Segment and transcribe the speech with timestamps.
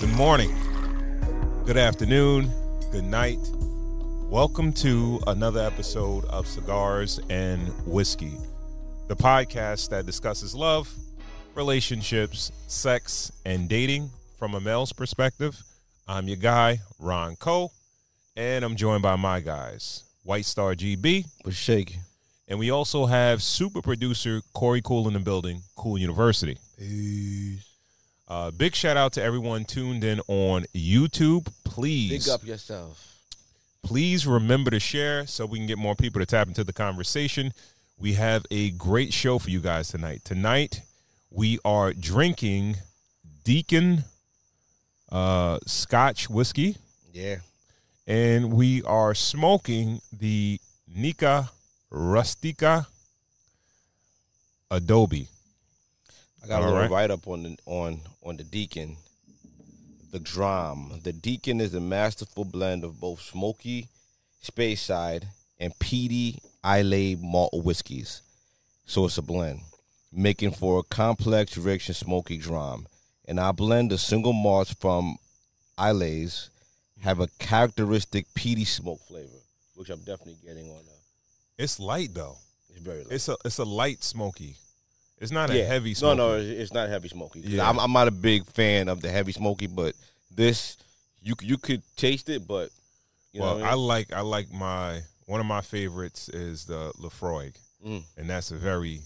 [0.00, 0.50] Good morning,
[1.66, 2.50] good afternoon,
[2.90, 3.38] good night.
[4.30, 8.32] Welcome to another episode of Cigars and Whiskey,
[9.08, 10.90] the podcast that discusses love,
[11.54, 15.62] relationships, sex, and dating from a male's perspective.
[16.08, 17.70] I'm your guy, Ron Cole,
[18.36, 22.00] and I'm joined by my guys, White Star GB, was shaking.
[22.48, 26.56] and we also have super producer Corey Cool in the building, Cool University.
[26.78, 27.69] Peace.
[28.30, 31.48] Uh, big shout out to everyone tuned in on YouTube.
[31.64, 33.16] Please, Big up yourself.
[33.82, 37.52] please remember to share so we can get more people to tap into the conversation.
[37.98, 40.20] We have a great show for you guys tonight.
[40.24, 40.82] Tonight,
[41.32, 42.76] we are drinking
[43.42, 44.04] Deacon
[45.10, 46.76] uh, Scotch whiskey,
[47.12, 47.38] Yeah.
[48.06, 51.50] and we are smoking the Nica
[51.90, 52.86] Rustica
[54.70, 55.26] Adobe.
[56.42, 56.90] I got a little right.
[56.90, 58.96] write up on the on on the Deacon.
[60.12, 61.00] The Dram.
[61.04, 63.88] The Deacon is a masterful blend of both smoky
[64.42, 65.24] Speyside
[65.58, 68.22] and peaty Islay malt whiskeys.
[68.86, 69.60] So it's a blend,
[70.12, 72.86] making for a complex, rich, and smoky dram.
[73.28, 75.16] And our blend of single malts from
[75.78, 76.50] Islay's
[77.02, 79.28] have a characteristic peaty smoke flavor,
[79.76, 80.80] which I'm definitely getting on.
[80.80, 80.96] Uh,
[81.58, 82.38] It's light though.
[82.70, 83.12] it's very light.
[83.12, 84.56] It's a it's a light smoky.
[85.20, 86.16] It's not a heavy No, smoky.
[86.16, 87.40] no, it's it's not heavy smoky.
[87.40, 87.68] Yeah.
[87.68, 89.94] I'm, I'm not a big fan of the heavy smoky, but
[90.34, 90.76] this
[91.20, 92.70] you you could taste it, but
[93.32, 97.54] you well, I what like I like my one of my favorites is the Laphroaig,
[97.84, 98.04] I mean?
[98.16, 99.02] and that's a very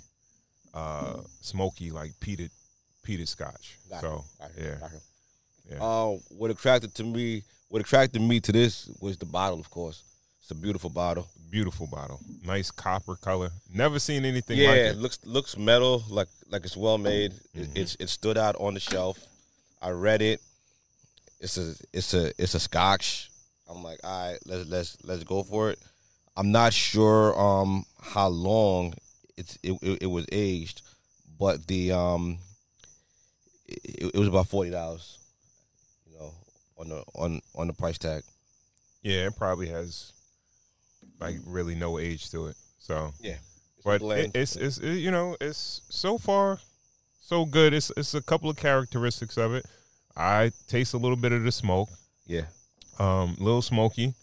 [0.72, 2.50] uh smoky like peated
[3.06, 3.76] peated Scotch.
[3.86, 5.00] Mm, gotcha, So gotcha, yeah, gotcha.
[5.70, 5.82] yeah.
[5.84, 10.02] Uh, what attracted to me, what attracted me to this was the bottle, of course.
[10.44, 11.26] It's a beautiful bottle.
[11.50, 13.50] beautiful bottle, nice copper color.
[13.72, 14.96] Never seen anything yeah, like it it.
[14.98, 17.32] looks looks metal, like like it's well made.
[17.54, 17.76] It, Mhm.
[17.78, 19.18] it's it stood out on the shelf.
[19.80, 20.42] I read it.
[21.40, 23.30] It's a it's a it's a Scotch.
[23.70, 25.78] I'm like, all right, let's let's let's go for it.
[26.36, 28.92] I'm not sure um how long
[29.38, 30.82] it's it, it, it was aged,
[31.38, 32.38] but the um
[33.66, 35.18] it, it was about forty dollars,
[36.06, 36.34] you know,
[36.76, 38.24] on the on on the price tag.
[39.02, 40.12] Yeah, it probably has
[41.20, 42.56] like really no age to it.
[42.78, 43.36] So, Yeah,
[43.76, 46.58] It's but it, it's it's it, you know it's so far
[47.20, 47.72] so good.
[47.72, 49.64] It's it's a couple of characteristics of it.
[50.16, 51.88] I taste a little bit of the smoke.
[52.26, 52.44] yeah.
[52.98, 54.14] um, little smoky.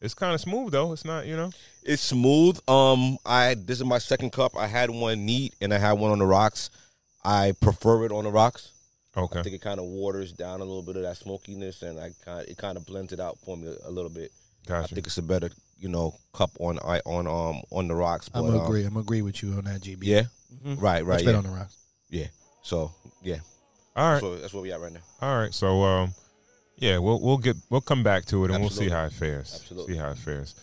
[0.00, 0.92] It's kind of smooth though.
[0.92, 1.50] It's not, you know.
[1.82, 2.58] It's smooth.
[2.66, 4.56] Um, I this is my second cup.
[4.56, 6.70] I had one neat and I had one on the rocks.
[7.22, 8.72] I prefer it on the rocks.
[9.16, 9.40] Okay.
[9.40, 12.12] I think it kind of waters down a little bit of that smokiness, and I
[12.24, 14.32] kind it kind of blends it out for me a, a little bit.
[14.66, 14.84] Gotcha.
[14.84, 18.28] I think it's a better you know cup on I on um on the rocks.
[18.28, 18.82] But, I'm gonna um, agree.
[18.84, 19.98] I'm gonna agree with you on that, GB.
[20.02, 20.22] Yeah,
[20.64, 20.80] Mhm.
[20.80, 21.06] right, right.
[21.06, 21.36] Much better Yeah.
[21.38, 21.76] on the rocks.
[22.10, 22.26] Yeah.
[22.62, 22.92] So
[23.22, 23.38] yeah,
[23.96, 25.00] All right, so that's what we at right now.
[25.22, 25.52] all right.
[25.54, 26.14] So, um,
[26.76, 29.58] yeah, we'll we'll get we'll come back to it and we'll see how it fares.
[29.60, 29.94] Absolutely.
[29.94, 30.54] See how it fares.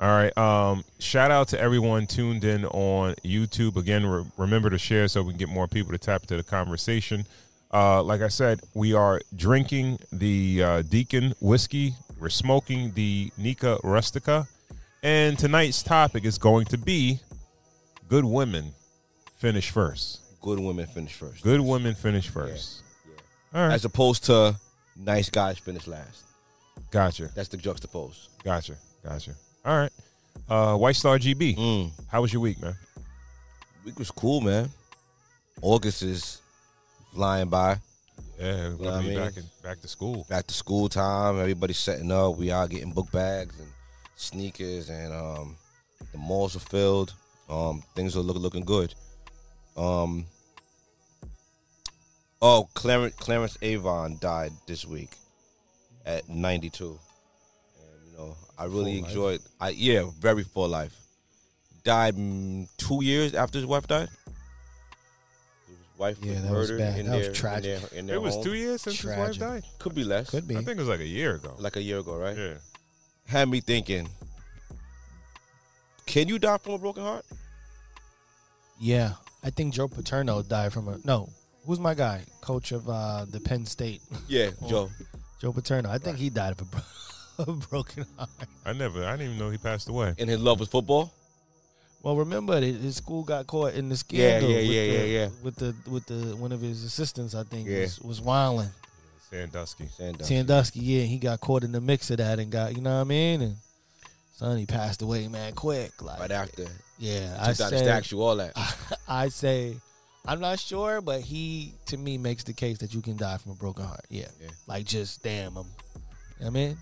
[0.00, 0.36] All right.
[0.36, 3.76] Um, shout out to everyone tuned in on YouTube.
[3.76, 6.42] Again, re- remember to share so we can get more people to tap into the
[6.42, 7.26] conversation.
[7.72, 11.94] Uh, like I said, we are drinking the uh, Deacon whiskey.
[12.20, 14.46] We're smoking the Nica Rustica,
[15.04, 17.20] and tonight's topic is going to be
[18.08, 18.72] good women
[19.36, 20.20] finish first.
[20.40, 21.42] Good women finish first.
[21.44, 22.82] Good women finish first.
[23.06, 23.60] yeah.
[23.60, 23.74] All right.
[23.74, 24.56] As opposed to
[24.96, 26.24] nice guys finish last.
[26.90, 27.30] Gotcha.
[27.34, 28.28] That's the juxtapose.
[28.42, 28.76] Gotcha.
[29.04, 29.32] Gotcha.
[29.64, 29.92] All right.
[30.48, 31.56] Uh, White Star GB.
[31.56, 31.90] Mm.
[32.08, 32.74] How was your week, man?
[33.84, 34.70] Week was cool, man.
[35.60, 36.40] August is
[37.12, 37.76] flying by.
[38.40, 39.18] Yeah, what we'll I mean?
[39.18, 40.26] back in, back to school.
[40.28, 41.38] back to school time.
[41.38, 42.36] Everybody's setting up.
[42.36, 43.68] We are getting book bags and
[44.16, 45.56] sneakers, and um,
[46.12, 47.14] the malls are filled.
[47.48, 48.94] Um, things are look, looking good.
[49.76, 50.26] Um,
[52.40, 55.10] oh, Clarence Clarence Avant died this week
[56.06, 59.08] at 92, and you know I really Full life.
[59.10, 59.40] enjoyed.
[59.60, 60.94] I yeah, very full life.
[61.82, 64.08] Died mm, two years after his wife died.
[65.66, 66.98] His wife Yeah, was that was murdered bad.
[67.00, 67.74] in That was tragic.
[67.74, 68.44] In their, in their It was home.
[68.44, 69.64] two years since his wife died.
[69.78, 70.30] Could be less.
[70.30, 70.54] Could be.
[70.56, 71.54] I think it was like a year ago.
[71.58, 72.36] like a year ago, right?
[72.36, 72.54] yeah.
[73.26, 74.08] Had me thinking,
[76.06, 77.24] can you die from a broken heart?
[78.80, 79.12] yeah,
[79.42, 81.28] I think Joe Paterno died from a no.
[81.66, 82.24] Who's my guy?
[82.42, 84.50] Coach of uh, the Penn State, Yeah.
[84.68, 84.90] Joe.
[85.40, 85.88] Joe Paterno.
[85.90, 86.82] I think he died of a, bro-
[87.38, 88.28] a broken heart.
[88.66, 89.04] I never.
[89.04, 90.14] I didn't even know he passed away.
[90.18, 91.12] And his love was football.
[92.02, 94.50] Well, remember that his school got caught in the Yeah, scandal.
[94.50, 95.28] yeah, with yeah, the, yeah, yeah.
[95.42, 97.80] With the with the one of his assistants, I think, Yeah.
[97.80, 98.68] was, was wilding.
[99.44, 99.86] Sandusky.
[99.88, 100.24] Sandusky.
[100.34, 103.00] Sandusky, yeah, he got caught in the mix of that and got, you know what
[103.00, 103.42] I mean?
[103.42, 103.56] And
[104.36, 106.00] son, he passed away, man, quick.
[106.00, 106.66] Like, Right after.
[106.98, 108.52] yeah, I Took down the say, statue, all that.
[109.08, 109.76] I say,
[110.26, 113.52] I'm not sure, but he to me makes the case that you can die from
[113.52, 114.04] a broken heart.
[114.08, 114.48] Yeah, Yeah.
[114.68, 115.56] like just damn him.
[115.56, 115.66] You know
[116.38, 116.76] what I mean,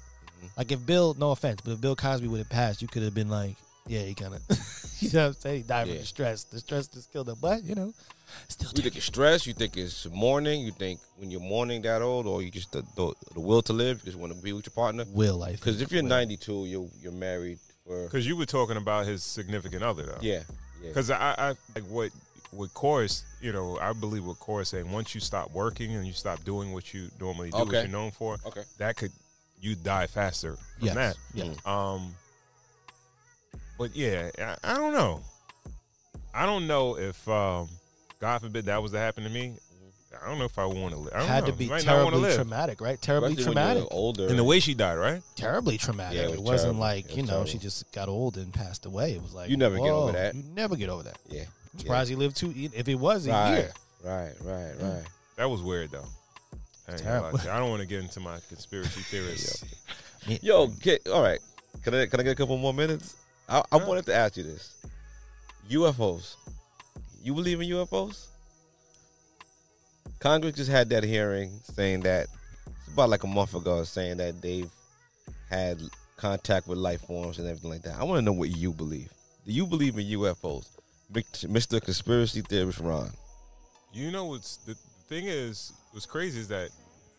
[0.44, 0.48] Mhm.
[0.58, 3.14] like if Bill, no offense, but if Bill Cosby would have passed, you could have
[3.14, 3.56] been like,
[3.86, 4.42] yeah, he kind of,
[5.00, 5.56] you know what I'm saying?
[5.56, 5.94] He died Yeah.
[5.94, 6.44] from the stress.
[6.44, 7.92] The stress just killed him, but you know,
[8.48, 9.46] still You think it's stress?
[9.46, 10.60] You think it's mourning?
[10.62, 13.72] You think when you're mourning that old, or you just the, the, the will to
[13.72, 13.98] live?
[14.00, 15.04] You just want to be with your partner?
[15.08, 15.42] will.
[15.42, 16.08] I Because if you're will.
[16.10, 20.18] 92, you're you're married for Because you were talking about his significant other, though.
[20.20, 20.42] yeah,
[20.82, 20.88] yeah.
[20.88, 22.10] Because I, I like what
[22.52, 26.12] with chorus, you know, I believe what chorus saying once you stop working and you
[26.12, 28.62] stop doing what you normally do, what you're known for, Okay.
[28.78, 29.10] that could
[29.58, 31.16] you die faster from yes, that.
[31.32, 31.54] yeah.
[31.64, 32.14] Um,
[33.78, 35.22] but yeah, I, I don't know.
[36.34, 37.68] I don't know if, um,
[38.22, 39.56] God forbid, that was to happen to me.
[40.22, 41.12] I don't know if I want to live.
[41.12, 41.50] I don't had know.
[41.50, 42.34] to be Might wanna terribly live.
[42.36, 43.00] traumatic, right?
[43.02, 43.82] Terribly Especially when traumatic.
[43.82, 44.26] you're older.
[44.28, 45.22] In the way she died, right?
[45.34, 46.18] terribly traumatic.
[46.18, 46.80] Yeah, it it, was wasn't terrible.
[46.80, 47.46] like It was you know terrible.
[47.50, 49.12] she just got old and passed away.
[49.14, 50.34] It was like You never get over whoa, that.
[50.36, 51.18] You never get over that.
[51.28, 52.54] yeah, I'm surprised he lived two.
[52.56, 53.72] If it was a right, year,
[54.04, 54.94] right, right, Yeah.
[54.96, 55.04] right.
[55.36, 56.04] That was weird, though.
[56.88, 57.38] I, ain't gonna lie Terrible.
[57.38, 57.50] to you.
[57.50, 59.64] I don't want to get into my conspiracy theorists.
[60.42, 61.40] Yo, get, all right.
[61.82, 63.16] Can I can I get a couple more minutes?
[63.48, 64.74] I, I wanted to ask you this:
[65.70, 66.36] UFOs.
[67.22, 68.26] You believe in UFOs?
[70.18, 72.26] Congress just had that hearing saying that
[72.66, 74.70] it's about like a month ago, saying that they've
[75.48, 75.80] had
[76.16, 77.96] contact with life forms and everything like that.
[77.96, 79.08] I want to know what you believe.
[79.46, 80.66] Do you believe in UFOs,
[81.12, 81.80] Mr.
[81.80, 83.10] Conspiracy Theorist Ron?
[83.92, 86.70] You know what's the, the thing is what's crazy is that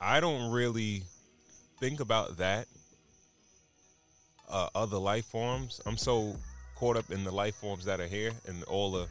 [0.01, 1.03] I don't really
[1.79, 2.67] think about that
[4.49, 5.79] uh, other life forms.
[5.85, 6.35] I'm so
[6.75, 9.07] caught up in the life forms that are here and all the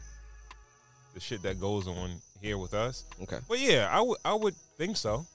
[1.13, 2.11] the shit that goes on
[2.41, 3.05] here with us.
[3.21, 3.39] Okay.
[3.47, 5.25] But yeah, I would I would think so.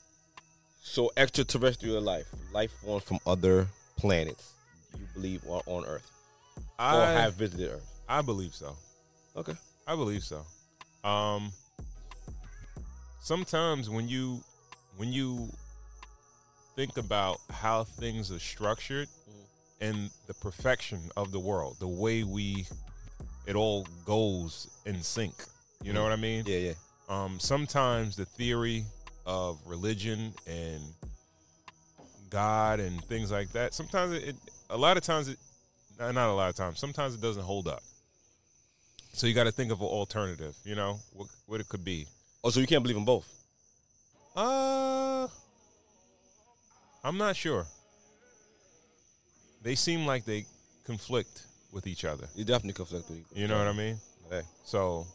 [0.80, 3.66] So extraterrestrial life, life forms from other
[3.96, 4.52] planets,
[4.98, 6.10] you believe are on Earth
[6.78, 8.00] or I have visited Earth.
[8.08, 8.76] I believe so.
[9.36, 9.54] Okay.
[9.86, 10.44] I believe so.
[11.08, 11.50] Um,
[13.20, 14.42] sometimes when you
[14.96, 15.48] when you
[16.76, 19.08] think about how things are structured
[19.80, 22.66] and the perfection of the world, the way we
[23.46, 25.34] it all goes in sync.
[25.82, 26.44] You know what I mean?
[26.46, 26.72] Yeah, yeah.
[27.08, 28.84] Um, sometimes the theory
[29.24, 30.82] of religion and
[32.30, 33.74] God and things like that.
[33.74, 34.36] Sometimes it,
[34.70, 35.38] a lot of times it,
[35.98, 36.78] not a lot of times.
[36.78, 37.82] Sometimes it doesn't hold up.
[39.12, 40.54] So you got to think of an alternative.
[40.64, 42.06] You know what what it could be.
[42.44, 43.26] Oh, so you can't believe in both?
[44.36, 45.26] Uh,
[47.02, 47.66] I'm not sure.
[49.62, 50.46] They seem like they
[50.84, 51.42] conflict
[51.72, 52.28] with each other.
[52.36, 53.40] You definitely conflict with each other.
[53.40, 53.98] You know what I mean?
[54.26, 54.46] Okay.
[54.64, 55.06] So,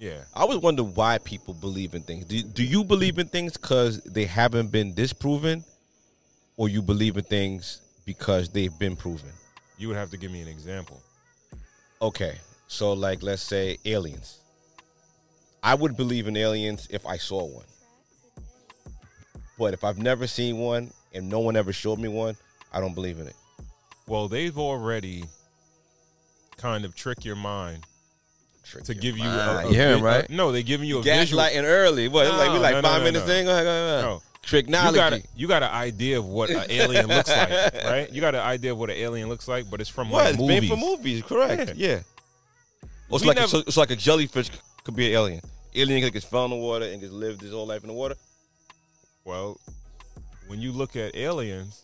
[0.00, 0.22] yeah.
[0.34, 2.24] I always wonder why people believe in things.
[2.24, 5.62] Do, do you believe in things because they haven't been disproven,
[6.56, 9.28] or you believe in things because they've been proven?
[9.76, 11.00] You would have to give me an example.
[12.00, 14.38] Okay, so like let's say aliens.
[15.62, 17.66] I would believe in aliens if I saw one.
[19.58, 22.34] But if I've never seen one and no one ever showed me one,
[22.72, 23.36] I don't believe in it.
[24.06, 25.24] Well, they've already
[26.56, 27.84] kind of trick your mind
[28.84, 29.24] to give you.
[29.28, 30.28] A, a vi- right?
[30.28, 31.42] a- no, they're giving you a visual.
[31.42, 32.08] Gaslighting early.
[32.08, 32.26] What?
[32.28, 33.34] like we No, like no, no, five no, minutes no.
[33.34, 33.44] in.
[33.46, 34.08] Go ahead, go ahead, No.
[34.10, 34.20] ahead.
[34.42, 34.86] Tricknology.
[34.90, 37.50] You got a, you got an idea of what an alien looks like,
[37.84, 38.10] right?
[38.10, 40.24] You got an idea of what an alien looks like, but it's from What?
[40.24, 40.70] like It's movies.
[40.70, 41.74] for movies, correct?
[41.76, 41.88] Yeah.
[41.88, 42.00] Yeah.
[43.10, 44.50] Oh, it's We like a, never- so it's like a jellyfish
[44.84, 45.40] could be an alien.
[45.74, 47.94] Alien that gets fell in the water and just lived his whole life in the
[47.94, 48.14] water.
[49.24, 49.60] Well,
[50.48, 51.82] when you look at aliens,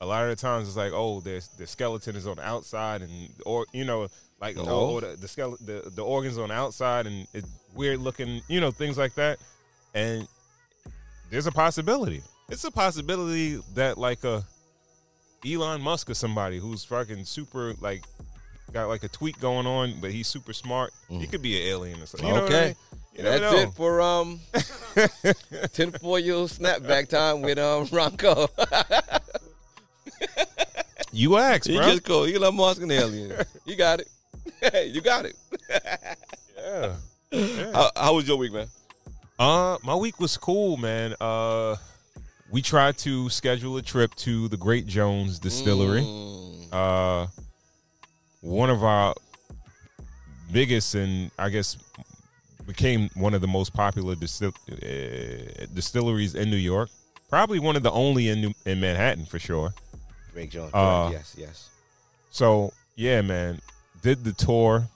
[0.00, 3.00] a lot of the times it's like, oh, there's the skeleton is on the outside,
[3.02, 3.10] and
[3.46, 4.08] or you know,
[4.40, 4.62] like No.
[4.64, 8.42] or, or the the, skele- the the organs on the outside, and it's weird looking,
[8.48, 9.38] you know, things like that.
[9.94, 10.26] And
[11.30, 12.22] there's a possibility.
[12.48, 14.44] It's a possibility that like a
[15.46, 18.04] Elon Musk or somebody who's fucking super like
[18.72, 20.92] got like a tweak going on, but he's super smart.
[21.08, 22.28] He could be an alien or something.
[22.28, 22.58] You know what I Mm.
[22.58, 22.66] Okay.
[22.66, 22.76] mean?
[23.16, 23.58] You That's know.
[23.60, 24.40] it for um
[25.72, 28.48] ten for you snapback time with um Ronco.
[31.12, 31.90] You asked, you bro.
[31.90, 33.32] just go Elon Musk and alien.
[33.64, 34.08] You got it.
[34.86, 35.36] you got it.
[36.56, 36.94] yeah.
[37.30, 37.72] Yeah.
[37.72, 38.68] How, how was your week, man?
[39.38, 41.14] Uh, my week was cool, man.
[41.20, 41.76] Uh,
[42.50, 46.02] we tried to schedule a trip to the Great Jones Distillery.
[46.02, 46.72] Mm.
[46.72, 47.26] Uh,
[48.40, 49.14] one of our
[50.52, 51.76] biggest and I guess
[52.66, 56.88] became one of the most popular distil- uh, distilleries in New York.
[57.28, 59.74] Probably one of the only in New- in Manhattan for sure.
[60.32, 60.72] Great Jones.
[60.72, 61.70] Uh, yes, yes.
[62.30, 63.60] So yeah, man,
[64.06, 64.86] did the tour.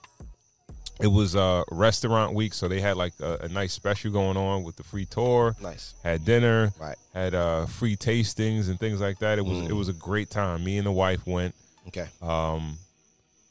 [1.01, 4.63] It was uh restaurant week, so they had like a, a nice special going on
[4.63, 5.53] with the free tour.
[5.61, 5.95] Nice.
[6.03, 6.95] Had dinner, Right.
[7.13, 9.37] had uh free tastings and things like that.
[9.37, 9.69] It was Mm.
[9.69, 10.63] it was a great time.
[10.63, 11.55] Me and the wife went.
[11.89, 12.07] Okay.
[12.21, 12.77] Um,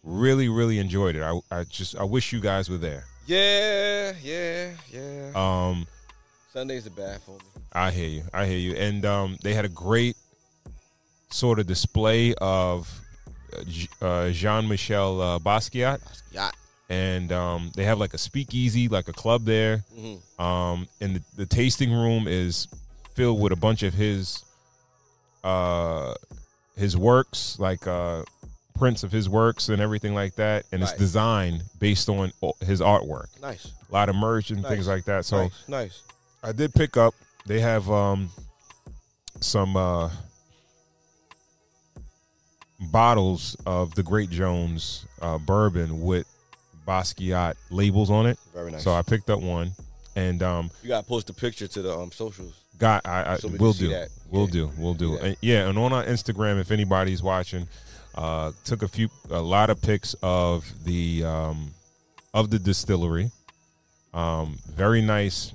[0.05, 1.23] really, really enjoyed it.
[1.23, 3.05] I I just I wish you guys were there.
[3.27, 5.31] Yeah, yeah, yeah.
[5.35, 5.87] Um,
[6.53, 7.45] Sundays a bad for me.
[7.73, 8.23] I hear you.
[8.33, 8.75] I hear you.
[8.77, 10.17] And um, they had a great
[11.31, 13.00] sort of display of
[14.33, 16.01] Jean Michel uh, Basquiat,
[16.33, 16.51] Yeah.
[16.89, 19.85] and um, they have like a speakeasy, like a club there.
[19.99, 20.41] Mhm.
[20.41, 22.69] Um, and the, the tasting room is
[23.15, 24.45] filled with a bunch of his
[25.45, 26.15] uh,
[26.77, 28.23] his works, like uh,
[28.79, 30.65] prints of his works and everything like that.
[30.73, 33.27] And it's designed based on his artwork.
[33.41, 33.67] Nice.
[33.89, 34.71] A lot of merch and Nice.
[34.73, 35.25] things like that.
[35.25, 35.43] So.
[35.45, 35.53] nice.
[35.69, 36.03] Nice.
[36.43, 37.15] I did pick up.
[37.47, 38.31] They have um
[39.41, 40.11] some uh
[42.81, 46.27] bottles of the Great Jones uh, bourbon with
[46.87, 48.39] Basquiat labels on it.
[48.55, 48.83] Very nice.
[48.83, 49.73] So I picked up one,
[50.17, 52.55] and um you gotta post a picture to the um socials.
[52.79, 54.09] got I, I So we'll do, that.
[54.31, 54.51] will Yeah.
[54.53, 55.11] do, will do.
[55.13, 55.25] Yeah.
[55.25, 57.69] And, yeah, and on our Instagram, if anybody's watching,
[58.15, 61.71] uh, took a few, a lot of pics of the um
[62.35, 63.31] of the distillery.
[64.15, 65.53] Um, very nice,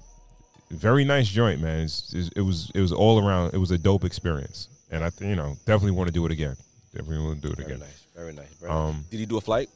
[0.72, 1.82] very nice joint, man.
[1.82, 3.54] It's, it's, it was it was all around.
[3.54, 6.56] It was a dope experience, and I you know definitely want to do it again.
[6.96, 7.80] Definitely want to do it Very again.
[7.82, 8.06] nice.
[8.16, 8.48] Very nice.
[8.60, 8.90] Very nice.
[8.90, 9.70] Um, Did he do a flight?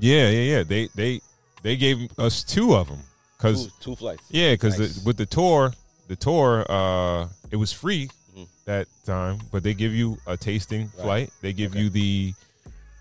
[0.00, 0.62] yeah, yeah, yeah.
[0.62, 1.20] They they
[1.62, 3.00] they gave us two of them
[3.36, 4.22] because Two, two flights.
[4.30, 5.04] Yeah, because Nice.
[5.04, 5.72] with the tour,
[6.08, 8.46] the tour, uh, it was free Mhm.
[8.64, 11.02] that time, but they give you a tasting Right.
[11.04, 11.30] flight.
[11.42, 11.82] They give Okay.
[11.82, 12.34] you the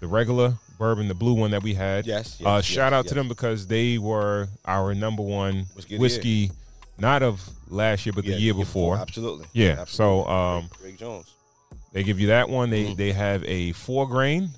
[0.02, 2.06] the regular bourbon, the blue one that we had.
[2.06, 2.36] Yes.
[2.38, 3.10] yes uh, yes, shout out yes.
[3.10, 6.52] to them because they were our number one Whiskey whiskey,
[6.98, 8.98] not of last year, but Yeah, the year before.
[8.98, 9.46] Absolutely.
[9.54, 10.26] Yeah, Absolutely.
[10.26, 11.28] so, um, Great Jones.
[11.94, 12.70] They give you that one.
[12.70, 12.98] They Mhm.
[12.98, 14.50] they have a four grain,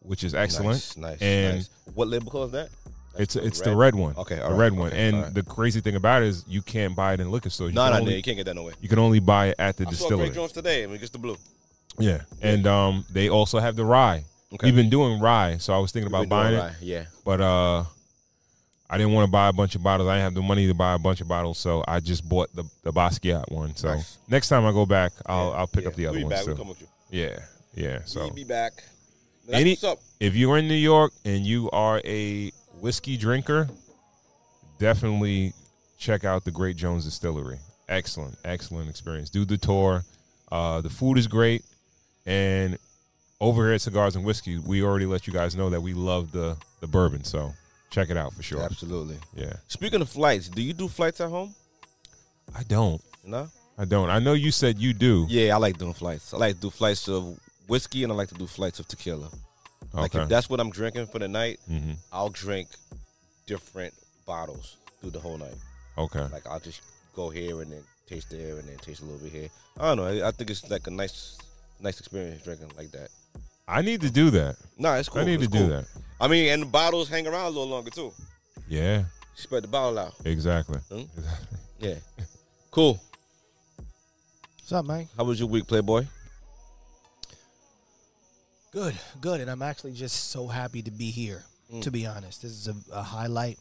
[0.00, 0.76] which is excellent.
[0.76, 0.96] Nice.
[0.96, 1.22] Nice.
[1.22, 1.68] And nice.
[1.94, 2.68] what label color is that?
[3.18, 4.14] It's it's the red one.
[4.16, 4.88] Okay, the right, red one.
[4.88, 5.34] okay, and all right.
[5.34, 7.70] the crazy thing about it is you can't buy it in liquor stores.
[7.70, 8.74] You No, no, you can't get that nowhere.
[8.80, 10.30] You can only buy it at the I saw distillery.
[10.30, 10.84] Jones today.
[10.84, 11.36] I mean, just the blue.
[11.98, 14.24] Yeah, and um, they also have the rye.
[14.54, 14.66] Okay.
[14.68, 17.04] We've been doing rye, so I was thinking about buying it, right, Yeah.
[17.24, 17.84] but uh,
[18.90, 20.08] I didn't want to buy a bunch of bottles.
[20.08, 22.54] I didn't have the money to buy a bunch of bottles, so I just bought
[22.54, 23.76] the the Basquiat one.
[23.76, 24.18] So Nice.
[24.28, 25.88] next time I go back, I'll yeah, I'll pick yeah.
[25.90, 26.46] up the other ones back.
[26.46, 26.60] We'll too.
[26.62, 26.88] come with you.
[27.10, 27.38] Yeah,
[27.74, 27.98] yeah.
[28.06, 28.82] So We'll be back.
[29.50, 29.98] Any- what's up.
[30.20, 33.68] if you're in New York and you are a whiskey drinker,
[34.78, 35.52] definitely
[35.98, 37.58] check out the Great Jones Distillery.
[37.88, 39.30] Excellent, excellent experience.
[39.30, 40.04] Do the tour.
[40.52, 41.62] Uh, the food is great,
[42.26, 42.78] and
[43.40, 46.32] over here at Cigars and Whiskey, we already let you guys know that we love
[46.32, 47.24] the the bourbon.
[47.24, 47.52] So
[47.90, 48.62] check it out for sure.
[48.62, 49.18] Absolutely.
[49.34, 51.54] Yeah, Speaking of flights, do you do flights at home?
[52.54, 53.00] I don't.
[53.24, 53.48] No.
[53.76, 54.10] I don't.
[54.10, 55.26] I know you said you do.
[55.28, 56.34] Yeah, I like doing flights.
[56.34, 59.28] I like to do flights of whiskey and I like to do flights of tequila.
[59.92, 60.22] Like Okay.
[60.24, 62.68] if that's what I'm drinking for the night, hmm I'll drink
[63.46, 63.94] different
[64.26, 65.54] bottles through the whole night.
[65.96, 66.26] Okay.
[66.32, 66.80] Like I'll just
[67.14, 69.48] go here and then taste there and then taste a little bit here.
[69.78, 70.06] I don't know.
[70.24, 71.38] I, I think it's like a nice,
[71.80, 73.08] nice experience drinking like that.
[73.68, 74.56] I need to do that.
[74.78, 75.20] No, it's cool.
[75.20, 75.84] I need It's to do that.
[76.20, 78.12] I mean, and the bottles hang around a little longer too.
[78.68, 79.04] Yeah.
[79.34, 80.14] Spread the bottle out.
[80.24, 80.78] Exactly.
[80.90, 81.02] Hmm?
[81.16, 81.56] Exactly.
[81.78, 81.94] Yeah.
[82.70, 83.00] cool.
[84.56, 85.08] What's up, man?
[85.16, 86.06] How was your week, Playboy?
[88.72, 91.44] Good, good, and I'm actually just so happy to be here.
[91.72, 91.82] Mm.
[91.82, 93.58] To be honest, this is a, a highlight.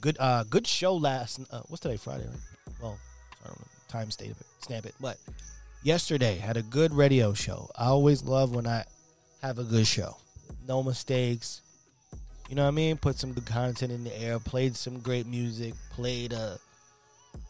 [0.00, 1.40] Good, uh, good show last.
[1.50, 1.96] Uh, what's today?
[1.96, 2.76] Friday, right?
[2.80, 2.98] Well,
[3.44, 4.94] I don't know time state of it, stamp it.
[5.00, 5.18] But
[5.82, 7.70] yesterday had a good radio show.
[7.76, 8.84] I always love when I
[9.42, 10.16] have a good show.
[10.66, 11.60] No mistakes.
[12.48, 12.96] You know what I mean?
[12.96, 14.38] Put some good content in the air.
[14.38, 15.74] Played some great music.
[15.90, 16.58] Played a,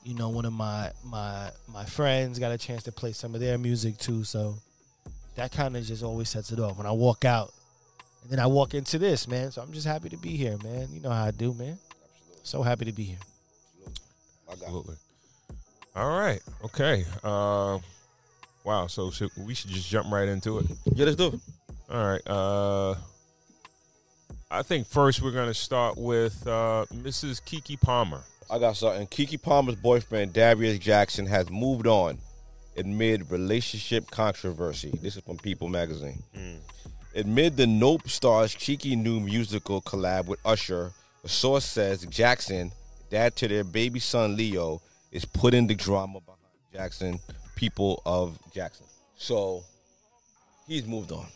[0.04, 3.40] you know, one of my my my friends got a chance to play some of
[3.40, 4.24] their music too.
[4.24, 4.54] So
[5.34, 7.52] that kind of just always sets it off when I walk out.
[8.22, 9.50] And then I walk into this, man.
[9.50, 10.88] So I'm just happy to be here, man.
[10.92, 11.78] You know how I do, man.
[12.44, 13.18] So happy to be here.
[14.50, 14.96] Absolutely.
[15.96, 16.40] All right.
[16.64, 17.04] Okay.
[17.24, 17.78] Uh,
[18.64, 18.86] wow.
[18.86, 20.66] So should, we should just jump right into it.
[20.94, 21.40] Yeah, let's do it.
[21.92, 22.26] All right.
[22.26, 22.94] Uh,
[24.50, 27.42] I think first we're gonna start with uh, Mrs.
[27.42, 28.22] Keke Palmer.
[28.50, 29.06] I got something.
[29.08, 32.16] Keke Palmer's boyfriend, Darius Jackson, has moved on
[32.78, 34.90] amid relationship controversy.
[35.02, 36.22] This is from People magazine.
[37.14, 40.92] Amid the Nope stars cheeky new musical collab with Usher,
[41.24, 42.72] a source says Jackson,
[43.10, 44.80] dad to their baby son Leo,
[45.10, 46.40] is putting the drama behind
[46.72, 47.20] Jackson,
[47.54, 48.86] people of Jackson.
[49.18, 49.62] So
[50.66, 51.26] he's moved on.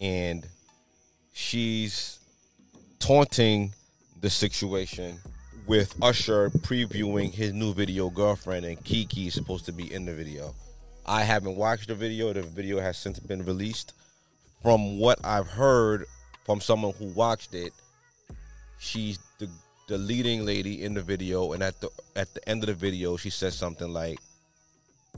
[0.00, 0.46] And
[1.32, 2.18] she's
[2.98, 3.72] taunting
[4.20, 5.18] the situation
[5.66, 10.14] with Usher previewing his new video girlfriend and Keke is supposed to be in the
[10.14, 10.54] video.
[11.04, 12.32] I haven't watched the video.
[12.32, 13.92] The video has since been released.
[14.62, 16.06] From what I've heard
[16.44, 17.72] from someone who watched it,
[18.78, 19.48] she's the
[19.88, 23.16] the leading lady in the video and at the at the end of the video
[23.16, 24.18] she says something like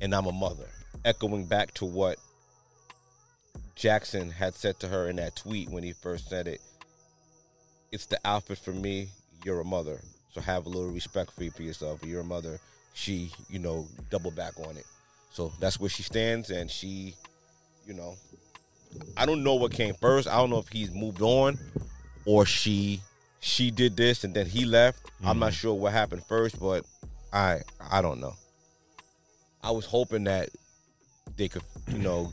[0.00, 0.68] and I'm a mother,
[1.04, 2.18] echoing back to what
[3.78, 6.60] Jackson had said to her in that tweet when he first said it
[7.92, 9.08] it's the outfit for me.
[9.44, 10.00] You're a mother,
[10.32, 12.04] so have a little respect for, for yourself.
[12.04, 12.58] You're a mother.
[12.94, 14.86] She, you know, double back on it.
[15.30, 17.14] So that's where she stands, and she,
[17.86, 18.16] you know,
[19.16, 20.26] I don't know what came first.
[20.28, 21.58] I don't know if he's moved on
[22.24, 23.00] or she
[23.40, 25.10] she did this and then he left.
[25.22, 25.56] I'm not mm.
[25.56, 26.86] sure what happened first, but
[27.32, 28.34] I I don't know.
[29.62, 30.48] I was hoping that
[31.36, 32.32] they could, you know,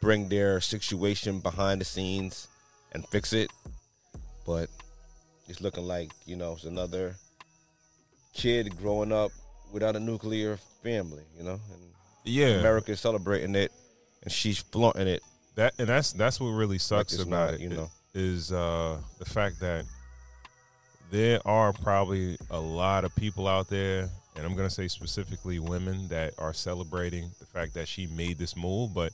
[0.00, 2.48] bring their situation behind the scenes
[2.92, 3.50] and fix it,
[4.46, 4.68] but
[5.48, 7.14] it's looking like you know it's another
[8.34, 9.30] kid growing up
[9.72, 11.82] without a nuclear family, you know, and
[12.24, 13.72] Yeah, America is celebrating it,
[14.22, 15.22] and she's flaunting it.
[15.56, 17.60] that and that's that's what really sucks it's about not, it.
[17.60, 17.88] you know.
[18.14, 19.84] is uh, the fact that
[21.10, 25.58] there are probably a lot of people out there, and I'm going to say specifically
[25.60, 29.12] women that are celebrating the fact that she made this move, but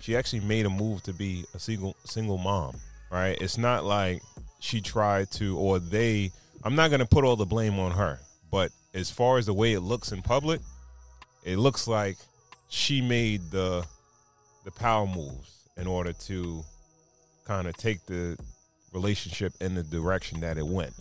[0.00, 2.76] she actually made a move to be a single single mom,
[3.10, 3.36] right?
[3.40, 4.22] It's not like
[4.60, 6.32] she tried to or they.
[6.64, 8.18] I'm not going to put all the blame on her,
[8.50, 10.60] but as far as the way it looks in public,
[11.44, 12.16] it looks like
[12.68, 13.86] she made the
[14.64, 16.64] the power moves in order to
[17.46, 18.36] kind of take the
[18.92, 20.94] relationship in the direction that it went.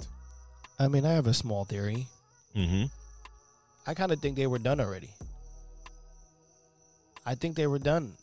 [0.78, 2.08] I mean, I have a small theory.
[2.56, 2.86] Mm-hmm.
[3.88, 5.10] I kind of think they were done already.
[7.26, 8.14] I think they were done,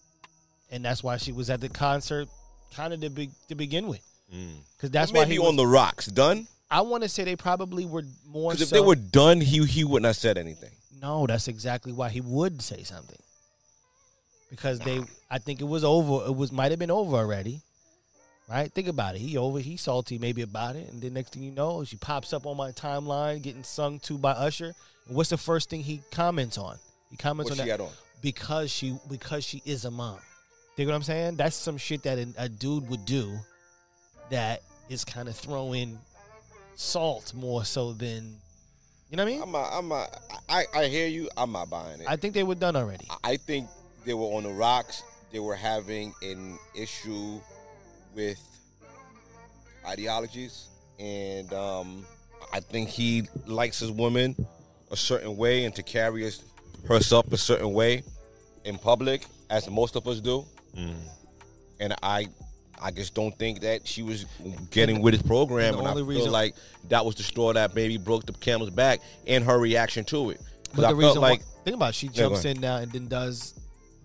[0.72, 2.28] and that's why she was at the concert,
[2.74, 4.02] kind of to be, to begin with,
[4.34, 4.56] mm.
[4.76, 6.48] because that's why maybe he on the rocks done.
[6.70, 8.52] I want to say they probably were more.
[8.52, 10.70] Because if so, they were done, he he wouldn't have said anything.
[11.00, 13.20] no, that's exactly why he would say something,
[14.50, 15.02] because they.
[15.30, 16.26] I think it was over.
[16.26, 17.60] It was might have been over already,
[18.48, 18.72] right?
[18.72, 19.18] Think about it.
[19.20, 19.58] He over.
[19.60, 22.56] He salty maybe about it, and then next thing you know, she pops up on
[22.56, 24.72] my timeline getting sung to by Usher.
[25.06, 26.78] And what's the first thing he comments on?
[27.10, 27.90] He comments What on that on?
[28.22, 30.18] because she because she is a mom.
[30.76, 31.36] Think what I'm saying?
[31.36, 33.38] That's some shit that a, a dude would do
[34.30, 35.98] that is kind of throwing
[36.74, 38.36] salt more so than
[39.12, 39.42] you know what I mean?
[39.42, 41.28] I'm not, I'm not, I I hear you.
[41.36, 42.06] I'm not buying it.
[42.08, 43.06] I think they were done already.
[43.22, 43.68] I think
[44.06, 45.02] they were on the rocks.
[45.32, 47.38] They were having an issue
[48.14, 48.40] with
[49.86, 50.68] ideologies,
[50.98, 52.06] and um,
[52.54, 54.34] I think he likes his woman
[54.90, 56.42] a certain way, and to carry his,
[56.88, 58.04] herself a certain way
[58.64, 60.46] in public, as most of us do.
[60.76, 60.94] Mm.
[61.80, 62.26] And I,
[62.80, 64.24] I just don't think that she was
[64.70, 66.54] getting with his program, And the and, I only feel reason- like
[66.88, 70.40] that was the straw that maybe broke the camel's back, and her reaction to it.
[70.74, 72.56] But the felt reason like why, think about it, she go jumps ahead.
[72.56, 73.54] in now and then does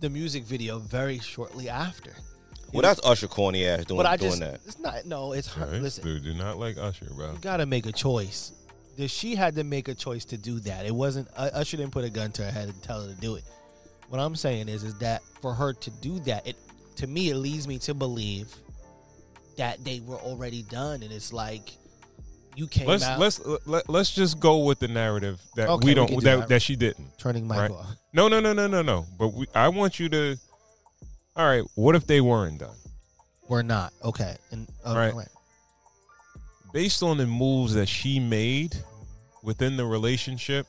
[0.02, 2.14] the music video very shortly after.
[2.74, 4.60] Well, that's Usher corny ass doing, But I doing just that.
[4.66, 5.66] it's not no, it's her.
[5.66, 5.82] Right?
[5.82, 7.32] Listen, Dude, do not like Usher, bro.
[7.32, 8.52] you gotta make a choice.
[8.98, 10.86] The- She had to make a choice to do that.
[10.86, 13.16] It wasn't uh, Usher didn't put a gun to her head and tell her to
[13.22, 13.46] do it.
[14.10, 16.56] What I'm saying is, is that for her to do that, it
[16.98, 18.54] to me it leads me to believe
[19.58, 21.72] that they were already done, and it's like
[22.56, 25.92] you came Let's out let's let, let's just go with the narrative that Okay, we
[25.92, 26.50] we don't can do that, that.
[26.50, 27.18] that she didn't.
[27.18, 27.72] turning my Right.
[27.72, 27.88] off.
[28.14, 29.06] No, no, no, no, no, no.
[29.20, 30.38] But we, I want you to.
[31.36, 31.64] All right.
[31.76, 32.76] What if they weren't done?
[33.48, 35.14] We're not okay, and uh, Right.
[35.14, 35.28] right.
[36.74, 38.76] Based on the moves that she made
[39.44, 40.66] within the relationship,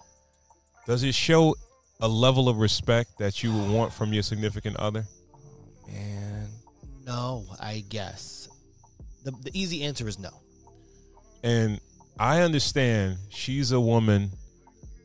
[0.87, 1.55] does it show
[2.01, 5.05] a level of respect that you would want from your significant other?
[5.87, 6.49] Man,
[7.07, 8.49] no, I guess
[9.25, 10.31] the the easy answer is no.
[11.43, 11.81] And
[12.19, 14.31] I understand she's a woman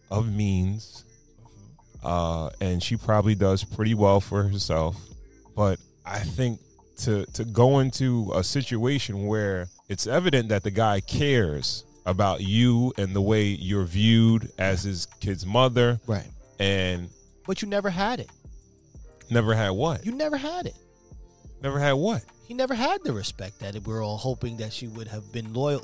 [0.10, 1.06] of means,
[2.04, 4.96] uh, and she probably does pretty well for herself.
[5.56, 6.60] But I think
[6.98, 12.92] to to go into a situation where it's evident that the guy cares about you
[12.98, 16.28] and the way you're viewed as his kid's mother, Right.
[16.60, 17.10] And
[17.46, 18.30] But you never had it.
[19.30, 20.06] never had what?
[20.06, 20.76] You never had it.
[21.62, 22.24] Never had what?
[22.48, 25.82] He never had the respect that we're all hoping that she would have been loyal,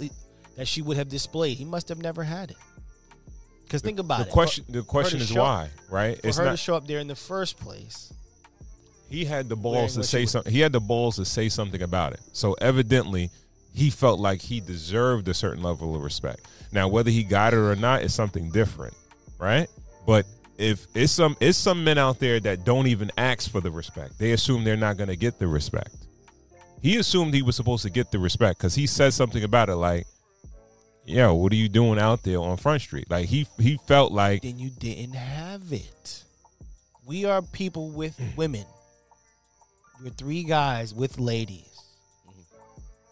[0.57, 1.57] that she would have displayed.
[1.57, 2.57] He must have never had it.
[3.63, 4.31] Because think about the it.
[4.31, 4.65] question.
[4.67, 6.19] The question is why, right?
[6.19, 6.59] For, it's her to not.
[6.59, 8.11] show up there in the first place.
[9.09, 10.51] he had the balls to say something.
[10.51, 12.19] He had the balls to say something about it.
[12.33, 13.29] So evidently,
[13.73, 16.41] he felt like he deserved a certain level of respect.
[16.71, 18.95] Now, whether he got it or not is something different,
[19.39, 19.67] right?
[20.05, 20.25] But
[20.59, 24.19] if it's some it's some men out there that don't even ask for the respect.
[24.19, 25.95] They assume they're not going to get the respect.
[26.81, 29.75] He assumed he was supposed to get the respect because he said something about it,
[29.75, 30.05] like,
[31.05, 34.41] "Yo, what are you doing out there on Front Street?" Like he he felt like
[34.41, 36.25] Then you didn't have it.
[37.05, 38.65] We are people with women.
[40.03, 41.65] We're three guys with ladies.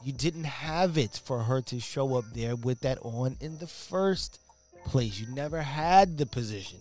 [0.04, 3.68] You didn't have it for her to show up there with that on in the
[3.68, 4.40] first
[4.86, 5.20] place.
[5.20, 6.80] You never had the position.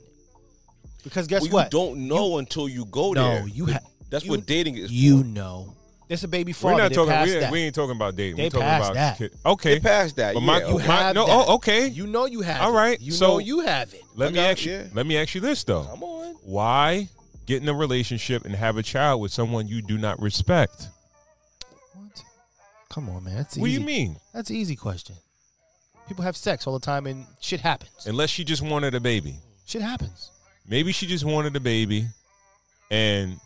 [1.06, 1.64] Because guess well, what?
[1.66, 3.40] You don't know until you go No, there.
[3.42, 3.78] No, you ha-
[4.10, 4.90] That's you- what dating is.
[4.90, 5.24] You for.
[5.28, 5.72] know.
[6.08, 7.22] There's a baby We're not They talking.
[7.22, 7.52] We, that.
[7.52, 8.36] we ain't talking about dating.
[8.38, 9.18] They We're talking passed about that.
[9.18, 10.34] kid- Okay, They passed that.
[10.34, 10.46] But yeah.
[10.46, 11.32] my- You my- have no, that.
[11.48, 11.86] oh, okay.
[11.86, 12.60] You know you have.
[12.60, 12.94] All right.
[12.98, 13.00] it.
[13.00, 14.02] You so- know you have it.
[14.16, 14.72] let me got- ask you.
[14.72, 14.86] yeah.
[14.92, 15.84] Let me ask you this though.
[15.84, 16.34] Come on.
[16.42, 17.08] Why
[17.46, 20.88] get in a relationship and have a child with someone you do not respect?
[21.94, 22.22] What?
[22.88, 23.36] Come on, man.
[23.36, 24.16] That's What do you mean?
[24.34, 25.14] That's an easy question.
[26.08, 28.06] People have sex all the time, and shit happens.
[28.06, 29.38] Unless she just wanted a baby.
[29.66, 30.30] Shit happens.
[30.68, 32.06] Maybe she just wanted a baby,
[32.90, 33.38] and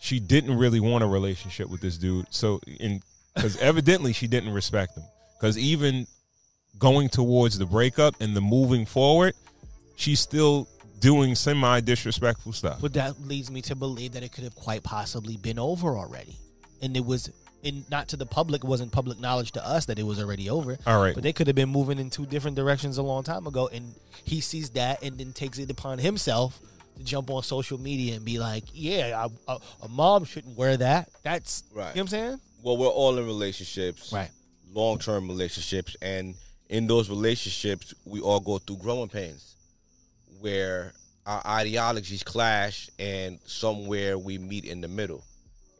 [0.00, 2.26] she didn't really want a relationship with this dude.
[2.30, 3.02] So, in
[3.34, 5.04] because evidently she didn't respect him.
[5.38, 6.06] Because even
[6.78, 9.34] going towards the breakup and the moving forward,
[9.96, 10.68] she's still
[11.00, 12.80] doing semi disrespectful stuff.
[12.80, 16.36] But that leads me to believe that it could have quite possibly been over already,
[16.82, 17.30] and it was.
[17.64, 20.48] And not to the public, it wasn't public knowledge to us that it was already
[20.48, 20.78] over.
[20.86, 21.14] All right.
[21.14, 23.94] But they could have been moving in two different directions a long time ago, and
[24.24, 26.60] he sees that and then takes it upon himself
[26.96, 30.76] to jump on social media and be like, "Yeah, I, a, a mom shouldn't wear
[30.76, 31.80] that." That's Right.
[31.80, 32.40] You know what I'm saying?
[32.62, 34.30] Well, we're all in relationships, Right.
[34.72, 36.34] Long term relationships, and
[36.68, 39.56] in those relationships, we all go through growing pains,
[40.40, 40.92] where
[41.26, 45.24] our ideologies clash, and somewhere we meet in the middle,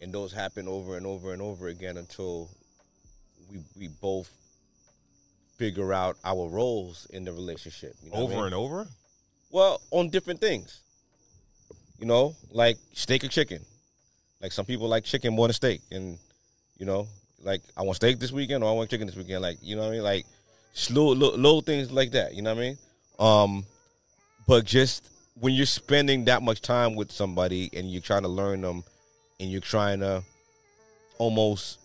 [0.01, 2.49] and those happen over and over and over again until
[3.51, 4.31] we we both
[5.57, 7.95] figure out our roles in the relationship.
[8.03, 8.45] You know what I over mean?
[8.47, 8.87] and over?
[9.51, 10.81] Well, on different things.
[11.99, 13.61] You know, like steak or chicken.
[14.41, 16.17] Like some people like chicken more than steak, and
[16.79, 17.09] you know,
[17.43, 19.43] like I want steak this weekend or I want chicken this weekend.
[19.43, 20.03] Like you know what I mean?
[20.03, 20.27] Like
[20.75, 22.35] slow little, little things like that.
[22.35, 22.79] You know what I mean?
[23.19, 23.67] Um,
[24.47, 28.61] but just when you're spending that much time with somebody and you're trying to learn
[28.61, 28.85] them,
[29.41, 30.23] and you're trying to
[31.19, 31.79] almost,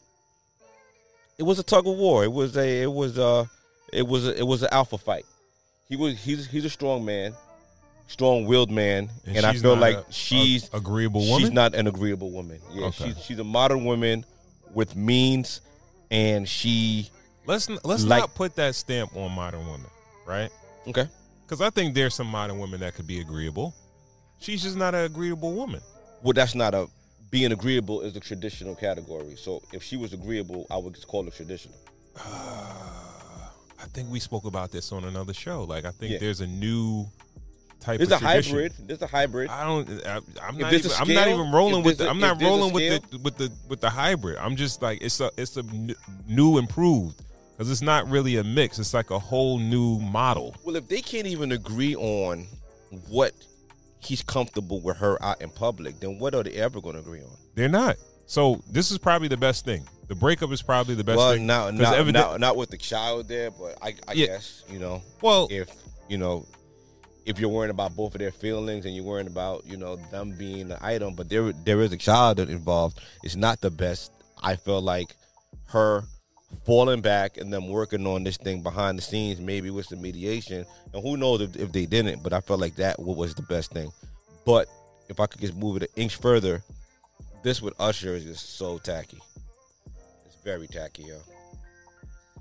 [1.37, 2.23] it was a tug of war.
[2.23, 3.49] It was a, it was a,
[3.91, 5.25] it was a, it was an alpha fight.
[5.89, 7.33] He was he's he's a strong man,
[8.07, 11.39] strong willed man, and, I feel like a- she's a agreeable woman.
[11.41, 12.59] She's not an agreeable woman.
[12.71, 13.05] Yeah, Okay.
[13.09, 14.25] she's she's a modern woman
[14.73, 15.61] with means,
[16.09, 17.09] and she
[17.45, 19.87] let's let's like- not put that stamp on modern women,
[20.25, 20.49] right?
[20.87, 21.07] okay.
[21.45, 23.75] Because I think there's some modern women that could be agreeable.
[24.39, 25.81] She's just not an agreeable woman.
[26.23, 26.87] Well, that's not a
[27.33, 29.35] being agreeable is a traditional category.
[29.35, 31.75] So if she was agreeable, I would just call it traditional.
[32.17, 35.63] I think we spoke about this on another show.
[35.63, 36.19] Like I think Yeah.
[36.19, 37.07] there's a new
[37.79, 38.53] type There's of a tradition.
[38.53, 38.73] hybrid.
[38.87, 39.49] There's a hybrid.
[39.49, 39.89] I don't.
[40.05, 40.15] I,
[40.47, 40.73] I'm If not.
[40.73, 41.97] Even, a I'm not even rolling with.
[41.97, 44.37] The, a- I'm not rolling with the with the with the hybrid.
[44.37, 45.95] I'm just like it's a it's a n-
[46.27, 47.19] new improved
[47.57, 48.77] because it's not really a mix.
[48.77, 50.55] It's like a whole new model.
[50.63, 52.45] Well, if they can't even agree on
[53.09, 53.33] what
[54.05, 57.21] he's comfortable with her out in public, then what are they ever going to agree
[57.21, 57.35] on?
[57.55, 57.97] They're not.
[58.25, 59.85] So this is probably the best thing.
[60.07, 61.45] The breakup is probably the best well, thing.
[61.45, 64.27] now, 'Cause not, evident- not, not with the child there, but I, I Yeah.
[64.27, 65.01] guess you know.
[65.21, 65.69] well, if
[66.09, 66.45] you know
[67.25, 70.35] if you're worrying about both of their feelings and you're worrying about you know them
[70.37, 74.11] being an item but there there is a child involved it's not the best
[74.43, 75.15] i feel like
[75.67, 76.03] her
[76.65, 80.65] falling back and them working on this thing behind the scenes maybe with some mediation
[80.93, 83.71] and who knows if, if they didn't but i felt like that was the best
[83.71, 83.91] thing
[84.45, 84.67] but
[85.09, 86.63] if i could just move it an inch further
[87.43, 89.19] this with usher is just so tacky
[90.25, 91.17] it's very tacky yo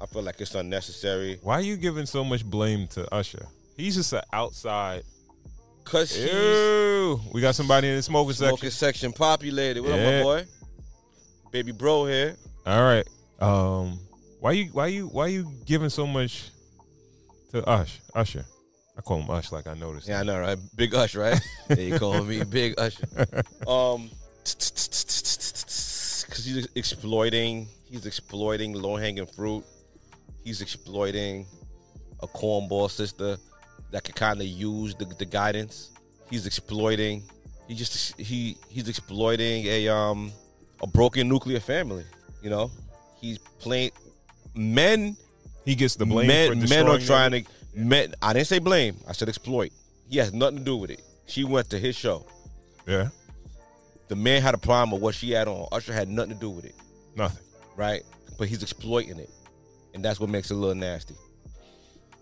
[0.01, 3.47] i feel like it's unnecessary why are you giving so much blame to Usher?
[3.77, 5.03] He's just an outside.
[5.93, 7.21] Ew.
[7.33, 8.57] We got somebody in the smoking section.
[8.57, 9.83] Smoking section populated.
[9.83, 10.47] What up, my boy?
[11.51, 12.37] Baby bro here.
[12.67, 13.07] All right.
[13.43, 13.99] Um,
[14.39, 16.51] why you why you why you giving so much
[17.51, 18.45] to Ush Usher?
[18.97, 20.09] I call him Ush like I noticed.
[20.09, 20.57] Yeah, I know, right?
[20.77, 21.41] Big Ush, right?
[21.69, 23.07] they call me Big Usher.
[23.67, 24.11] Um,
[24.45, 27.69] because he's exploiting.
[27.91, 29.65] He's exploiting low hanging fruit.
[30.45, 31.47] He's exploiting
[32.23, 33.37] a cornball sister
[33.91, 35.91] that could kind of use the, the guidance.
[36.31, 37.23] He's exploiting.
[37.69, 40.33] He just he he's exploiting a um
[40.81, 42.05] a broken nuclear family.
[42.43, 42.71] You know,
[43.23, 43.91] he's playing
[44.55, 45.17] men
[45.65, 46.27] He gets the blame.
[46.27, 48.97] men, for men are trying to men I didn't say blame.
[49.09, 49.73] I said exploit.
[50.11, 51.01] He has nothing to do with it.
[51.27, 52.27] She went to his show.
[52.87, 53.09] Yeah,
[54.09, 55.69] The man had a problem with what she had on.
[55.73, 56.75] Usher had nothing to do with it,
[57.17, 57.45] nothing.
[57.77, 58.03] right?
[58.39, 59.31] But he's exploiting it,
[59.95, 61.15] and that's what makes it a little nasty.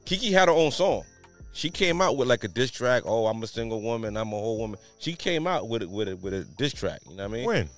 [0.04, 1.04] Keke had her own song.
[1.52, 3.02] She came out with like a diss track.
[3.06, 4.16] Oh, I'm a single woman.
[4.16, 4.78] I'm a whole woman.
[4.98, 7.00] She came out with it with a with a diss track.
[7.08, 7.46] You know what I mean?
[7.46, 7.68] When?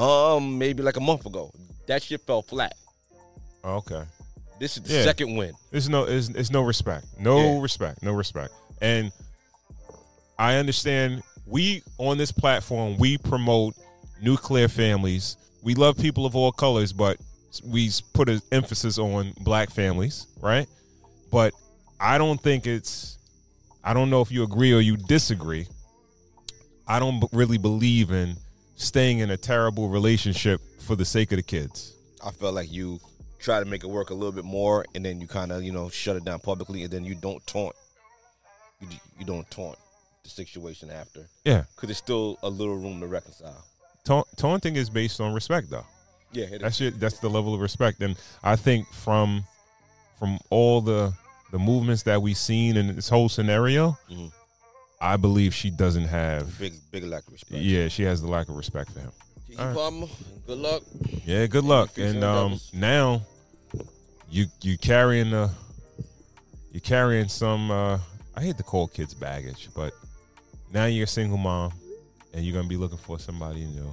[0.00, 1.52] Um, maybe like a month ago.
[1.86, 2.74] That shit fell flat.
[3.64, 4.02] Oh, okay.
[4.58, 5.04] This is the Yeah.
[5.04, 5.52] second win.
[5.72, 7.06] It's no, it's, it's no respect.
[7.18, 7.60] No Yeah.
[7.60, 8.02] respect.
[8.02, 8.52] No respect.
[8.80, 9.12] And
[10.38, 13.74] I understand we on this platform we promote
[14.22, 15.36] nuclear families.
[15.62, 17.18] We love people of all colors, but
[17.64, 20.66] we put an emphasis on black families, right?
[21.30, 21.52] But
[21.98, 23.18] I don't think it's.
[23.82, 25.66] I don't know if you agree or you disagree.
[26.86, 28.36] I don't b- really believe in
[28.80, 31.92] staying in a terrible relationship for the sake of the kids.
[32.24, 32.98] I felt like you
[33.38, 35.72] try to make it work a little bit more, and then you kind of you
[35.72, 37.74] know shut it down publicly, and then you don't taunt.
[38.80, 38.88] You,
[39.18, 39.76] you don't taunt
[40.24, 43.64] the situation after Yeah, because there's still a little room to reconcile.
[44.04, 45.84] Ta- taunting is based on respect, though.
[46.32, 46.60] Yeah, it is.
[46.60, 49.44] That's your, that's the level of respect, and I think from
[50.18, 51.12] from all the
[51.52, 54.30] the movements that we've seen in this whole scenario, Mhm.
[55.00, 56.58] I believe she doesn't have.
[56.58, 57.62] big big lack of respect.
[57.62, 59.12] Yeah, she has the lack of respect for him.
[59.48, 59.74] Keke All right.
[59.74, 60.06] Palmer,
[60.46, 60.82] good luck.
[61.24, 61.96] Yeah, good luck.
[61.96, 63.22] And um, now
[64.30, 65.50] you you carrying the
[66.72, 67.70] you carrying some.
[67.70, 67.98] Uh,
[68.36, 69.92] I hate to call kids baggage, but
[70.72, 71.72] now you're a single mom,
[72.34, 73.92] and you're gonna be looking for somebody new.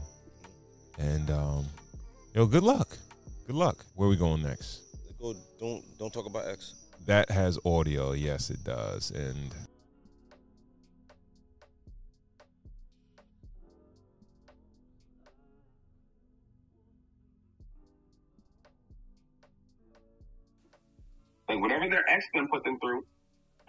[0.99, 1.65] And um,
[2.33, 2.97] yo, good luck.
[3.47, 3.85] Good luck.
[3.95, 4.81] Where we going next?
[5.21, 6.73] Go, don't don't talk about X.
[7.05, 8.11] That has audio.
[8.11, 9.11] Yes, it does.
[9.11, 9.55] And
[21.47, 23.05] Like whatever their ex then put them through,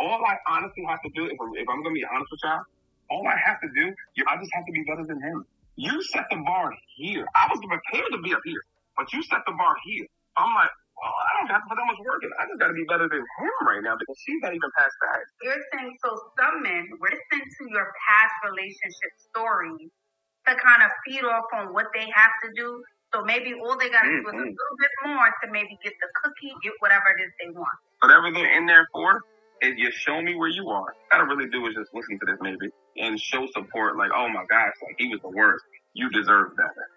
[0.00, 2.62] all I honestly have to do, if, I'm- if I'm gonna be honest with y'all,
[3.10, 3.94] all I have to do,
[4.28, 5.46] I just have to be better than him.
[5.76, 7.24] You set the bar here.
[7.38, 8.60] I was prepared to be up here,
[8.96, 10.06] but you set the bar here.
[10.36, 12.30] I'm like, well, I don't have to put that much work in.
[12.34, 14.90] I just got to be better than him right now because she's not even past
[15.06, 15.22] that.
[15.46, 19.86] You're saying so some men listen to your past relationship stories
[20.50, 22.82] to kind of feed off on what they have to do.
[23.14, 24.44] So maybe all they gotta do is a Mhm.
[24.44, 27.78] little bit more to maybe get the cookie, get whatever it is they want.
[28.00, 29.22] Whatever they're in there for
[29.62, 30.92] is you show me where you are.
[30.92, 33.96] All I gotta really do is just listen to this maybe and show support.
[33.96, 35.64] Like, oh my gosh, like he was the worst.
[35.94, 36.90] You deserve better.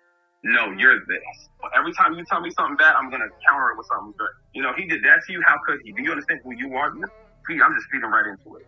[0.44, 1.50] No, you're this.
[1.74, 4.30] Every time you tell me something bad, I'm gonna counter it with something good.
[4.54, 5.42] You know, he did that to you.
[5.46, 5.92] How could he?
[5.94, 6.88] Do you understand who you are?
[6.88, 8.68] I'm just feeding right into it.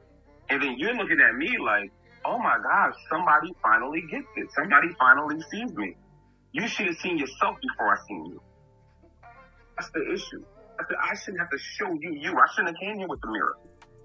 [0.49, 1.91] And then you're looking at me like,
[2.25, 4.51] oh my gosh, somebody finally gets it.
[4.51, 5.95] Somebody finally sees me.
[6.53, 8.41] You should have seen yourself before I seen you.
[9.75, 10.45] That's the issue.
[10.79, 12.29] I said, I shouldn't have to show you you.
[12.29, 13.57] I shouldn't have came here with the mirror.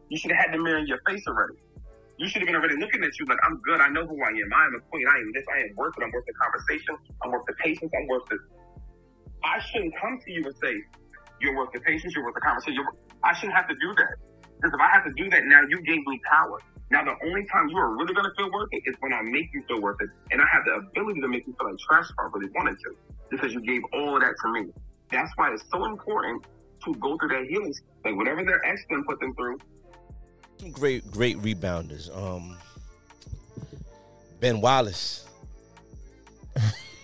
[0.08, 1.61] You should have had the mirror in your face already.
[2.16, 3.80] You should have been already looking at you like, I'm good.
[3.80, 4.48] I know who I am.
[4.56, 5.06] I am a queen.
[5.06, 5.44] I am this.
[5.54, 6.02] I am worth it.
[6.02, 6.96] I'm worth the conversation.
[7.22, 7.92] I'm worth the patience.
[7.92, 8.40] I'm worth this.
[9.44, 10.72] I shouldn't come to you and say,
[11.40, 12.16] you're worth the patience.
[12.16, 12.80] You're worth the conversation.
[12.80, 12.96] Worth...
[13.22, 14.16] I shouldn't have to do that.
[14.56, 16.58] Because if I have to do that, now you gave me power.
[16.90, 19.20] Now the only time you are really going to feel worth it is when I
[19.22, 20.09] make you feel worth it.
[20.31, 22.79] And I have the ability to make you feel like trash if I really wanted
[22.81, 22.96] to.
[23.31, 24.70] Because you gave all of that to me.
[25.11, 26.44] That's why it's so important
[26.85, 27.74] to go through that healing.
[28.05, 29.59] Like whatever their ex then put them through,
[30.59, 32.14] Some great great rebounders.
[32.16, 32.57] Um,
[34.40, 35.27] Ben Wallace,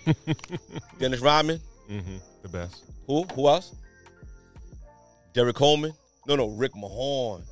[0.99, 1.61] Dennis Rodman.
[1.89, 2.85] hmm the best.
[3.07, 3.25] Who?
[3.35, 3.75] Who else?
[5.33, 5.93] Derrick Coleman.
[6.29, 7.43] No, no, Rick Mahorn.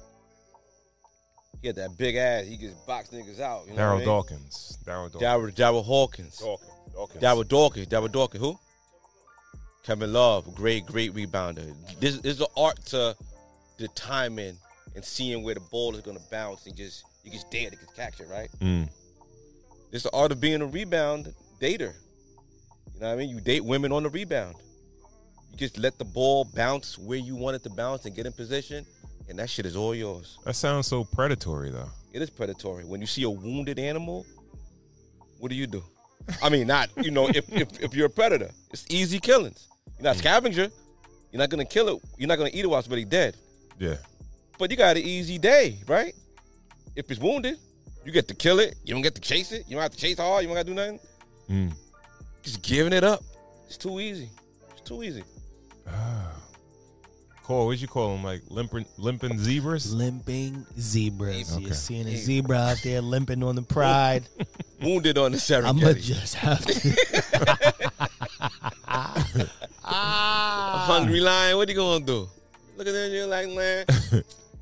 [1.62, 2.44] He had that big ass.
[2.44, 3.66] He just box niggas out.
[3.66, 4.06] You know Darryl what I mean?
[4.06, 4.78] Dawkins.
[4.84, 5.22] Darryl Dawkins.
[5.22, 6.38] Darryl, Darryl Hawkins.
[6.38, 6.70] Dawkins.
[6.92, 7.22] Dawkins.
[7.22, 7.86] Darryl Dawkins.
[7.86, 8.42] Darryl Dawkins.
[8.42, 8.58] Who?
[9.84, 10.54] Kevin Love.
[10.54, 11.72] Great, great rebounder.
[12.00, 13.16] This, this is an art to
[13.78, 14.56] the timing
[14.94, 17.76] and seeing where the ball is going to bounce and just you just dare to
[17.76, 18.48] get catch it right.
[18.60, 18.88] Mm.
[19.92, 21.92] It's the art of being a rebound dater.
[22.94, 23.30] You know what I mean?
[23.30, 24.56] You date women on the rebound.
[25.52, 28.32] You just let the ball bounce where you want it to bounce and get in
[28.32, 28.84] position,
[29.32, 30.38] and that shit is all yours.
[30.44, 31.88] That sounds so predatory, though.
[32.12, 32.84] It is predatory.
[32.84, 34.26] When you see a wounded animal,
[35.38, 35.82] what do you do?
[36.42, 39.68] I mean, not you know, if if, if you're a predator, it's easy killings.
[39.96, 40.68] You're not a scavenger.
[41.30, 42.02] You're not gonna kill it.
[42.18, 43.38] You're not gonna eat it while it's already dead.
[43.78, 43.96] Yeah.
[44.58, 46.14] But you got an easy day, right?
[46.94, 47.56] If it's wounded,
[48.04, 48.74] you get to kill it.
[48.84, 49.64] You don't get to chase it.
[49.66, 50.42] You don't have to chase hard.
[50.42, 51.00] You don't got to do nothing.
[51.48, 51.72] Mm.
[52.42, 53.22] Just giving it up.
[53.66, 54.28] It's too easy.
[54.72, 55.24] It's too easy.
[57.52, 58.24] Cole, what'd you call them?
[58.24, 59.92] Like limping, limping zebras?
[59.92, 61.52] Limping zebras.
[61.54, 61.64] Okay.
[61.66, 64.26] You're seeing a zebra out there limping on the pride.
[64.82, 67.90] Wounded on the I'm gonna just have to.
[69.84, 70.84] Ah.
[70.86, 71.58] hungry lion.
[71.58, 72.26] What you gonna do?
[72.78, 73.10] Look at that.
[73.10, 73.84] You're like, man.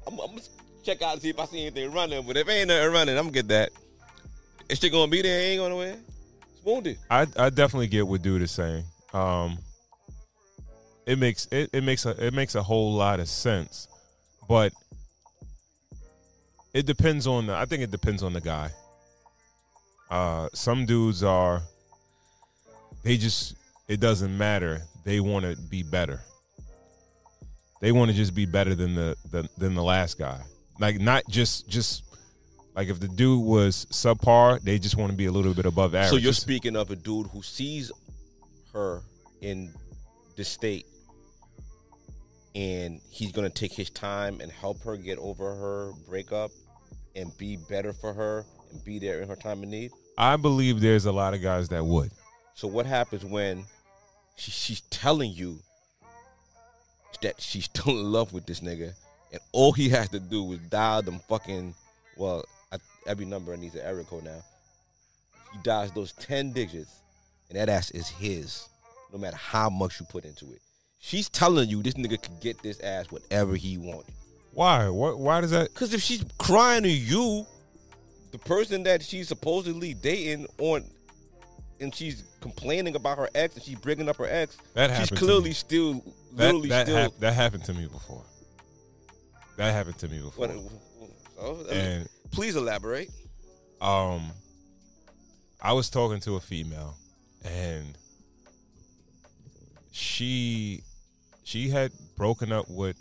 [0.07, 0.41] I'm, I'm gonna
[0.83, 2.27] check out and see if I see anything running.
[2.27, 3.71] But if ain't nothing running, I'm gonna get that.
[4.69, 5.41] Is shit gonna be there?
[5.41, 5.97] Ain't going nowhere.
[6.57, 6.99] It's wounded.
[7.09, 8.83] I I definitely get what dude is saying.
[9.13, 9.59] Um,
[11.07, 13.89] it makes it, it makes a it makes a whole lot of sense,
[14.49, 14.73] but
[16.73, 17.55] it depends on the.
[17.55, 18.71] I think it depends on the guy.
[20.11, 21.63] Uh, some dudes are.
[23.03, 23.57] They just
[23.89, 24.83] it doesn't matter.
[25.05, 26.21] They want to be better.
[27.81, 30.41] They want to just be better than the, the than the last guy.
[30.79, 32.05] Like not just just
[32.77, 35.95] like if the dude was subpar, they just want to be a little bit above
[35.95, 36.11] average.
[36.11, 37.91] So you're speaking of a dude who sees
[38.73, 39.03] her
[39.41, 39.73] in
[40.37, 40.87] the state,
[42.55, 46.51] and he's gonna take his time and help her get over her breakup,
[47.17, 49.91] and be better for her and be there in her time of need.
[50.17, 52.11] I believe there's a lot of guys that would.
[52.55, 53.65] So what happens when
[54.37, 55.59] she, she's telling you
[57.23, 58.93] that she's still in love with this nigga,
[59.33, 61.75] and all he has to do is dial them fucking
[62.17, 64.43] well, I, every number needs an error code now.
[65.53, 67.01] He dials those ten digits,
[67.49, 68.69] and that ass is his,
[69.13, 70.61] no matter how much you put into it.
[71.03, 74.15] She's telling you this nigga could get this ass whatever he wanted.
[74.53, 74.89] Why?
[74.91, 75.19] What?
[75.19, 75.73] Why does that?
[75.73, 77.47] Because if she's crying to you,
[78.33, 80.85] the person that she's supposedly dating on,
[81.81, 85.53] and she's complaining about her ex, and she's bringing up her ex, That she's clearly
[85.53, 85.95] still,
[86.35, 86.97] That literally that, still.
[86.97, 88.23] hap- that happened to me before.
[89.57, 90.49] That happened to me before.
[90.49, 93.11] what, And please elaborate.
[93.81, 94.31] um,
[95.63, 96.95] I was talking to a female,
[97.45, 97.97] and
[99.93, 100.83] she
[101.51, 102.97] she had broken up with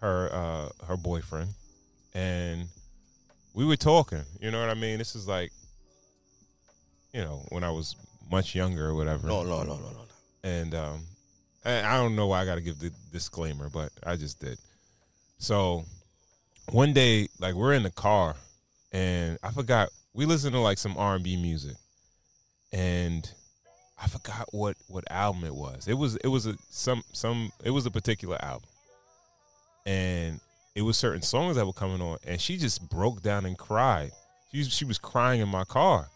[0.00, 1.50] her uh her boyfriend,
[2.14, 2.66] and
[3.54, 4.22] we were talking.
[4.40, 4.98] You know what I mean?
[4.98, 5.52] This is like,
[7.12, 7.94] you know, when I was
[8.28, 9.28] much younger or whatever.
[9.28, 10.04] No, no, no, no, no, no.
[10.42, 11.00] and um,
[11.64, 14.58] and I don't know why I got to give the disclaimer, but I just did.
[15.38, 15.84] So
[16.72, 18.34] one day, like we're in the car,
[18.90, 21.76] and I forgot we listened to like some R and B music,
[22.72, 23.32] and
[24.02, 25.86] I forgot what what album it was.
[25.86, 28.68] It was it was a some some it was a particular album,
[29.86, 30.40] and
[30.74, 34.10] it was certain songs that were coming on, and she just broke down and cried.
[34.50, 36.08] She she was crying in my car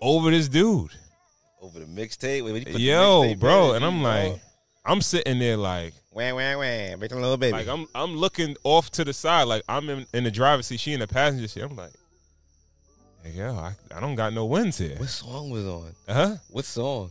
[0.00, 0.92] over this dude.
[1.60, 4.40] Over the mixtape, Wait, when you put the Yo, mixtape bro, and I'm know, like,
[4.84, 7.56] I'm sitting there like, wham, wham, wham, make a little baby.
[7.56, 10.78] like I'm I'm looking off to the side, like I'm in, in the driver's seat,
[10.80, 11.62] she in the passenger seat.
[11.62, 11.92] I'm like,
[13.34, 14.96] yo, I, I don't got no wins here.
[14.98, 15.94] what song was on?
[16.06, 16.36] Uh huh?
[16.50, 17.10] What song?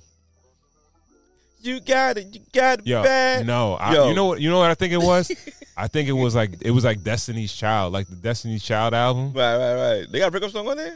[1.66, 3.46] You got it, you got it Yo, bad.
[3.48, 4.10] no, I, Yo.
[4.10, 4.40] you know what?
[4.42, 5.32] You know what I think it was?
[5.78, 9.34] I think it was like it was like Destiny's Child, like the Destiny's Child album.
[9.34, 10.12] Right, right, right.
[10.12, 10.96] They got a breakup song on there.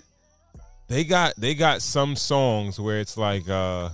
[0.88, 3.90] They got they got some songs where it's like, uh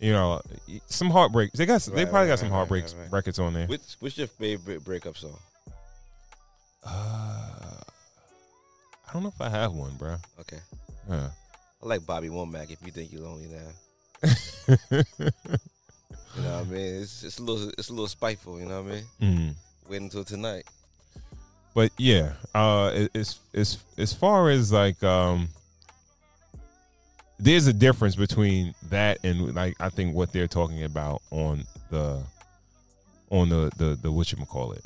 [0.00, 0.40] you know,
[0.86, 1.52] some heartbreak.
[1.52, 3.10] They got they Right, probably right, got some heartbreak right.
[3.12, 3.66] records on there.
[3.66, 5.38] Which, what's your favorite breakup song?
[6.84, 6.90] Uh,
[9.08, 10.16] I don't know if I have one, bro.
[10.40, 10.58] Okay,
[11.08, 11.30] Yeah.
[11.82, 12.70] I like Bobby Womack.
[12.70, 13.66] If you think you're lonely now,
[14.22, 14.32] you
[16.42, 17.02] know what I mean.
[17.02, 18.58] It's it's a little it's a little spiteful.
[18.60, 19.04] You know what I mean.
[19.20, 19.54] Mm.
[19.88, 20.64] Wait until tonight.
[21.74, 25.48] But yeah, uh, it- it's as as far as like um,
[27.38, 32.22] there's a difference between that and like I think what they're talking about on the
[33.30, 34.84] on the the the what you call it,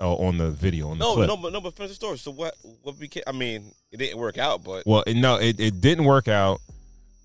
[0.00, 1.28] oh, on the video on the No, clip.
[1.28, 2.18] no, but no, but finish the story.
[2.18, 2.54] So what?
[2.82, 3.22] What became?
[3.26, 6.60] I mean, it didn't work out, but Well, it, no, it, it didn't work out.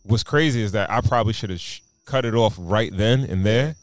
[0.04, 3.46] What's crazy is that I probably should have sh- cut it off right then and
[3.46, 3.76] there,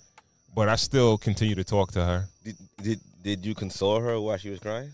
[0.54, 2.28] but I still continue to talk to her.
[2.44, 4.90] did did, did you console her while she was crying?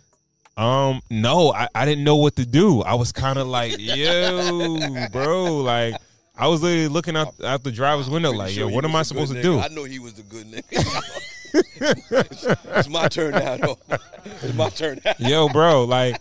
[0.56, 2.80] Um, no, I, I didn't know what to do.
[2.82, 5.96] I was kind of like, yo, bro, like
[6.38, 9.00] I was literally looking out out the driver's window, like, sure yo, what am I
[9.00, 9.42] a supposed to nigga.
[9.42, 9.58] do?
[9.58, 11.22] I know he was the good nigga.
[12.78, 13.78] it's my turn now, though.
[14.42, 15.12] It's my turn now.
[15.18, 16.20] Yo, bro, like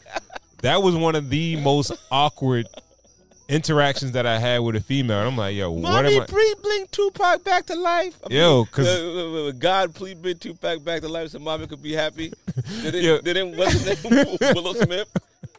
[0.61, 2.67] that was one of the most awkward
[3.47, 5.19] interactions that I had with a female.
[5.19, 6.25] And I'm like, yo, what Mommy, am I?
[6.25, 8.17] please bring Tupac back to life.
[8.29, 11.81] I Yo, mean, 'cause- uh, God, please bring Tupac back to life so mommy could
[11.83, 12.31] be happy.
[12.81, 13.19] Did it, Yo.
[13.21, 14.37] did it, what's his name?
[14.55, 15.07] Willow Smith.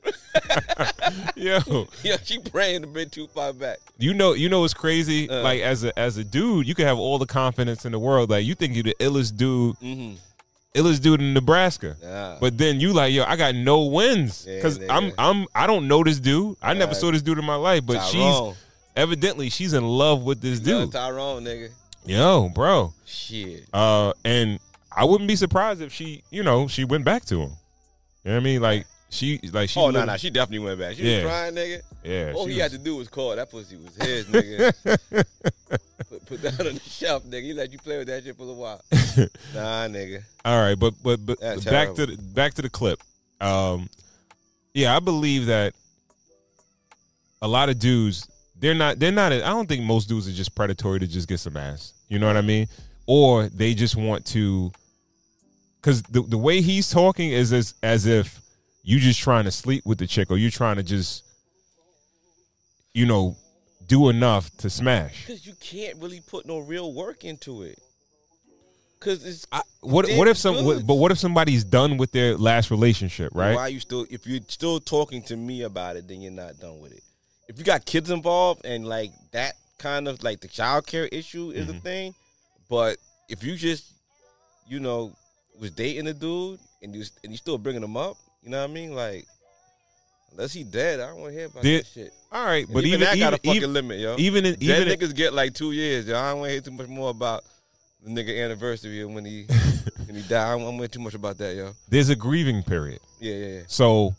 [1.36, 3.78] Yo, Yeah, she praying to bring Tupac back.
[3.98, 5.28] you know, you know it's crazy?
[5.28, 5.42] Uh.
[5.42, 8.30] like as a as a dude, you can have all the confidence in the world.
[8.30, 10.14] Like you think you're the illest dude, Mm-hmm.
[10.76, 11.96] Illest dude in Nebraska.
[12.02, 12.36] Yeah.
[12.40, 14.86] But then you like, yo, I got no wins because nigga.
[14.90, 16.56] I'm I'm I don't know this dude.
[16.62, 18.52] I never saw this dude in my life, but Tyrone.
[18.54, 18.62] she's
[18.94, 20.92] evidently she's in love with this Yeah, dude.
[20.92, 21.70] Tyrone, nigga.
[22.04, 22.92] Yo, bro.
[23.04, 23.64] Shit.
[23.72, 24.60] Uh, and
[24.92, 27.50] I wouldn't be surprised if she, you know, she went back to him.
[28.24, 28.62] You know what I mean?
[28.62, 28.86] Like
[29.16, 29.80] she, like she.
[29.80, 30.96] Oh, no, no, she definitely went back.
[30.96, 31.16] She Yeah.
[31.16, 31.82] was crying, nigga.
[32.04, 32.32] Yeah.
[32.34, 33.34] All he had to do was call.
[33.34, 34.72] That pussy was his, nigga.
[36.08, 37.42] put, put that on the shelf, nigga.
[37.42, 38.80] He let you play with that shit for a while.
[39.54, 40.22] nah, nigga.
[40.44, 43.00] All right, but but but That's back to the back to the clip.
[43.40, 43.88] Um,
[44.74, 45.74] yeah, I believe that
[47.42, 49.32] a lot of dudes they're not they're not.
[49.32, 51.92] I don't think most dudes are just predatory to just get some ass.
[52.08, 52.68] You know what I mean?
[53.06, 54.72] Or they just want to,
[55.80, 58.40] because the the way he's talking is as as if
[58.86, 61.24] you just trying to sleep with the chick or you trying to just,
[62.94, 63.36] you know,
[63.84, 65.26] do enough to smash.
[65.26, 67.80] Because you can't really put no real work into it.
[69.00, 70.64] Because it's I, what what if some?
[70.64, 73.56] What, but what if somebody's done with their last relationship, right?
[73.56, 74.06] Why you still?
[74.08, 77.02] If you're still talking to me about it, then you're not done with it.
[77.48, 81.50] If you got kids involved and like that kind of like the child care issue
[81.50, 81.76] is Mm-hmm.
[81.76, 82.14] a thing,
[82.70, 83.92] but if you just,
[84.68, 85.12] you know,
[85.60, 88.70] was dating a dude and you and you still bringing him up, you know what
[88.70, 88.94] I mean?
[88.94, 89.26] Like,
[90.32, 92.12] Unless he dead, I don't want to hear about Did- that shit.
[92.30, 94.16] All right, And but even, even that got a fucking even, limit, yo.
[94.18, 96.18] even in, Dead even in- niggas get like two years, yo.
[96.18, 97.42] I don't want to hear too much more about
[98.04, 99.44] the nigga anniversary and when he
[100.06, 100.48] when he died.
[100.48, 101.72] I don't want to hear too much about that, yo.
[101.88, 103.00] there's a grieving period.
[103.18, 103.60] Yeah, yeah, yeah.
[103.68, 104.14] So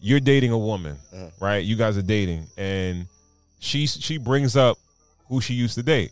[0.00, 1.30] you're dating a woman, Uh-huh.
[1.40, 1.64] right?
[1.64, 3.06] You guys are dating, and
[3.60, 4.76] she she brings up
[5.28, 6.10] who she used to date.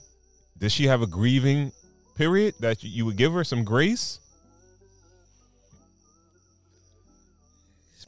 [0.57, 1.72] Does she have a grieving
[2.16, 4.20] period that you would give her some grace?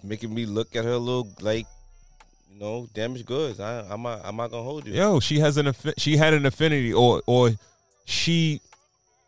[0.02, 1.66] Making me look at her a little like,
[2.52, 3.60] you know, damaged goods.
[3.60, 4.94] I, I'm not, I'm not gonna hold you.
[4.94, 7.50] Yo, she has an affi- she had an affinity, or or
[8.04, 8.60] she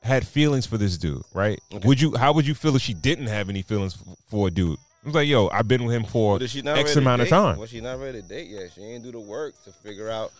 [0.03, 1.61] had feelings for this dude, right?
[1.73, 1.87] Okay.
[1.87, 2.15] Would you?
[2.17, 4.79] How would you feel if she didn't have any feelings f- for a dude?
[5.05, 7.59] I was like, yo, I've been with him for X amount of time.
[7.59, 8.71] Well, she not ready to date yet.
[8.75, 10.33] She ain't do the work to figure out.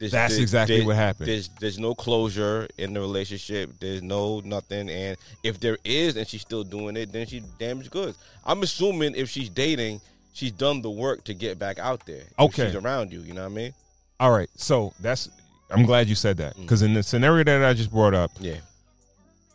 [0.00, 1.28] This, That's this- exactly this- what happened.
[1.28, 3.70] There's there's no closure in the relationship.
[3.78, 4.88] There's no nothing.
[4.90, 8.16] And if there is, and she's still doing it, then she damaged goods.
[8.44, 10.00] I'm assuming if she's dating,
[10.32, 12.24] she's done the work to get back out there.
[12.38, 12.66] Okay.
[12.66, 13.20] she's around you.
[13.20, 13.74] You know what I mean?
[14.18, 15.28] All right, so that's.
[15.70, 16.62] I'm glad you said that Mm.
[16.62, 18.56] because in the scenario that I just brought up, Yeah,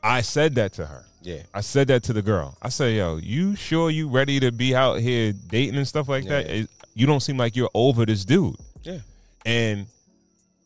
[0.04, 1.04] I said that to her.
[1.24, 1.42] yeah.
[1.54, 2.56] I said that to the girl.
[2.62, 6.24] I said, "Yo, you sure you ready to be out here dating and stuff like
[6.24, 6.50] Yeah, that?
[6.56, 6.64] yeah.
[6.94, 9.00] You don't seem like you're over this dude." Yeah.
[9.46, 9.88] And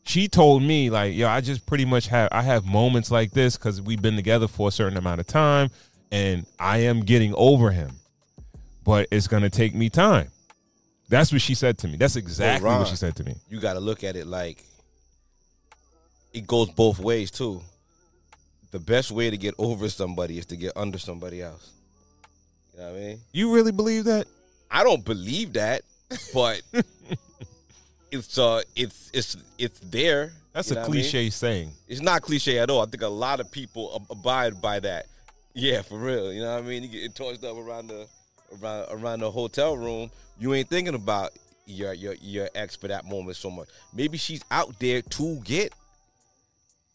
[0.04, 3.56] she told me like, "Yo, I just pretty much have I have moments like this
[3.56, 5.70] because we've been together for a certain amount of time,
[6.10, 7.92] and I am getting over him,
[8.84, 10.30] but it's gonna take me time."
[11.10, 11.96] That's what she said to me.
[11.96, 12.78] That's exactly Ron.
[12.78, 13.34] what she said to me.
[13.48, 14.64] You got to look at it like
[16.32, 17.60] it goes both ways too.
[18.70, 21.72] The best way to get over somebody is to get under somebody else.
[22.72, 23.20] You know what I mean?
[23.32, 24.28] You really believe that?
[24.70, 25.82] I don't believe that,
[26.32, 26.62] but
[28.10, 30.32] it's uh it's it's it's there.
[30.52, 31.02] That's You a know what I mean?
[31.02, 31.70] cliche saying.
[31.88, 32.82] It's not cliche at all.
[32.82, 35.06] I think a lot of people ab- abide by that.
[35.54, 36.32] Yeah, for real.
[36.32, 36.82] You know what I mean?
[36.82, 38.06] You get torched up around the
[38.60, 40.10] around around the hotel room.
[40.38, 41.30] You ain't thinking about
[41.66, 43.68] your your your ex for that moment so much.
[43.94, 45.72] Maybe she's out there to get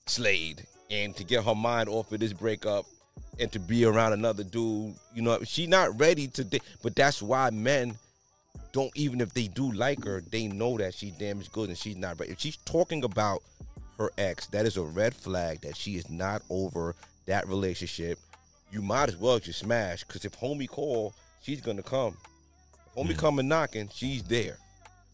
[0.05, 2.85] slayed and to get her mind off of this breakup
[3.39, 4.93] and to be around another dude.
[5.13, 6.63] You know, she not ready to date.
[6.83, 7.95] But that's why men
[8.75, 11.95] don't even if they do like her, they know that she's damaged good and she's
[11.95, 12.33] not ready.
[12.33, 13.41] If she's talking about
[13.97, 16.93] her ex, that is a red flag that she is not over
[17.25, 18.19] that relationship.
[18.73, 22.17] You might as well just smash because if homie call, she's gonna come.
[22.87, 23.17] If homie mm.
[23.17, 24.57] coming knocking, she's there.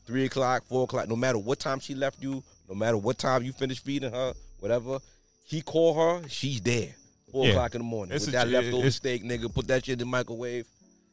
[0.07, 3.43] Three o'clock, four o'clock, no matter what time she left you, no matter what time
[3.43, 4.97] you finish feeding her, whatever,
[5.45, 6.95] he call her, she's there.
[7.31, 7.51] Four Yeah.
[7.51, 8.15] o'clock in the morning.
[8.15, 10.65] It's with a- that leftover steak, nigga, put that shit in the microwave.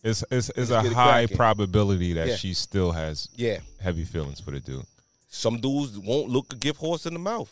[0.03, 1.37] It's it's, it's a high cracking.
[1.37, 2.37] probability that Yeah.
[2.37, 3.59] she still has Yeah.
[3.81, 4.87] heavy feelings for the dude.
[5.31, 7.51] Some dudes won't look a gift horse in the mouth.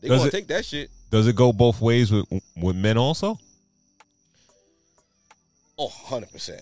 [0.00, 0.90] They Does gonna it- take that shit.
[1.10, 2.26] Does it go both ways with
[2.56, 3.38] with men also?
[5.78, 6.60] Oh, 100%.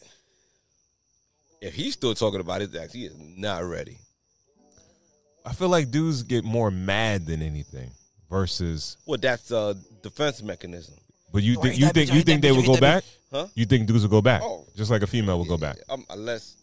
[1.60, 3.98] If he's still talking about his ex, he is not ready.
[5.44, 7.90] I feel like dudes get more mad than anything
[8.30, 8.96] versus.
[9.06, 10.94] Well, that's a defense mechanism.
[11.32, 13.04] But you think you think you think they will go back?
[13.30, 13.46] Huh?
[13.54, 14.66] You think dudes will go back, Oh.
[14.76, 16.56] just like a female will go back, Um, unless,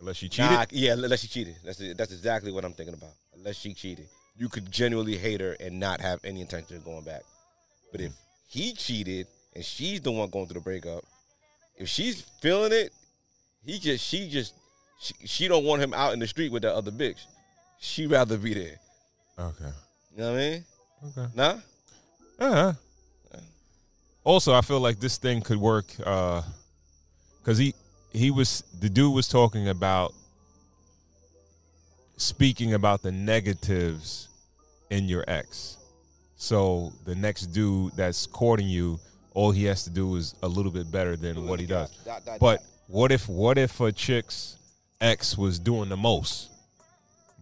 [0.00, 0.50] unless she cheated.
[0.52, 1.56] nah, yeah, unless she cheated.
[1.64, 3.10] That's that's exactly what I'm thinking about.
[3.34, 7.04] Unless she cheated, you could genuinely hate her and not have any intention of going
[7.04, 7.22] back.
[7.92, 8.12] But if
[8.48, 11.04] he cheated and she's the one going through the breakup,
[11.76, 12.92] if she's feeling it,
[13.64, 14.54] he just she just
[15.00, 17.18] she, she don't want him out in the street with that other bitch.
[17.80, 18.78] She rather be there.
[19.38, 19.64] Okay.
[20.12, 20.64] You know what I mean?
[21.08, 21.26] Okay.
[21.34, 21.58] Nah.
[22.40, 22.72] Uh-huh.
[24.24, 27.74] Also, I feel like this thing could work because he
[28.12, 30.12] he was the dude was talking about
[32.16, 34.28] speaking about the negatives
[34.90, 35.76] in your ex.
[36.36, 38.98] So the next dude that's courting you,
[39.34, 41.90] all he has to do is a little bit better than what he does.
[42.04, 42.66] Dot, dot, But dot.
[42.88, 44.56] what if what if a chick's
[45.00, 46.50] ex was doing the most,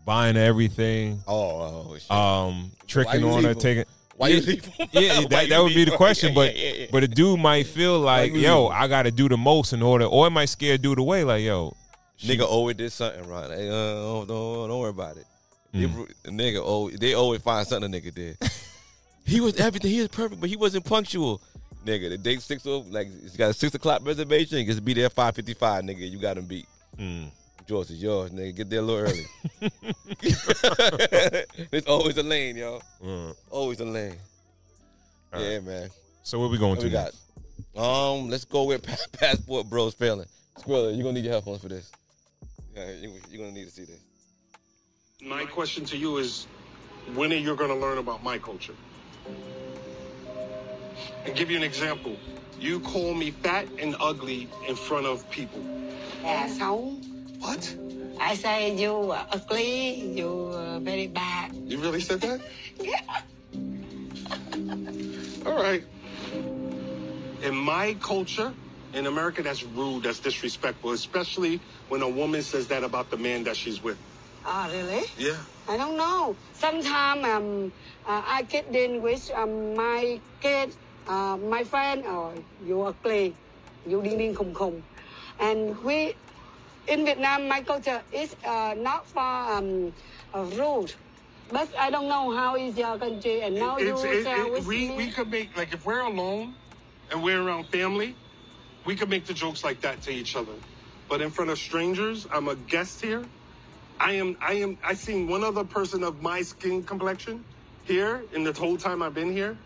[0.04, 2.10] buying everything, oh, oh shit.
[2.10, 3.84] um, tricking on her, taking.
[4.18, 6.30] Why yeah, you leave yeah, Why that, you that would be the question.
[6.30, 6.86] Yeah, But yeah, yeah.
[6.90, 8.66] but a dude might feel like, yo.
[8.66, 11.22] I got to do the most in order, or it might scare dude away.
[11.22, 11.74] Like, yo,
[12.16, 13.48] she- Nigga always did something right.
[13.48, 15.24] Like, uh, don't, don't, don't worry about it.
[15.72, 15.94] They Mm.
[15.96, 18.36] ru- nigga, oh, they always find something a nigga did.
[19.24, 19.90] he was everything.
[19.92, 21.40] He was perfect, but he wasn't punctual.
[21.86, 24.58] Nigga, the date six like he's got a six o'clock reservation.
[24.58, 25.84] He gets to be there five fifty five.
[25.84, 26.66] Nigga, you got him beat.
[26.98, 27.30] Mm.
[27.68, 28.56] George is yours, nigga.
[28.56, 29.26] Get there a little early.
[31.70, 32.80] There's always a lane, yo.
[33.04, 33.36] Mm.
[33.50, 34.16] Always a lane.
[35.34, 35.90] All yeah, man.
[36.22, 37.12] So what we going What to we got?
[37.76, 40.24] Um, let's go with pa- passport bros failing.
[40.58, 41.92] Squirrel, you're gonna need your headphones for this.
[42.74, 44.00] Yeah, you, you're gonna need to see this.
[45.22, 46.46] My question to you is
[47.14, 48.74] when are you going to learn about my culture?
[51.26, 52.16] and give you an example.
[52.58, 55.60] You call me fat and ugly in front of people.
[56.22, 57.17] Dạ xấu.
[57.40, 57.76] What?
[58.20, 61.54] I say you are ugly, you are very bad.
[61.54, 62.40] You really said that?
[62.80, 63.00] Yeah.
[65.46, 65.84] All right.
[67.42, 68.54] In my culture,
[68.92, 73.44] in America, that's rude, that's disrespectful, especially when a woman says that about the man
[73.44, 73.98] that she's with.
[74.44, 75.04] Oh, really?
[75.16, 75.42] Yeah.
[75.68, 76.38] I don't know.
[76.52, 77.72] Sometimes um,
[78.06, 80.74] uh, I get in with um, my kid,
[81.06, 83.36] uh, my friend, or you are ugly,
[83.86, 84.82] you ding ding khùng khùng.
[85.38, 86.14] And we,
[86.88, 89.94] in Vietnam, my culture is uh, not far um,
[90.34, 90.94] rude.
[91.50, 94.52] But I don't know how is your country, and now It's- you it- share it-
[94.52, 94.96] with we, me.
[94.96, 96.58] we could make, like, if we're alone
[97.10, 98.18] and we're around family,
[98.86, 100.60] we could make the jokes like that to each other.
[101.08, 103.30] But in front of strangers, I'm a guest here.
[104.00, 107.46] I am, I am, I seen one other person of my skin complexion
[107.82, 109.60] here in the whole time I've been here.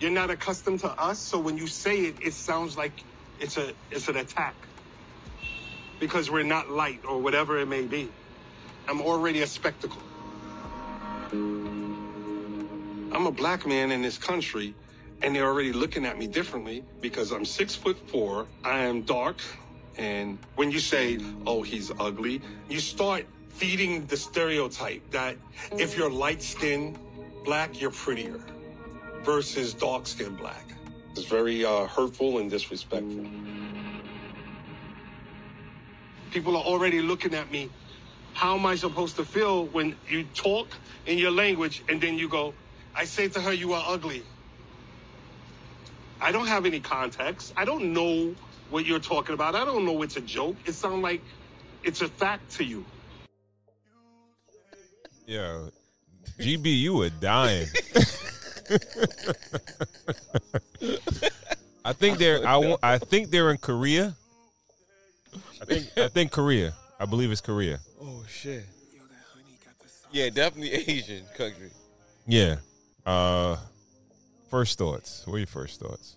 [0.00, 3.06] You're not accustomed to us, so when you say it, it sounds like
[3.38, 4.67] it's a, it's an attack
[5.98, 8.08] because we're not light or whatever it may be.
[8.88, 10.02] I'm already a spectacle.
[13.12, 14.74] I'm a black man in this country,
[15.22, 19.40] and they're already looking at me differently because I'm six foot four, I am dark,
[19.96, 25.36] and when you say, oh, he's ugly, you start feeding the stereotype that
[25.72, 26.98] if you're light skinned
[27.44, 28.40] black, you're prettier
[29.22, 30.64] versus dark skinned black.
[31.12, 33.26] It's very uh, hurtful and disrespectful.
[36.30, 37.70] People are already looking at me.
[38.34, 40.68] How am I supposed to feel when you talk
[41.06, 42.54] in your language and then you go,
[42.94, 44.22] I say to her, you are ugly.
[46.20, 47.52] I don't have any context.
[47.56, 48.34] I don't know
[48.70, 49.54] what you're talking about.
[49.54, 50.56] I don't know it's a joke.
[50.66, 51.22] It sounds like
[51.84, 52.84] it's a fact to you.
[55.26, 55.68] Yeah.
[56.38, 57.66] GB, you were dying.
[61.84, 64.14] I think they're I, I think they're in Korea.
[65.60, 66.74] I think I think Korea.
[67.00, 67.78] I believe it's Korea.
[68.00, 68.64] Oh shit.
[70.12, 71.70] Yeah, definitely Asian country.
[72.26, 72.56] Yeah.
[73.06, 73.56] Uh
[74.50, 75.22] first thoughts.
[75.26, 76.16] What are your first thoughts?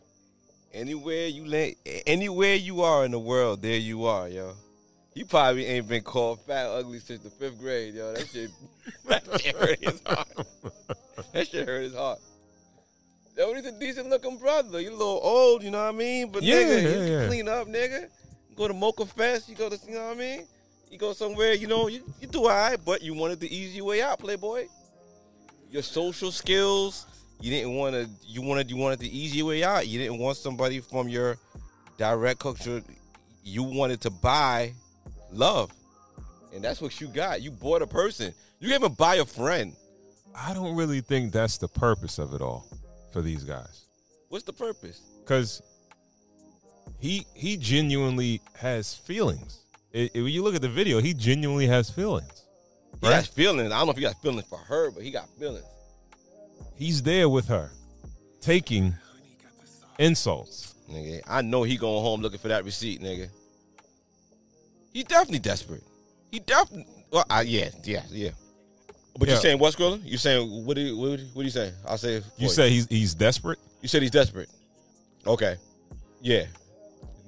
[0.73, 1.75] Anywhere you land,
[2.07, 4.53] anywhere you are in the world, there you are, yo.
[5.13, 8.13] You probably ain't been called fat ugly since the fifth grade, yo.
[8.13, 8.49] That shit,
[9.09, 10.29] that shit hurt his heart.
[11.33, 12.19] That shit hurt his heart.
[13.37, 14.79] Yo, he's a decent looking brother.
[14.79, 16.31] You a little old, you know what I mean?
[16.31, 17.27] But Yeah, nigga, yeah, you yeah.
[17.27, 18.07] clean up, nigga.
[18.51, 20.45] You go to Mocha Fest, you go to, you know what I mean?
[20.89, 23.79] You go somewhere, you know, you, you do all right, but you wanted the easy
[23.79, 24.67] way out, playboy.
[25.69, 27.05] Your social skills,
[27.39, 29.87] you didn't want to, you wanted, you wanted the easy way out.
[29.87, 31.37] You didn't want somebody from your
[31.97, 32.83] direct culture.
[33.41, 34.73] You wanted to buy
[35.31, 35.71] love.
[36.53, 37.41] And that's what you got.
[37.41, 38.33] You bought a person.
[38.59, 39.73] You didn't even buy a friend.
[40.35, 42.67] I don't really think that's the purpose of it all
[43.13, 43.85] for these guys.
[44.27, 45.01] What's the purpose?
[45.25, 45.61] Cuz
[47.01, 49.57] he he genuinely has feelings.
[49.93, 52.43] I- I- when you look at the video, he genuinely has feelings.
[53.01, 53.15] He Right.
[53.15, 53.71] has feelings.
[53.71, 55.65] I don't know if he got feelings for her, but he got feelings.
[56.75, 57.71] He's there with her,
[58.39, 58.95] taking
[59.99, 60.73] insults.
[60.89, 63.29] Nigga, I know he going home looking for that receipt, nigga.
[64.93, 65.83] He definitely desperate.
[66.31, 66.85] He definitely.
[67.11, 68.31] Well, I, yeah, yeah, yeah.
[69.17, 69.35] But Yeah.
[69.35, 70.01] you saying what, Skrilla?
[70.05, 70.75] You saying what?
[70.75, 71.73] Do you, what, what are you saying?
[71.85, 72.21] I'll say.
[72.37, 73.59] You say he's he's desperate?
[73.81, 74.49] You said he's desperate.
[75.25, 75.57] Okay.
[76.21, 76.45] Yeah.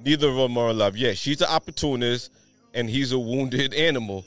[0.03, 0.97] Neither of them are in love.
[0.97, 2.31] Yeah, she's an opportunist
[2.73, 4.25] and he's a wounded animal.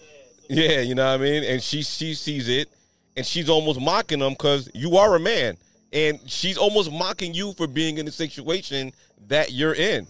[0.49, 1.45] Yeah, you know what I mean?
[1.45, 2.69] And she she sees it
[3.17, 5.57] and she's almost mocking him because you are a man.
[5.93, 8.93] And she's almost mocking you for being in the situation
[9.29, 10.07] that you're in.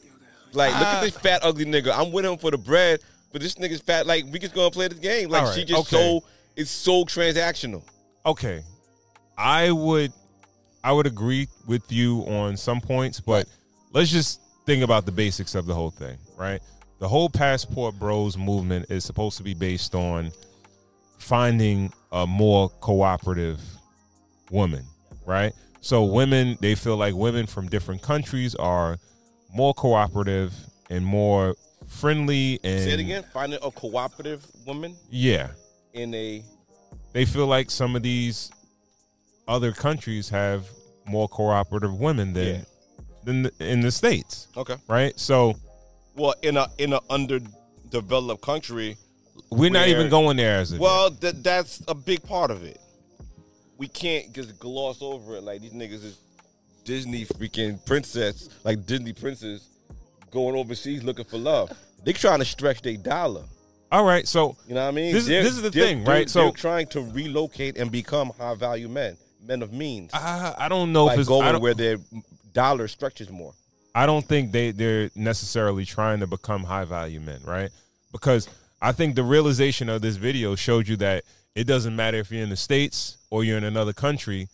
[0.53, 1.01] Like, look at Ah.
[1.03, 1.93] this fat, ugly nigga.
[1.97, 3.01] I'm with him for the bread,
[3.33, 4.07] but this nigga's fat.
[4.07, 5.29] Like, we just gonna play this game.
[5.29, 5.97] Like, All she just okay.
[6.21, 6.25] so
[6.57, 7.83] it's so transactional.
[8.25, 8.63] okay
[9.39, 10.11] i would
[10.83, 13.47] i would agree with you on some points but
[13.93, 16.61] let's just think about the basics of the whole thing right
[16.99, 20.31] the whole passport bros movement is supposed to be based on
[21.19, 23.61] finding a more cooperative
[24.51, 24.85] woman
[25.25, 28.99] right so women they feel like women from different countries are
[29.55, 30.53] more cooperative
[30.91, 31.55] and more
[31.87, 33.25] friendly and Say it again.
[33.33, 35.51] Finding a cooperative woman yeah
[35.95, 36.45] in a
[37.13, 38.51] they feel like some of these
[39.49, 40.69] other countries have
[41.07, 42.61] more cooperative women than Yeah.
[43.27, 44.77] Than the, in the states, okay.
[44.89, 45.19] right?
[45.19, 45.57] So
[46.15, 48.97] Well, in a in an underdeveloped country,
[49.51, 52.79] we're not even going there as a well, that that's a big part of it.
[53.77, 56.19] We can't just gloss over it like these niggas is
[56.85, 59.69] Disney freaking princess, like Disney princes
[60.31, 61.71] going overseas looking for love.
[62.05, 63.43] They trying to stretch their dollar.
[63.93, 65.13] All right, so You know what I mean?
[65.13, 66.31] This is- this is the they're- thing, they're- right?
[66.31, 70.69] So- they're trying to relocate and become high value men, men of means, I, I
[70.69, 71.99] don't know if it's going where their
[72.57, 73.53] dollar stretches more.
[73.95, 77.71] I don't think they they're necessarily trying to become high value men, right?
[78.13, 78.49] Because
[78.81, 82.43] I think the realization of this video showed you that it doesn't matter if you're
[82.43, 84.49] in the states or you're in another country,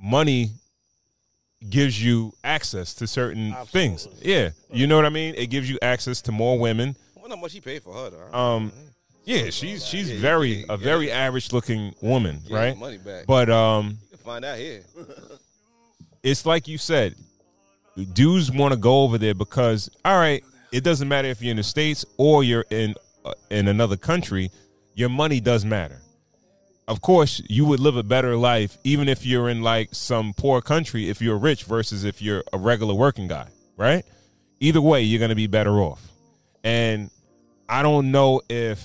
[0.00, 0.50] money
[1.68, 4.06] gives you access to certain things.
[4.22, 5.34] Yeah, you know what I mean?
[5.36, 6.96] It gives you access to more women.
[7.16, 8.38] I wonder how much he paid for her, though.
[8.38, 8.72] Um,
[9.24, 10.84] yeah, she's she's Yeah, very can- a yeah.
[10.84, 12.78] very average looking woman, Yeah, right?
[12.78, 13.26] money back.
[13.26, 14.82] But um, you can find out here.
[16.22, 17.14] it's like you said,
[18.04, 21.56] dudes want to go over there because all right, it doesn't matter if you're in
[21.56, 22.94] the states or you're in
[23.24, 24.50] uh, in another country,
[24.94, 26.00] your money does matter.
[26.86, 30.62] Of course, you would live a better life even if you're in like some poor
[30.62, 34.04] country if you're rich versus if you're a regular working guy, right?
[34.60, 36.02] Either way, you're going to be better off.
[36.64, 37.10] And
[37.68, 38.82] I don't know if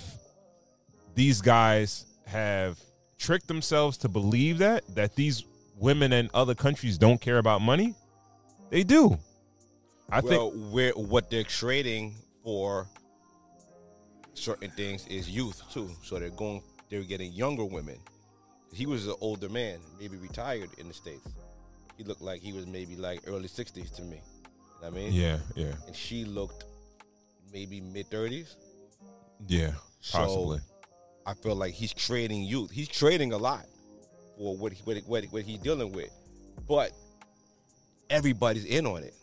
[1.16, 2.78] these guys have
[3.18, 5.46] tricked themselves to believe that that these
[5.78, 7.96] women in other countries don't care about money.
[8.74, 9.20] They do.
[10.10, 12.88] I well, think where what they're trading for
[14.34, 15.92] certain things is youth too.
[16.02, 18.00] So they're going, they're getting younger women.
[18.74, 21.30] He was an older man, maybe retired in the states.
[22.00, 24.16] He looked like he was maybe like early sixties to me.
[24.16, 24.50] You know
[24.80, 26.66] what I mean, yeah, yeah, and she looked
[27.54, 28.56] maybe mid thirties.
[29.48, 30.60] yeah, So- possibly.
[31.28, 32.72] I feel like he's trading youth.
[32.72, 33.66] He's trading a lot
[34.36, 36.10] for what he, what, he- what, he- what he's dealing with,
[36.68, 36.92] but
[38.14, 39.14] everybody's in on it.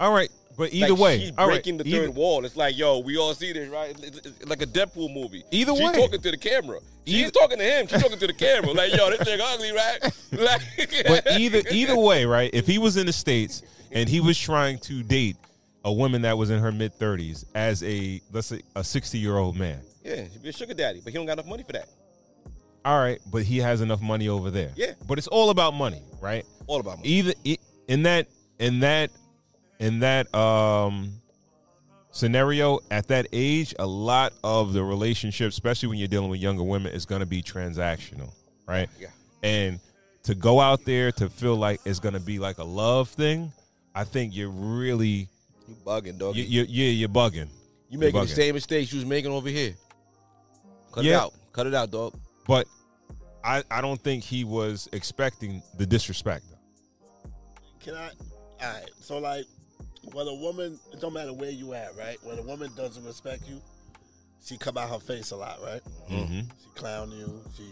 [0.00, 2.44] all right, but either Like, way, she's all right, breaking the either- third wall.
[2.44, 3.90] It's like, yo, we all see this, right?
[3.90, 5.44] It's- it's like a Deadpool movie.
[5.50, 5.92] Either she's way.
[5.92, 6.80] talking to the camera.
[7.06, 7.86] She's Either- talking to him.
[7.88, 8.72] She's talking to the camera.
[8.72, 9.98] Like, yo, this thing ugly, right?
[10.32, 10.60] Like,
[11.06, 12.50] but either either way, right?
[12.52, 15.36] If he was in the states and he was trying to date
[15.84, 19.36] a woman that was in her mid thirties as a let's say a sixty year
[19.38, 21.72] old man, yeah, he'd be a sugar daddy, but he don't got enough money for
[21.72, 21.88] that.
[22.84, 24.70] all right, but he has enough money over there.
[24.76, 24.92] Yeah.
[25.08, 26.44] but it's all about money, right?
[26.66, 27.08] All about money.
[27.08, 27.32] either
[27.88, 28.26] in that
[28.58, 29.10] in that
[29.78, 31.12] in that um
[32.10, 36.62] scenario at that age a lot of the relationship especially when you're dealing with younger
[36.62, 38.32] women is going to be transactional
[38.66, 39.08] right Yeah.
[39.42, 39.78] and
[40.24, 43.52] to go out there to feel like it's going to be like a love thing
[43.94, 45.28] i think you're really
[45.68, 46.34] You bugging, dog.
[46.34, 47.48] you, You, you, yeah you're bugging
[47.88, 49.74] You making the same mistakes you was making over here.
[50.92, 51.32] Cut it out.
[51.52, 52.14] Cut it out, dog.
[52.46, 52.66] but
[53.44, 56.44] i i don't think he was expecting the disrespect
[57.80, 58.10] Can I?
[58.60, 58.90] All right.
[59.00, 59.44] So like,
[60.12, 62.18] when a woman, it don't matter where you at, right?
[62.22, 63.60] When a woman doesn't respect you,
[64.44, 65.82] she come out her face a lot, right?
[66.10, 66.40] mm-hmm.
[66.40, 67.42] She clown you.
[67.56, 67.64] She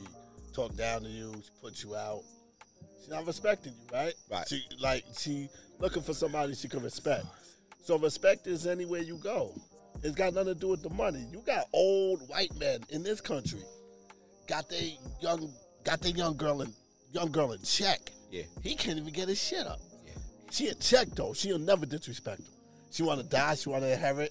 [0.53, 1.33] talk down to you.
[1.37, 2.23] She put you out.
[3.05, 4.15] She not respecting you, right?
[4.31, 4.49] Right.
[4.49, 7.25] She like she looking for somebody she can respect.
[7.85, 9.53] So respect is anywhere you go.
[10.03, 11.25] It's got nothing to do with the money.
[11.31, 13.63] You got old white men in this country,
[14.47, 15.51] got they young,
[15.85, 16.73] got their young girl in
[17.13, 18.01] young girl in check.
[18.31, 18.43] Yeah.
[18.63, 19.81] He can't even get his shit up.
[20.47, 20.53] Yeah.
[20.53, 21.33] She a check though.
[21.33, 22.47] She'll never disrespect him.
[22.91, 23.55] She want to die.
[23.55, 24.31] She want to inherit.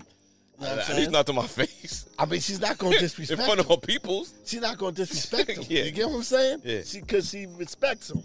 [0.57, 0.99] You know what I'm At saying?
[0.99, 2.05] least not to my face.
[2.17, 4.33] I mean, she's not gonna disrespect In front of her peoples.
[4.45, 5.63] She's not gonna disrespect him.
[5.69, 5.83] Yeah.
[5.83, 6.61] You get what I'm saying?
[6.63, 6.81] Yeah.
[6.83, 8.23] She because she respects him.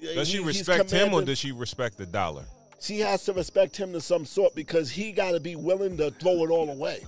[0.00, 2.44] Does she he- he's respect him or commanding- does she respect the dollar
[2.80, 6.12] she has to respect him to some sort because he got to be willing to
[6.12, 7.04] throw it all away.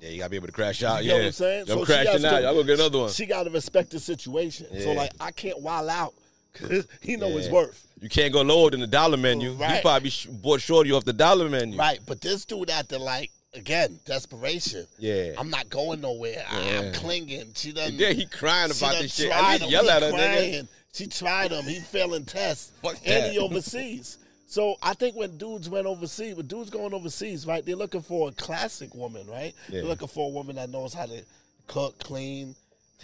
[0.00, 1.04] Yeah, you gotta be able to crash out.
[1.04, 1.60] You yeah, know what I'm saying?
[1.62, 2.40] I'm So she crashing has out.
[2.40, 3.10] to- I'll go get another one.
[3.10, 4.66] She got to respect the situation.
[4.72, 4.96] So Yeah.
[4.98, 6.14] like, I can't wild out
[6.54, 7.86] because he know his worth.
[8.00, 9.50] You can't go lower than the dollar menu.
[9.52, 11.78] You probably sh- bought shorty off the dollar menu.
[11.78, 14.86] Right, but this dude at the like again desperation.
[14.98, 15.32] Yeah.
[15.38, 16.44] I'm not going nowhere.
[16.50, 17.52] I, I'm clinging.
[17.54, 17.96] She doesn't.
[17.96, 19.32] Then he crying about this shit.
[19.32, 20.68] I to yell He at her, nigga.
[20.92, 21.64] She tried him.
[21.64, 22.72] He failing tests.
[22.80, 23.32] What's and that?
[23.32, 24.18] he overseas.
[24.46, 28.28] So I think when dudes went overseas, when dudes going overseas, right, they're looking for
[28.28, 29.52] a classic woman, right?
[29.68, 29.80] Yeah.
[29.80, 31.24] They're looking for a woman that knows how to
[31.66, 32.54] cook, clean,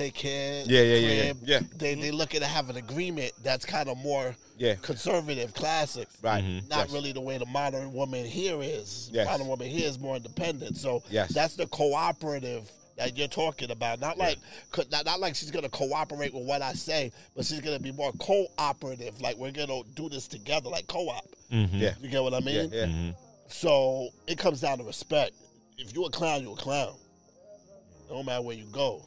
[0.00, 0.64] take can.
[0.68, 1.32] Yeah, yeah, yeah, yeah.
[1.42, 1.60] Yeah.
[1.76, 2.16] They they mm-hmm.
[2.16, 4.74] looking to have an agreement that's kind of more Yeah.
[4.76, 6.08] conservative, classic.
[6.22, 6.42] Right.
[6.44, 6.68] Mm-hmm.
[6.68, 6.92] Not Yes.
[6.92, 9.10] really the way the modern woman here is.
[9.12, 9.26] Yes.
[9.26, 10.76] Modern woman here is more independent.
[10.76, 11.32] So Yes.
[11.32, 14.00] that's the cooperative that you're talking about.
[14.00, 14.38] Not like
[14.70, 17.92] co- not, not like she's gonna cooperate with what I say, but she's gonna be
[17.92, 19.20] more cooperative.
[19.20, 21.24] Like we're gonna do this together, like co-op.
[21.52, 21.76] Mm-hmm.
[21.76, 21.94] Yeah.
[22.00, 22.70] You get what I Yeah, mean?
[22.72, 23.12] yeah.
[23.48, 25.32] So it comes down to respect.
[25.78, 26.94] If you're a clown, you're a clown.
[28.10, 29.02] No matter where you go.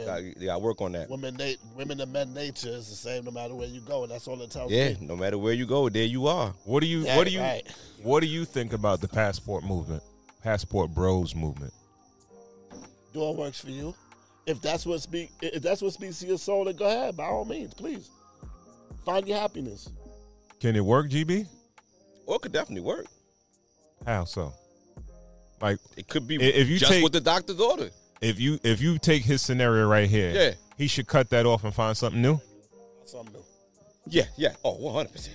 [0.00, 1.10] And Gotta, you gotta work on that.
[1.10, 4.10] women, na- women and men nature is the same no matter where you go, and
[4.12, 4.98] that's all it tells Yeah, me.
[5.02, 6.54] no matter where you go, there you are.
[6.64, 7.66] what do you Yeah, what do you right.
[8.02, 10.02] what do you think about the passport movement
[10.42, 11.72] passport bros movement
[13.12, 13.94] Do Door works for you.
[14.46, 17.16] If that's what speak, if that's what speaks to your soul, then go ahead.
[17.16, 18.08] By all means, please
[19.04, 19.88] find your happiness.
[20.60, 21.46] can it work gb
[22.26, 23.06] Or it could definitely work.
[24.06, 24.52] how so
[25.60, 27.92] like It could be if you just take- what the doctor's ordered.
[28.20, 30.50] If you if you take his scenario right here, Yeah.
[30.76, 32.40] he should cut that off and find something new.
[33.06, 33.44] Something new.
[34.06, 34.54] Yeah, yeah.
[34.64, 35.28] Oh, 100%.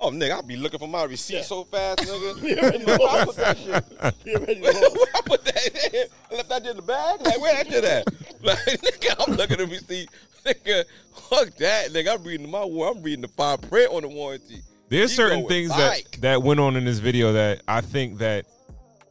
[0.00, 2.38] Oh, nigga, I'll be looking for my receipt so fast, nigga.
[2.40, 3.26] He already Where I lost.
[3.26, 4.14] put that shit?
[4.24, 4.72] He already Where.
[5.14, 6.06] I put that in?
[6.30, 7.20] I left that shit in the bag?
[7.22, 8.04] Like, where that shit at?
[8.42, 10.10] Like, nigga, I'm looking at the receipt.
[10.44, 10.84] Nigga,
[11.30, 12.14] fuck that, nigga.
[12.14, 12.90] I'm reading my war.
[12.90, 14.60] I'm reading the fine print on the warranty.
[14.90, 16.10] There's You certain things bike.
[16.12, 18.44] that that went on in this video that I think that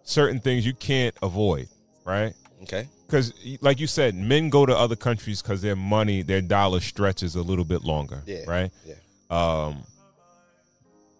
[0.03, 1.67] certain things you can't avoid,
[2.05, 2.33] right?
[2.61, 2.87] Okay.
[3.13, 7.35] Because, like you said, men go to other countries because their money, their dollar stretches
[7.35, 8.39] a little bit longer, Yeah.
[8.47, 8.71] right?
[8.83, 8.95] Yeah.
[9.29, 9.83] Um,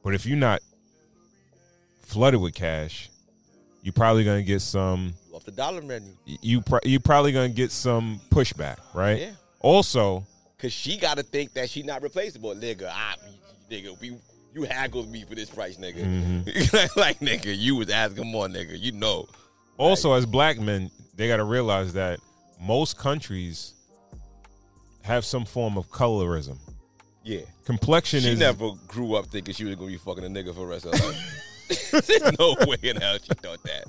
[0.04, 0.62] but if you're not
[2.02, 3.12] flooded with cash,
[3.84, 5.14] you're probably gonna get some.
[5.34, 6.14] Off the dollar menu.
[6.26, 9.20] You pro- you're probably gonna get some pushback, right?
[9.20, 9.32] Yeah.
[9.60, 10.26] Also,
[10.58, 12.90] Cause she gotta think that she not replaceable, nigga.
[12.92, 13.18] I,
[13.70, 14.18] nigga, we,
[14.56, 16.04] you haggled me for this price, nigga.
[16.04, 17.00] Mm-hmm.
[17.00, 18.80] like, nigga, you was asking more, nigga.
[18.80, 19.28] You know.
[19.78, 22.20] Also as black men, they got to realize that
[22.62, 23.74] most countries
[25.02, 26.58] have some form of colorism.
[27.24, 27.42] Yeah.
[27.66, 30.48] Complexion is She is never grew up thinking she was gonna be fucking a nigga
[30.54, 31.40] for the rest of her life.
[32.08, 33.86] There's no way in hell she thought that.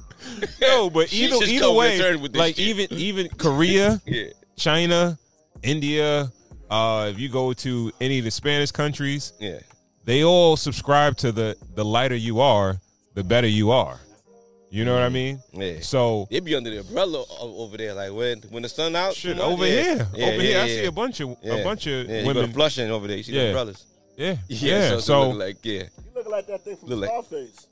[0.60, 2.66] no, but She either just either way, with this like shit.
[2.90, 4.26] even even Korea, Yeah.
[4.56, 5.18] China,
[5.62, 6.30] India,
[6.70, 9.58] uh, if you go to any of the Spanish countries, Yeah.
[10.04, 12.78] they all subscribe to the the lighter you are,
[13.14, 13.98] the better you are.
[14.74, 15.40] You know what I mean?
[15.52, 15.74] Yeah.
[15.82, 19.14] So They be under the umbrella over there, like when when the sun out.
[19.14, 19.52] shit you know?
[19.52, 19.82] over Yeah.
[19.82, 21.52] here, Yeah, over yeah, here, I see a bunch of Yeah.
[21.54, 22.52] a bunch of yeah, you go to women.
[22.52, 23.16] Flushing over there.
[23.18, 23.42] You see Yeah.
[23.42, 23.84] the umbrellas.
[24.16, 24.68] Yeah, Yeah.
[24.80, 24.88] yeah.
[24.90, 25.82] so, So, it like yeah.
[25.82, 27.66] You look like that thing from Look like- Scarface.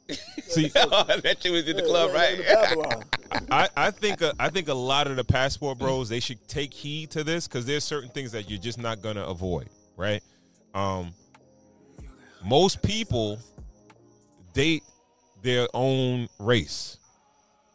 [0.55, 2.39] see, that shit was in the Yeah, club, yeah, right?
[2.39, 3.05] in Babylon.
[3.51, 7.11] I, I think I think a lot of the passport bros they should take heed
[7.13, 10.23] to this because there's certain things that you're just not gonna avoid, right?
[10.73, 11.15] Um,
[12.45, 13.41] most people
[14.53, 14.85] date
[15.43, 16.97] their own race.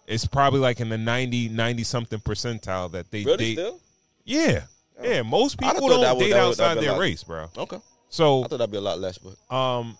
[0.07, 3.53] It's probably like in the 90, 90 something percentile that they really date.
[3.53, 3.80] still?
[4.24, 4.63] Yeah,
[5.03, 5.22] yeah.
[5.22, 7.49] Most people don't would- date would- outside their like- race, bro.
[7.57, 7.80] Okay.
[8.09, 9.97] So I thought that'd be a lot less, but um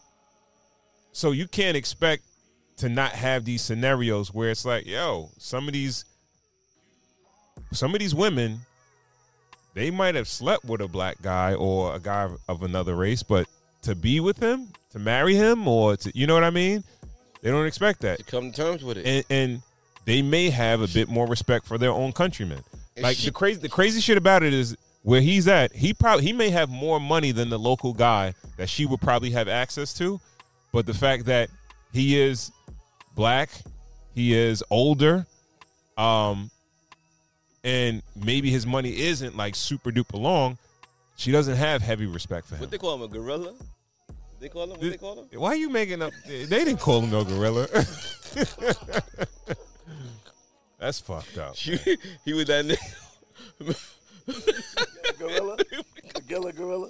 [1.12, 2.24] so you can't expect
[2.78, 6.06] to not have these scenarios where it's like yo some of these
[7.74, 8.60] some of these women
[9.74, 13.48] they might have slept with a black guy or a guy of another race but
[13.82, 16.84] to be with him to marry him or to you know what i mean
[17.42, 19.06] they don't expect that to come to terms with it.
[19.06, 19.62] and, and
[20.06, 22.64] they may have a bit more respect for their own countrymen.
[22.98, 25.74] Like the crazy, the crazy shit about it is where he's at.
[25.74, 29.32] He probably he may have more money than the local guy that she would probably
[29.32, 30.20] have access to,
[30.72, 31.50] but the fact that
[31.94, 32.52] he is
[33.16, 33.50] black,
[34.16, 35.28] he is older,
[35.98, 36.50] um,
[37.64, 40.58] and maybe his money isn't like super duper long.
[41.18, 42.62] She doesn't have heavy respect for him.
[42.62, 43.54] what they call him, a gorilla?
[44.40, 44.70] They call him.
[44.72, 45.28] What they call him?
[45.40, 46.12] Why are you making up?
[46.28, 47.68] They didn't call him no gorilla.
[50.80, 51.56] That's fucked up.
[51.56, 52.78] he was that nigga.
[55.18, 55.58] Gorilla?
[56.16, 56.90] A Gilla gorilla?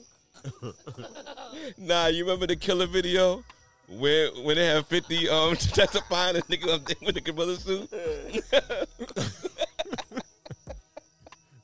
[1.78, 3.44] Nah, you remember the killer video
[3.88, 7.90] where when they have fifty um testifying the nigga up there with the gorilla suit?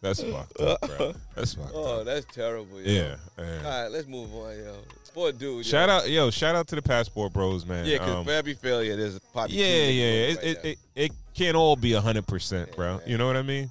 [0.01, 1.13] That's fucked up, bro.
[1.35, 1.75] That's fucked up.
[1.75, 2.05] Oh, up.
[2.05, 2.81] that's terrible.
[2.81, 2.91] Yo.
[2.91, 3.15] Yeah.
[3.39, 3.83] All yeah.
[3.83, 4.75] right, let's move on, yo.
[5.13, 5.65] Poor dude.
[5.65, 5.95] Shout yo.
[5.95, 6.29] out, yo!
[6.31, 7.85] Shout out to the passport bros, man.
[7.85, 10.27] Yeah, because Um, for every failure, there's yeah, two yeah, yeah.
[10.27, 12.99] right It, it, it, it can't all be hundred percent, bro.
[13.05, 13.69] You know what I mean?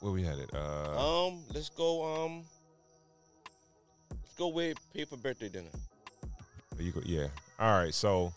[0.00, 0.50] Where we had it?
[0.54, 2.24] Uh, Um, let's go.
[2.24, 2.42] Um,
[4.10, 5.70] let's go with pay for birthday dinner.
[6.78, 7.28] you go, yeah.
[7.58, 7.94] All right.
[7.94, 8.32] So,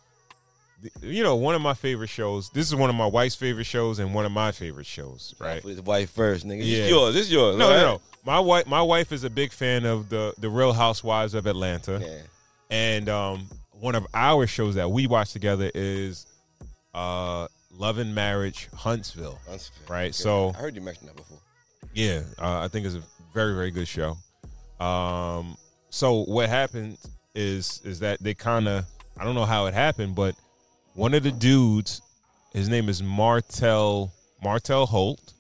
[0.81, 2.49] the- you know, one of my favorite shows.
[2.51, 5.61] This is one of my wife's favorite shows and one of my favorite shows, right?
[5.61, 6.59] For his wife first, nigga.
[6.59, 6.77] Yeah.
[6.77, 7.13] This yours.
[7.15, 7.57] This yours.
[7.57, 7.75] No, right?
[7.77, 8.01] no, no.
[8.27, 12.01] My wife, my wife is a big fan of the the Real Housewives of Atlanta.
[12.03, 12.21] Yeah.
[12.69, 16.25] And um, one of our shows that we watch together is
[16.93, 19.39] uh, Love and Marriage Huntsville.
[19.47, 19.85] Huntsville.
[19.87, 21.37] Right, so- I heard you mention that before.
[21.93, 23.03] Yeah, uh, I think it's a
[23.33, 24.17] very very good show.
[24.85, 25.55] Um,
[25.89, 26.97] so what happened
[27.33, 28.83] is is that they kind of
[29.17, 30.35] I don't know how it happened, but
[30.95, 32.01] one of the dudes,
[32.51, 34.11] his name is Martel
[34.43, 35.31] Martel Holt.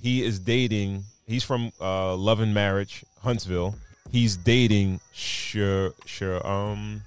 [0.00, 1.04] He is dating.
[1.26, 3.74] He's from uh, Love and Marriage Huntsville.
[4.10, 7.02] He's dating Sher, Sher, um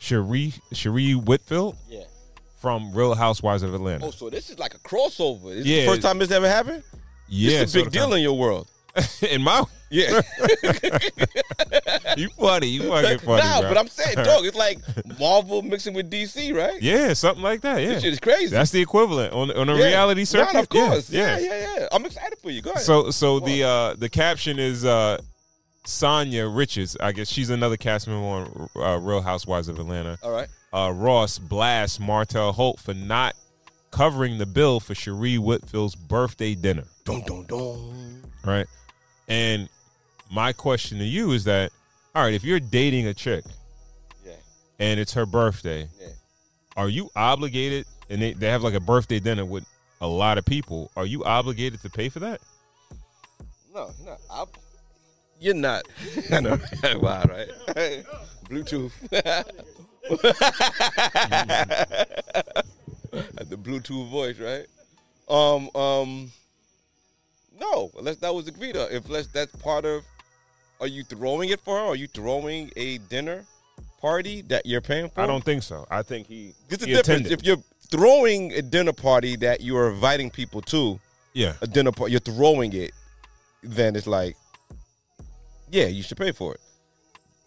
[0.00, 2.04] Sheree Sheree Whitfield Yeah.
[2.60, 4.06] from Real Housewives of Atlanta.
[4.06, 5.50] Oh, so this is like a crossover.
[5.50, 5.80] This is Yeah.
[5.82, 6.82] the first time this ever happened.
[7.28, 8.66] yeah, is a big deal in your world.
[9.30, 10.20] in my Yeah.
[12.16, 13.70] you funny, you fucking funny, nah, bro.
[13.70, 14.78] but I'm saying, dog, it's like
[15.18, 16.80] Marvel mixing with DC, right?
[16.82, 17.82] Yeah, something like that.
[17.82, 18.48] Yeah, This shit is crazy.
[18.48, 19.86] that's the equivalent on on a Yeah.
[19.86, 20.56] reality Nah, circuit.
[20.60, 21.10] of course.
[21.10, 21.88] Yeah, Yeah, yeah, yeah.
[21.92, 22.60] I'm excited for you.
[22.62, 22.82] Go ahead.
[22.82, 25.18] So so Go the uh the caption is uh
[25.84, 26.96] Sanya Richards.
[27.00, 30.18] I guess she's another cast member on uh, Real Housewives of Atlanta.
[30.22, 30.48] All right.
[30.70, 33.34] Uh, Ross blasts Martel Holt for not
[33.90, 36.84] covering the bill for Sheree Whitfield's birthday dinner.
[37.06, 38.22] Dun, dun, dun.
[38.44, 38.66] right?
[39.28, 39.70] And
[40.30, 41.70] my question to you is that,
[42.14, 43.44] all right, if you're dating a chick
[44.24, 44.32] yeah,
[44.78, 46.08] and it's her birthday, Yeah.
[46.76, 47.86] are you obligated?
[48.10, 49.64] And they, they have like a birthday dinner with
[50.00, 50.90] a lot of people.
[50.96, 52.40] Are you obligated to pay for that?
[53.74, 54.20] No, you're not.
[54.30, 54.46] I'm,
[55.40, 55.82] you're not.
[56.32, 56.58] I know.
[57.00, 57.48] wow, right?
[58.48, 58.92] Bluetooth.
[63.48, 64.66] the Bluetooth voice, right?
[65.28, 66.32] Um, um,
[67.60, 68.90] no, unless that was agreed on.
[68.90, 70.02] If unless that's part of,
[70.80, 71.84] are you throwing it for her?
[71.86, 73.44] Are you throwing a dinner
[74.00, 75.20] party that you're paying for?
[75.20, 75.86] I don't think so.
[75.90, 76.54] I think he.
[76.70, 77.08] It's a he difference.
[77.08, 77.32] attended.
[77.32, 81.00] If you're throwing a dinner party that you are inviting people to,
[81.34, 82.92] yeah, a dinner party, you're throwing it,
[83.62, 84.36] then it's like,
[85.70, 86.60] yeah, you should pay for it.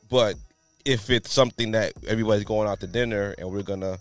[0.09, 0.35] But
[0.83, 3.97] if it's something that everybody's going out to dinner and we're gonna,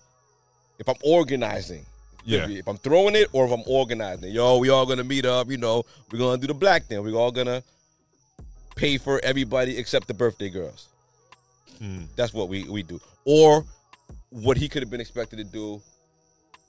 [0.78, 1.84] if I'm organizing,
[2.24, 2.44] Yeah.
[2.44, 5.50] if, if I'm throwing it or if I'm organizing, yo, we all gonna meet up.
[5.50, 7.02] You know, we're gonna do the black thing.
[7.02, 7.62] We're all gonna
[8.76, 10.88] pay for everybody except the birthday girls.
[11.78, 12.02] Hmm.
[12.16, 13.00] That's what we we do.
[13.24, 13.64] Or
[14.30, 15.82] what he could have been expected to do,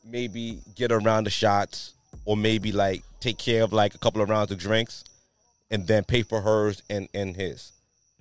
[0.05, 1.93] maybe get around the shots,
[2.25, 5.03] or maybe like take care of like a couple of rounds of drinks,
[5.69, 7.71] and then pay for hers and and his.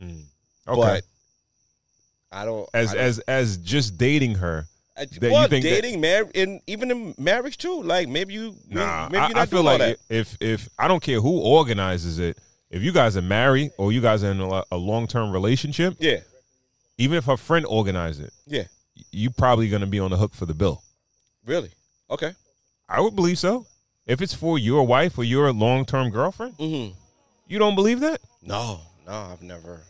[0.02, 0.20] Okay.
[0.66, 1.04] But
[2.32, 4.66] I don't as I don't- as as just dating her.
[4.96, 7.82] I- that you well, think that- dating, marriage, and even in marriage too.
[7.82, 9.98] Like maybe you, Nah, maybe I, I feel like that.
[10.10, 12.36] if if I don't care who organizes it,
[12.70, 15.94] if you guys are married or you guys are in a, a long term relationship,
[15.98, 16.18] Yeah,
[16.98, 18.64] even if a friend organizes it, yeah,
[19.12, 20.82] you probably going to be on the hook for the bill.
[21.44, 21.70] really.
[22.10, 22.32] Okay.
[22.88, 23.66] I would believe so.
[24.06, 26.92] If it's for your wife or your long term girlfriend, Mm-hmm.
[27.46, 28.20] you don't believe that?
[28.42, 29.80] No, no, I've never,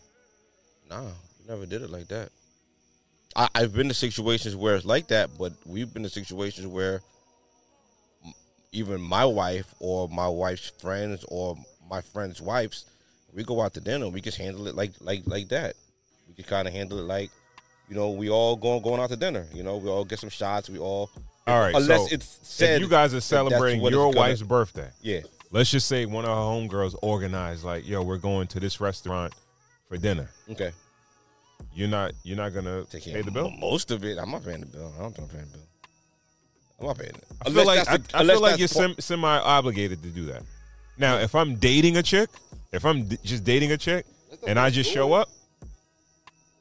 [0.91, 1.09] no,
[1.49, 2.29] never did it like that.
[3.35, 7.01] I, I've been to situations where it's like that, but we've been to situations where
[8.73, 11.57] even my wife or my wife's friends or
[11.91, 12.87] my friends' wives,
[13.35, 14.09] we go out to dinner.
[14.09, 15.75] We just handle it like like like that.
[16.29, 17.31] We can kind of handle it like,
[17.89, 19.47] you know, we all going going out to dinner.
[19.53, 20.71] You know, we all get some shots.
[20.71, 21.11] We all,
[21.47, 21.75] All right.
[21.75, 25.21] unless so it's said if you guys are celebrating your it's gonna- wife's birthday, yeah,
[25.51, 29.35] let's just say one of her homegirls organized, like, yo, we're going to this restaurant
[29.89, 30.31] for dinner.
[30.51, 30.71] okay.
[31.75, 33.51] You're not you're not gonna Take pay the bill.
[33.51, 34.93] Most of it, I'm not paying the bill.
[34.99, 35.67] I don't think I'm paying the bill.
[36.81, 37.25] I'm not paying it.
[37.45, 40.43] I feel like that's I, I feel like you're sem- semi obligated to do that.
[41.01, 42.29] Now, if I'm dating a chick,
[42.73, 44.05] if I'm d- just dating a chick,
[44.47, 45.31] and I just show up,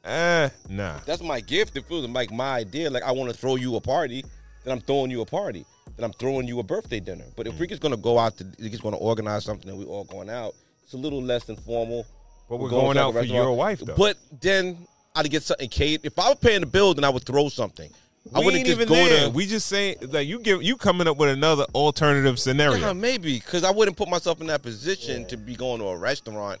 [0.02, 0.98] eh, nah.
[1.04, 1.76] That's my gift.
[1.76, 2.88] It feels like my idea.
[2.90, 4.24] Like I want to throw you a party,
[4.64, 5.66] then I'm throwing you a party.
[5.94, 7.26] Then I'm throwing you a birthday dinner.
[7.36, 9.84] But if we're just gonna go out to, we're just gonna organize something and we
[9.84, 12.06] all going out, it's a little less informal.
[12.48, 13.44] But we're going to out a for restaurant.
[13.44, 13.94] your wife, though.
[13.94, 14.78] But then
[15.14, 16.06] I'd get something catered.
[16.06, 17.90] If I was paying the bill, then I would throw something.
[18.34, 19.24] I wouldn't just even go there.
[19.26, 19.30] to.
[19.30, 22.78] We just saying like you give you coming up with another alternative scenario.
[22.78, 25.96] Yeah, maybe because I wouldn't put myself in that position to be going to a
[25.96, 26.60] restaurant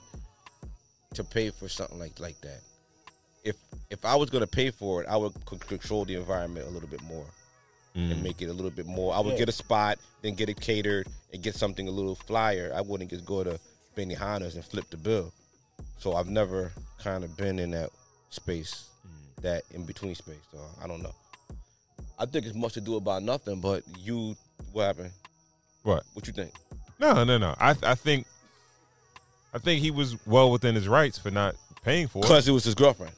[1.14, 2.60] to pay for something like like that.
[3.44, 3.56] If
[3.90, 6.70] if I was going to pay for it, I would c- control the environment a
[6.70, 7.26] little bit more
[7.96, 8.12] Mm.
[8.12, 9.12] and make it a little bit more.
[9.12, 12.72] I would get a spot, then get it catered, and get something a little flyer.
[12.72, 13.58] I wouldn't just go to
[13.96, 15.32] Benihana's and flip the bill.
[15.98, 16.70] So I've never
[17.02, 17.90] kind of been in that
[18.30, 19.42] space, Mm.
[19.42, 20.36] that in between space.
[20.52, 21.12] So I don't know.
[22.20, 23.60] I think it's much to do about nothing.
[23.60, 24.36] But you,
[24.72, 25.10] what happened?
[25.82, 26.04] What?
[26.14, 26.52] What you think?
[26.98, 27.54] No, no, no.
[27.58, 28.26] I I think
[29.54, 32.22] I think he was well within his rights for not paying for it.
[32.22, 33.14] Because it was his girlfriend.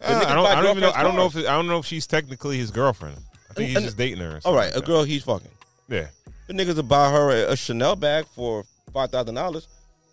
[0.00, 0.92] Uh, I don't, I don't even know.
[0.92, 3.16] girlfriends' I don't know if it, I don't know if she's technically his girlfriend.
[3.50, 4.40] I think he's And- just dating her.
[4.44, 4.86] All right, like a that.
[4.86, 5.50] girl he's fucking.
[5.88, 6.06] Yeah.
[6.46, 9.66] The niggas will buy her a, a Chanel bag for five thousand dollars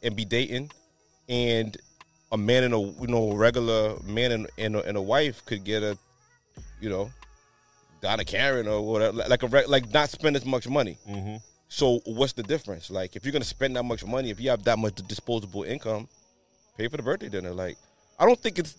[0.03, 0.71] and be dating,
[1.27, 1.77] and
[2.31, 5.63] a man and a you know regular man and and a, and a wife could
[5.63, 5.97] get a,
[6.81, 7.11] you know,
[8.01, 10.97] Donna Karan or whatever, like a reg- like not spend as much money.
[11.07, 11.37] Mm-hmm.
[11.67, 12.89] So what's the difference?
[12.89, 16.07] Like if you're gonna spend that much money, if you have that much disposable income,
[16.77, 17.51] pay for the birthday dinner.
[17.51, 17.77] Like
[18.19, 18.75] I don't think it's,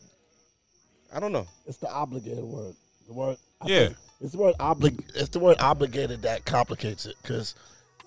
[1.15, 1.47] I don't know.
[1.67, 2.75] It's the obligated word.
[3.07, 3.37] The word.
[3.61, 3.89] I Yeah.
[4.21, 5.03] It's the word oblig.
[5.15, 7.55] It's the word obligated that complicates it because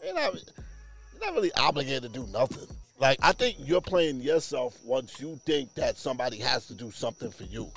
[0.04, 2.68] you're not, you're not really obligated to do nothing.
[3.00, 7.32] Like I think you're playing yourself once you think that somebody has to do something
[7.32, 7.72] for you.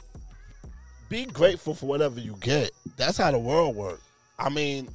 [1.09, 2.73] Be grateful for whatever you get.
[2.97, 4.03] That's how the world works.
[4.39, 4.89] I mean,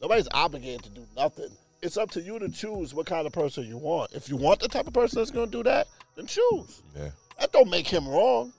[0.00, 1.50] nobody's obligated to do nothing.
[1.82, 4.12] It's up to you to choose what kind of person you want.
[4.12, 6.82] If you want the type of person that's going to do that, then choose.
[6.96, 7.10] Yeah.
[7.40, 8.52] That don't make him wrong.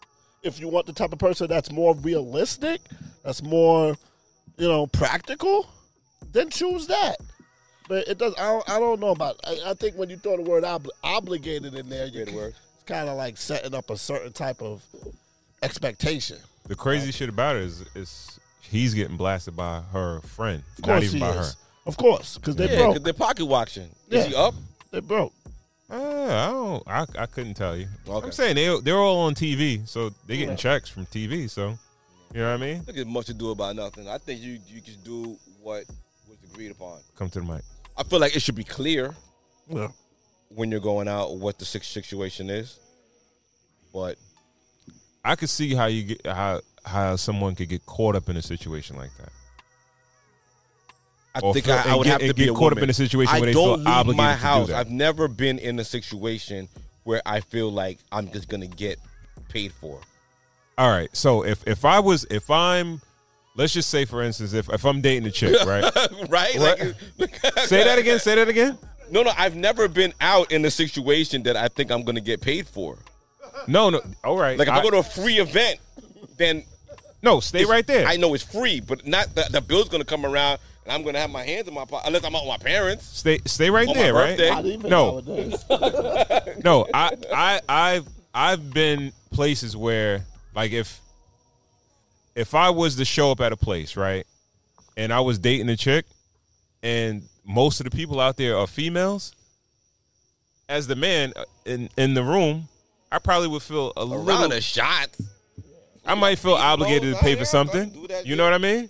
[0.43, 2.82] If you want the type of person that's more realistic,
[3.23, 3.95] that's more,
[4.57, 5.67] you know, practical,
[6.34, 7.15] then choose that.
[7.88, 8.34] But it does.
[8.38, 9.39] I don't, I don't know about.
[9.43, 13.09] I, I think when you throw the word obli obligated in there, you, it's kind
[13.09, 14.84] of like setting up a certain type of
[15.63, 16.38] expectation.
[16.68, 20.93] The crazy shit about it is, is he's getting blasted by her friend, Of not
[20.93, 21.36] course even he by is.
[21.53, 21.59] her.
[21.86, 22.95] Of course, because they Yeah, broke.
[22.95, 23.84] 'cause they're pocket watching.
[24.09, 24.28] Is Yeah.
[24.28, 24.55] he up?
[24.91, 25.34] They broke.
[25.88, 26.84] Uh, I don't.
[26.88, 27.88] I, I couldn't tell you.
[28.07, 28.26] Okay.
[28.26, 31.47] I'm saying they they're all on TV, so they're getting checks from TV.
[31.47, 31.78] So
[32.34, 32.84] You know what I mean?
[32.88, 34.09] Look at much to do about nothing.
[34.09, 35.86] I think you you can do what
[36.28, 36.99] was agreed upon.
[37.16, 37.61] Come to the mic.
[37.95, 39.16] I feel like it should be clear
[39.70, 39.89] Yeah.
[40.49, 42.80] when you're going out what the six situation is.
[43.93, 44.18] But
[45.26, 48.41] I could see how you get how how someone could get caught up in a
[48.41, 49.30] situation like that.
[51.34, 52.93] I Or think feel- I, I would get- have to be caught up in a
[52.93, 54.69] situation I where they don't feel leave obligated my house.
[54.69, 56.69] I've never been in a situation
[57.03, 58.99] where I feel like I'm just gonna get
[59.49, 59.99] paid for.
[60.78, 61.09] All right.
[61.15, 63.01] So if if I was if I'm
[63.57, 65.84] let's just say for instance if if I'm dating a chick, right?
[66.30, 66.57] right?
[66.59, 66.80] Like,
[67.65, 68.19] say that again.
[68.19, 68.78] Say that again.
[69.11, 72.41] No, no, I've never been out in a situation that I think I'm gonna get
[72.41, 72.97] paid for.
[73.68, 74.01] No, no.
[74.24, 74.57] All right.
[74.57, 75.80] Like if I, go to a free event,
[76.38, 76.63] then
[77.22, 78.07] no, stay right there.
[78.07, 81.20] I know it's free, but not the, the bill's gonna come around and I'm gonna
[81.20, 83.05] have my hands in my pocket unless I'm out with my parents.
[83.05, 84.66] Stay stay right On my there, right?
[84.66, 85.22] even No.
[86.63, 91.01] No, I I I've I've been places where like if
[92.36, 94.26] if I was to show up at a place, right?
[94.97, 96.05] And I was dating a chick
[96.84, 99.34] and most of the people out there are females,
[100.70, 102.68] as the man uh, in in the room,
[103.11, 105.21] I probably would feel a Around little the shots.
[106.05, 108.07] I might feel obligated to pay for something.
[108.23, 108.89] You know what I mean?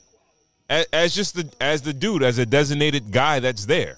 [0.69, 3.97] As, as just the as the dude, as a designated guy that's there.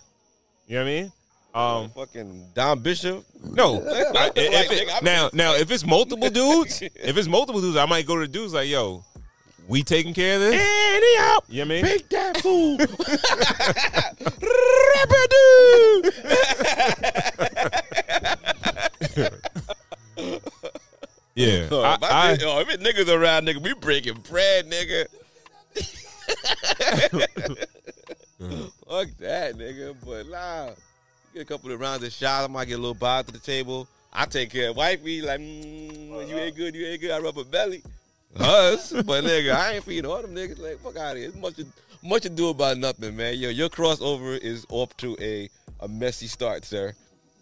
[0.68, 1.12] You know what I mean?
[1.56, 3.24] Um, Fucking Don Bishop.
[3.42, 3.82] no.
[4.16, 8.06] I- if it- now, now, if it's multiple dudes, if it's multiple dudes, I might
[8.06, 9.04] go to the dudes like, "Yo,
[9.68, 11.82] we taking care of this." Anyhow, You know what I mean?
[11.84, 12.78] Make that fool.
[21.38, 25.06] Yeah, I, if, I, I- oh, if it niggas around, nigga, we breaking bread, nigga.
[28.88, 29.96] Fuck that, nigga.
[30.06, 30.72] But nah,
[31.34, 32.46] get a couple of rounds of shots.
[32.46, 33.88] I might get a little bar to the table.
[34.12, 35.22] I take care of wifey.
[35.22, 37.12] Like, mm, you ain't good, you ain't good.
[37.12, 37.84] I rub her belly.
[38.40, 40.60] Us, but nigga, I ain't feeding all them niggas.
[40.60, 41.28] Like, fuck out of here.
[41.30, 41.68] It's much, to-
[42.04, 43.38] much to do about nothing, man.
[43.38, 46.94] Yo, your crossover is off to a a messy start, sir.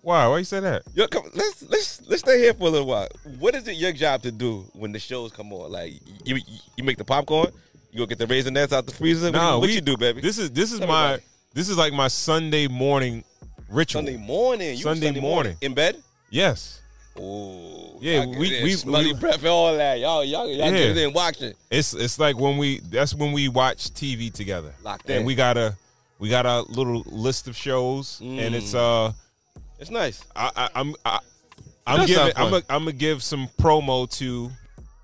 [0.06, 0.28] Why?
[0.28, 0.84] Why you say that?
[0.93, 3.08] Yo, come, let's let's let's stay here for a little while.
[3.39, 5.72] What is it your job to do when the shows come on?
[5.72, 5.93] Like
[6.24, 6.38] you
[6.78, 7.47] you make the popcorn,
[7.91, 9.26] you go get the raisinets out the freezer.
[9.28, 10.22] What, Nah, you, what we- you do, baby?
[10.22, 11.20] This is this is Tell my
[11.56, 13.24] this is like my Sunday morning
[13.68, 14.03] ritual.
[14.03, 14.78] Sunday morning.
[14.78, 15.53] You Sunday Sunday, morning.
[15.53, 16.01] morning in bed.
[16.30, 16.82] Yes,
[17.18, 19.99] Oh Yeah, we- we- that smelly we- breath and all that.
[19.99, 20.88] Y'all y'all y'all Yeah.
[20.88, 21.53] just in watching.
[21.72, 24.74] it's it's like when we that's when we watch TV together.
[24.84, 25.26] Locked and in.
[25.26, 25.76] we got a
[26.20, 29.10] we got a little list of shows, and it's Mm.
[29.10, 29.14] uh.
[29.80, 30.23] It's nice.
[30.36, 31.19] I, I, I'm I,
[31.86, 34.51] I'm giving I'm a, I'm gonna give some promo to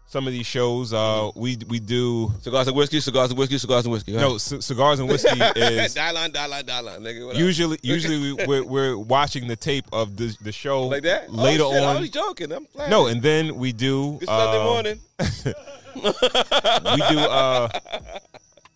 [0.07, 0.93] some of these shows.
[0.93, 4.13] Uh, we we do Cigars and whiskey, cigars and whiskey, cigars and whiskey.
[4.13, 7.26] no c- cigars and whiskey is dial on, dial on, dial on, nigga.
[7.26, 7.41] What up?
[7.41, 11.32] usually usually we, we're, we're watching the tape of the the show like that.
[11.32, 12.01] later oh, shit, I on.
[12.01, 12.51] was joking.
[12.51, 12.89] I'm playing.
[12.91, 14.99] No, and then we do It's Sunday uh, morning.
[15.95, 17.69] we do uh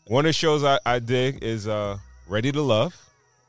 [0.08, 2.96] one of the shows I, I dig is uh Ready to Love.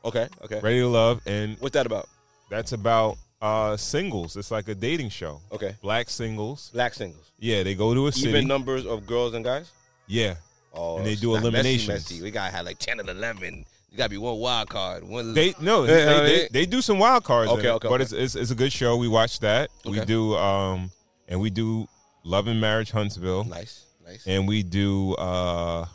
[0.05, 0.59] Okay, okay.
[0.61, 2.07] Ready to Love, and What's that about?
[2.49, 4.35] That's about uh singles.
[4.35, 5.41] It's like a dating show.
[5.51, 5.75] Okay.
[5.81, 6.71] Black singles.
[6.73, 7.31] Black singles.
[7.39, 8.29] Yeah, they go to a city.
[8.29, 9.71] Even numbers of girls and guys.
[10.07, 10.35] yeah.
[10.73, 12.21] Oh, And they do not messy, messy.
[12.21, 13.65] We gotta have like ten and eleven.
[13.89, 15.03] You gotta be one wild card.
[15.03, 15.33] One.
[15.33, 17.49] They no, they, they, they do some wild cards.
[17.51, 18.03] Okay, it, okay, but okay.
[18.03, 18.95] it's, it's it's a good show.
[18.97, 19.71] We watch that.
[19.85, 20.91] We do um
[21.27, 21.87] and we do
[22.23, 24.27] Love and Marriage Huntsville, nice, nice.
[24.27, 25.85] and we do uh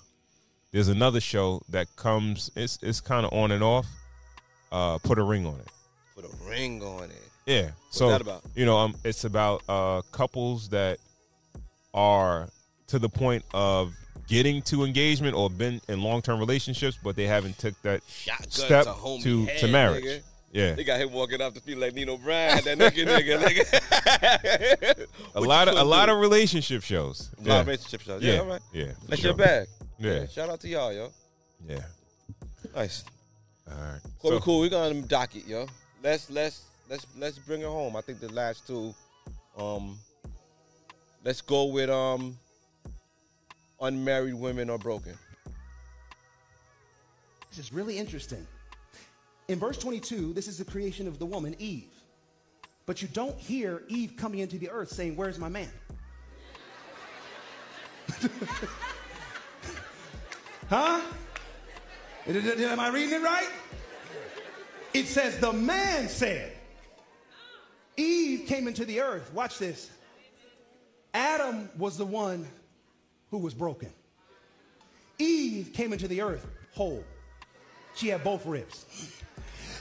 [0.72, 2.50] there's another show that comes.
[2.57, 3.86] It's it's kind of on and off.
[4.72, 5.68] Uh, put a ring on it.
[6.23, 7.23] Put a ring on it.
[7.47, 7.70] Yeah.
[7.91, 8.43] so that about?
[8.55, 10.99] you know, um, it's about uh couples that
[11.93, 12.49] are
[12.89, 13.93] to the point of
[14.29, 18.51] getting to engagement or been in long term relationships, but they haven't took that Shotgun
[18.51, 20.05] step to to head, to marriage.
[20.05, 20.20] nigga.
[20.53, 20.75] Yeah.
[20.75, 22.61] They got him walking off the field like Nino Brown.
[22.64, 25.07] That nigga, nigga, nigga.
[25.35, 27.31] a lot of a lot of relationship shows.
[27.39, 28.23] a lot of relationship shows.
[28.23, 28.61] Yeah, Yeah, all right.
[28.73, 29.31] yeah, That's sure.
[29.31, 29.66] your bag.
[29.99, 31.11] Yeah, Shout out to y'all, yo.
[31.68, 31.79] yeah.
[32.75, 33.05] Nice.
[33.70, 34.01] All right.
[34.20, 34.61] Cool, So- cool.
[34.61, 35.66] We got on docket, yo.
[36.03, 37.96] Let's let's let's let's bring it home.
[37.96, 38.94] I think the last two.
[39.57, 39.98] Um.
[41.24, 42.38] Let's go with um.
[43.80, 45.16] Unmarried women are broken.
[47.50, 48.46] This is really interesting.
[49.48, 51.90] In verse 22, this is the creation of the woman, Eve.
[52.86, 55.68] But you don't hear Eve coming into the earth saying, Where's my man?
[60.68, 61.00] huh?
[62.26, 63.48] Am I reading it right?
[64.95, 66.53] It says, The man said,
[67.97, 69.32] Eve came into the earth.
[69.32, 69.90] Watch this.
[71.14, 72.47] Adam was the one
[73.30, 73.90] who was broken.
[75.18, 77.05] Eve came into the earth whole.
[77.95, 78.86] She had both ribs.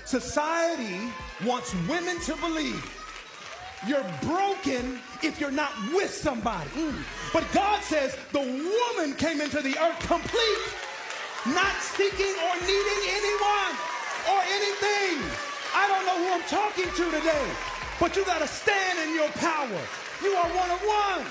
[0.05, 0.99] Society
[1.45, 2.83] wants women to believe
[3.87, 6.69] You're broken if you're not with somebody.
[6.71, 7.01] Mm.
[7.33, 10.65] But God says the woman came into the earth complete,
[11.47, 13.90] not seeking or needing anyone
[14.29, 15.17] or anything.
[15.73, 17.47] I don't know who I'm talking to today,
[17.99, 19.81] but you got to stand in your power.
[20.23, 21.25] You are one of one.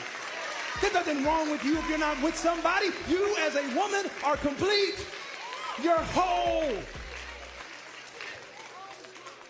[0.81, 2.87] There's nothing wrong with you if you're not with somebody.
[3.09, 5.07] You, as a woman, are complete.
[5.83, 6.77] You're whole.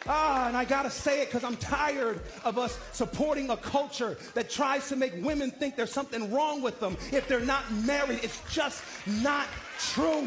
[0.06, 4.50] Ah, and I gotta say it because I'm tired of us supporting a culture that
[4.50, 8.20] tries to make women think there's something wrong with them if they're not married.
[8.22, 9.46] It's just not
[9.78, 10.26] true.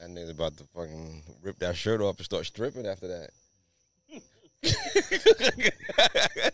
[0.00, 3.30] That nigga's about to fucking rip that shirt off and start stripping after that.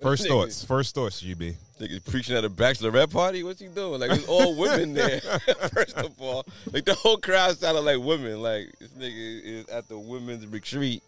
[0.00, 0.64] First Nigga- thoughts.
[0.64, 1.54] First thoughts, GB.
[1.80, 3.42] Nigga preaching at a bachelorette party?
[3.42, 4.00] What's he doing?
[4.00, 5.20] Like, there's all women there,
[5.72, 6.44] first of all.
[6.72, 8.42] Like, the whole crowd sounded like women.
[8.42, 11.02] Like, this nigga is at the women's retreat,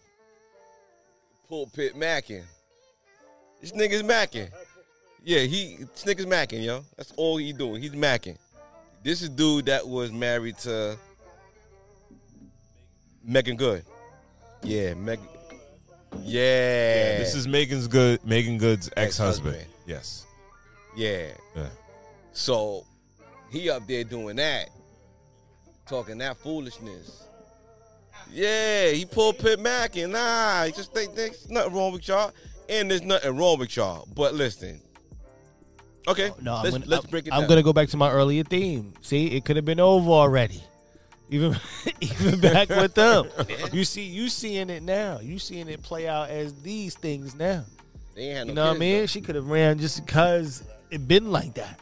[1.47, 2.43] pulpit macking.
[3.61, 4.49] This nigga's macking.
[5.23, 6.83] Yeah, he, this nigga's macking, yo.
[6.97, 7.81] That's all he doing.
[7.81, 8.37] He's macking.
[9.03, 10.97] This is dude that was married to
[13.23, 13.85] Meagan Good.
[14.61, 15.27] Yeah, Meagan.
[16.21, 17.17] Yeah.
[17.19, 18.23] This is Meagan's good.
[18.25, 19.55] Meagan Good's ex-husband.
[19.55, 19.83] Ex-husband.
[19.85, 20.25] Yes.
[20.95, 21.27] Yeah.
[21.55, 21.67] Yeah.
[22.33, 22.85] So
[23.51, 24.69] he up there doing that,
[25.87, 27.23] talking that foolishness.
[28.31, 32.31] Yeah, he pulled Pit Mac and nah, he just think there's nothing wrong with y'all,
[32.67, 34.07] and there's nothing wrong with y'all.
[34.13, 34.81] But listen,
[36.07, 37.49] okay, No, I'm let's gonna, let's break it I'm down.
[37.49, 38.93] gonna go back to my earlier theme.
[39.01, 40.63] See, it could have been over already.
[41.29, 41.55] Even
[42.01, 43.27] even back with them.
[43.73, 45.19] You see, you seeing it now.
[45.19, 47.65] You seeing it play out as these things now.
[48.15, 48.99] They ain't had no You know what I mean?
[49.01, 49.05] though.
[49.05, 51.79] She could have ran just because it been like that.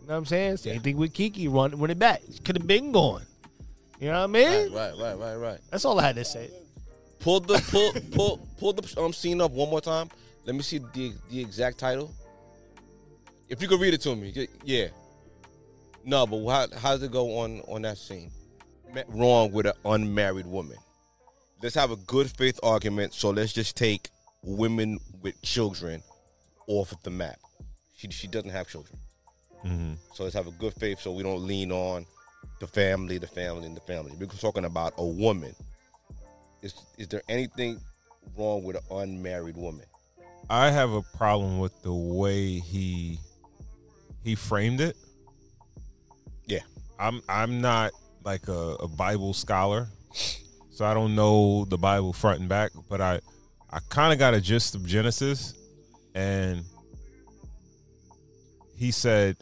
[0.00, 0.58] You know what I'm saying?
[0.58, 2.22] Same thing with Keke run run it back.
[2.44, 3.24] Could have been going.
[4.00, 4.72] You know what I mean?
[4.72, 5.58] Right, right, right, right, right.
[5.70, 6.50] That's all I had to say.
[7.20, 10.08] Pull the pull pull pull the um scene up one more time.
[10.44, 12.12] Let me see the the exact title.
[13.48, 14.88] If you could read it to me, yeah.
[16.04, 18.30] No, but how how does it go on on that scene?
[19.08, 20.76] Wrong with an unmarried woman.
[21.62, 23.14] Let's have a good faith argument.
[23.14, 24.10] So let's just take
[24.42, 26.02] women with children
[26.66, 27.38] off of the map.
[27.96, 28.98] She she doesn't have children.
[29.64, 29.94] Mm-hmm.
[30.12, 32.06] So let's have a good faith so we don't lean on
[32.60, 34.12] the family, the family, and the family.
[34.18, 35.54] We're talking about a woman.
[36.62, 37.80] Is is there anything
[38.36, 39.86] wrong with an unmarried woman?
[40.50, 43.18] I have a problem with the way he
[44.24, 44.96] he framed it.
[46.46, 46.60] Yeah.
[46.98, 47.92] I'm I'm not
[48.24, 49.88] like a, a Bible scholar,
[50.70, 53.20] so I don't know the Bible front and back, but I
[53.70, 55.54] I kind of got a gist of Genesis,
[56.14, 56.64] and
[58.76, 59.36] he said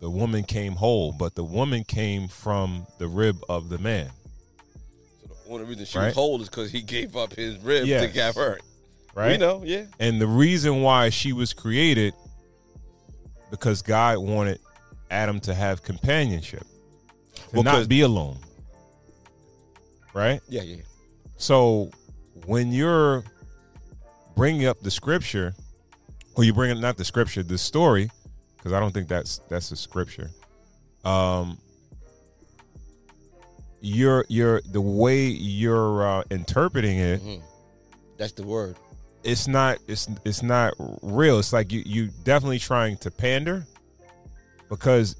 [0.00, 4.10] the woman came whole, but the woman came from the rib of the man.
[5.22, 6.06] So the only reason she Right.
[6.06, 8.12] was whole is because he gave up his rib to Yes.
[8.12, 8.58] get her.
[9.14, 9.32] Right?
[9.32, 9.86] We know, yeah.
[9.98, 12.12] And the reason why she was created
[13.50, 14.60] because God wanted
[15.10, 16.64] Adam to have companionship,
[17.34, 18.38] to Well, not be alone.
[20.14, 20.40] Right?
[20.48, 20.82] Yeah, yeah.
[21.36, 21.90] So
[22.46, 23.22] when you're
[24.34, 25.54] bringing up the scripture,
[26.34, 28.10] or you bring up not the scripture, the story,
[28.56, 30.30] because I don't think that's that's the scripture.
[31.04, 31.58] Um,
[33.80, 37.42] you're you're the way you're uh, interpreting it Mhm.
[38.16, 38.76] That's the word.
[39.26, 41.38] It's not it's it's not real.
[41.38, 43.66] It's like you you definitely trying to pander
[44.70, 45.16] because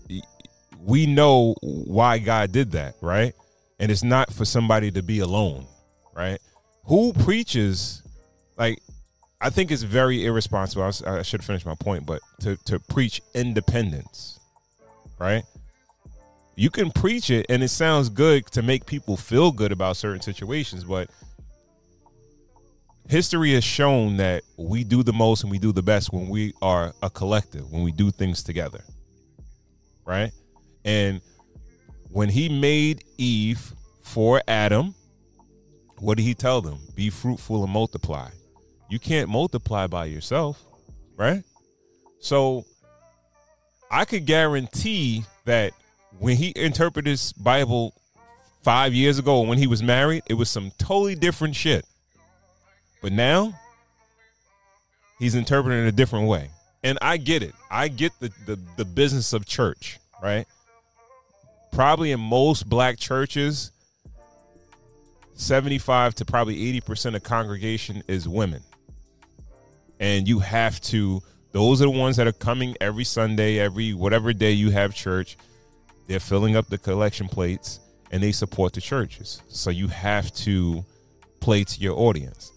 [0.80, 3.34] we know why God did that, right?
[3.78, 5.66] And it's not for somebody to be alone,
[6.14, 6.38] right?
[6.84, 8.02] Who preaches
[8.56, 8.80] like
[9.40, 10.84] I think it's very irresponsible.
[10.84, 14.38] I, was- I should finish my point, but to to preach independence,
[15.18, 15.42] right?
[16.54, 20.22] You can preach it and it sounds good to make people feel good about certain
[20.22, 21.10] situations, but
[23.08, 26.54] history has shown that we do the most and we do the best when we
[26.60, 28.82] are a collective, when we do things together.
[30.04, 30.32] Right?
[30.84, 31.20] And
[32.10, 33.72] when he made Eve
[34.02, 34.94] for Adam,
[35.98, 36.78] what did he tell them?
[36.94, 38.30] Be fruitful and multiply.
[38.88, 40.62] You can't multiply by yourself,
[41.16, 41.42] right?
[42.20, 42.64] So
[43.90, 45.72] I could guarantee that
[46.18, 47.94] when he interpreted his Bible
[48.62, 51.84] five years ago when he was married, it was some totally different shit.
[53.06, 53.54] But now
[55.20, 56.50] he's interpreting it a different way.
[56.82, 57.54] And I get it.
[57.70, 60.44] I get the, the, the business of church, right?
[61.70, 63.70] Probably in most black churches,
[65.34, 68.60] 75 to probably 80% of congregation is women.
[70.00, 71.22] And you have to,
[71.52, 75.36] those are the ones that are coming every Sunday, every whatever day you have church.
[76.08, 77.78] They're filling up the collection plates
[78.10, 79.42] and they support the churches.
[79.46, 80.84] So you have to
[81.38, 82.50] play to your audience.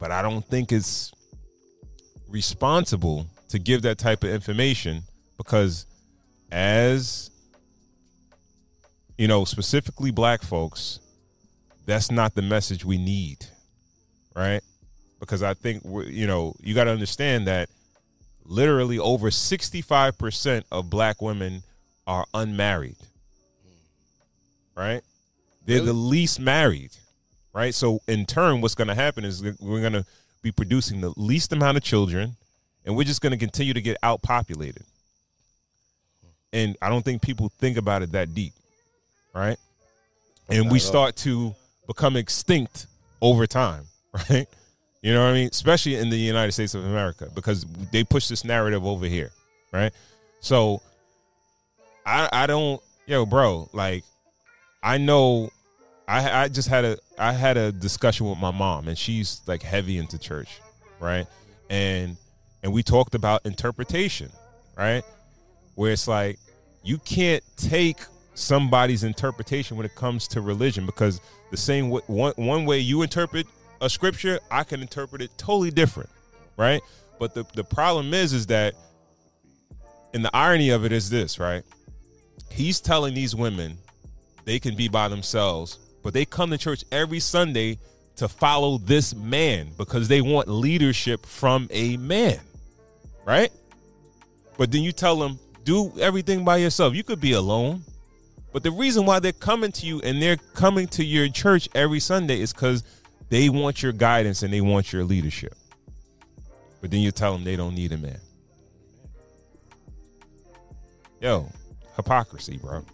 [0.00, 1.12] But I don't think it's
[2.28, 5.02] responsible to give that type of information
[5.36, 5.86] because
[6.50, 7.30] as
[9.20, 10.98] you know, specifically black folks,
[11.84, 13.44] that's not the message we need,
[14.34, 14.62] right?
[15.20, 17.68] Because I think you know you got to understand that
[18.46, 21.62] literally over sixty five percent of black women
[22.06, 22.96] are unmarried,
[24.74, 25.02] right?
[25.66, 26.96] They're the least married,
[27.52, 27.74] right?
[27.74, 30.04] So in turn, what's going to happen is we're going to
[30.42, 32.36] be producing the least amount of children,
[32.84, 34.82] and we're just going to continue to get outpopulated.
[36.52, 38.52] And I don't think people think about it that deep,
[39.34, 39.56] right?
[40.48, 41.54] And Not we start to
[41.86, 42.86] become extinct
[43.20, 44.46] over time, right?
[45.02, 45.48] You know what I mean?
[45.48, 49.30] Especially in the United States of America, because they push this narrative over here,
[49.72, 49.92] right?
[50.40, 50.82] So
[52.04, 54.04] I I don't yo, bro, like
[54.82, 55.50] I know
[56.10, 59.62] I I just had a I had a discussion with my mom and she's like
[59.62, 60.60] heavy into church,
[60.98, 61.26] right?
[61.70, 62.16] And
[62.64, 64.30] and we talked about interpretation,
[64.76, 65.04] right?
[65.76, 66.40] Where it's like
[66.82, 67.98] you can't take
[68.34, 71.20] somebody's interpretation when it comes to religion because
[71.52, 73.46] the same way, one one way you interpret
[73.80, 76.10] a scripture, I can interpret it totally different,
[76.56, 76.82] right?
[77.20, 78.74] But the the problem is is that
[80.12, 81.62] and the irony of it is this, right?
[82.50, 83.78] He's telling these women
[84.44, 87.78] they can be by themselves, but they come to church every Sunday
[88.16, 92.38] to follow this man because they want leadership from a man,
[93.24, 93.50] right?
[94.58, 96.94] But then you tell them, do everything by yourself.
[96.94, 97.82] You could be alone.
[98.52, 102.00] But the reason why they're coming to you and they're coming to your church every
[102.00, 102.82] Sunday is because
[103.28, 105.54] they want your guidance and they want your leadership.
[106.80, 108.18] But then you tell them they don't need a man.
[111.20, 111.50] Yo,
[111.96, 112.84] hypocrisy, bro.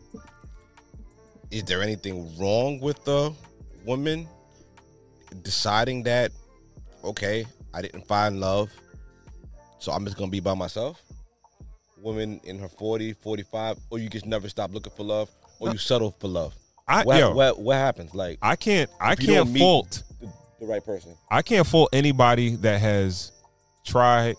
[1.50, 3.32] Is there anything wrong with the
[3.84, 4.28] woman
[5.42, 6.32] deciding that,
[7.04, 8.70] okay, I didn't find love,
[9.78, 11.02] so I'm just gonna be by myself?
[11.98, 15.78] Woman in her 40, 45, or you just never stop looking for love, or you
[15.78, 16.54] settle for love.
[16.88, 17.32] I- what, yo.
[17.32, 18.14] what what happens?
[18.14, 20.28] Like I can't I if you don't can't fault the,
[20.60, 21.16] the right person.
[21.30, 23.32] I can't fault anybody that has
[23.84, 24.36] tried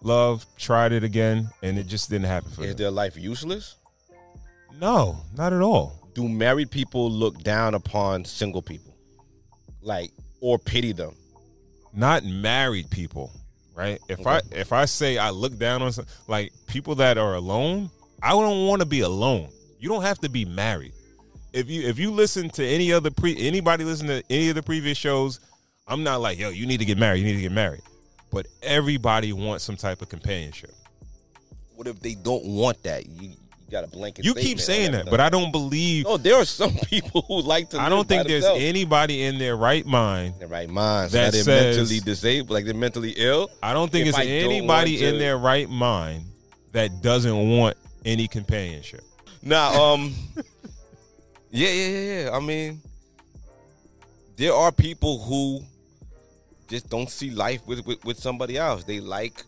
[0.00, 2.64] love, tried it again, and it just didn't happen for them.
[2.64, 2.84] Is them.
[2.84, 3.76] their life useless?
[4.80, 6.08] No, not at all.
[6.14, 8.94] Do married people look down upon single people,
[9.82, 10.10] like
[10.40, 11.14] or pity them?
[11.92, 13.32] Not married people,
[13.74, 14.00] right?
[14.08, 17.90] If I if I say I look down on some, like people that are alone,
[18.22, 19.48] I don't want to be alone.
[19.78, 20.92] You don't have to be married.
[21.52, 24.62] If you if you listen to any other pre anybody listen to any of the
[24.62, 25.40] previous shows,
[25.86, 27.20] I'm not like yo, you need to get married.
[27.20, 27.82] You need to get married.
[28.30, 30.72] But everybody wants some type of companionship.
[31.76, 33.06] What if they don't want that?
[33.06, 33.34] You,
[33.66, 34.24] you got a blanket.
[34.24, 36.04] You keep saying that, but I don't believe.
[36.04, 37.80] No, there are some people who like to.
[37.80, 38.62] I don't think there's themselves.
[38.62, 40.34] anybody in their right mind.
[40.38, 41.12] their right mind.
[41.12, 43.50] So that they're says- mentally disabled, like they're mentally ill.
[43.62, 46.24] I don't think it's I anybody want in their right mind
[46.72, 49.02] that doesn't want any companionship.
[49.42, 50.14] Nah, um,
[51.50, 52.30] yeah, yeah, yeah, yeah.
[52.36, 52.80] I mean,
[54.36, 55.60] there are people who
[56.68, 58.84] just don't see life with, with with somebody else.
[58.84, 59.42] They like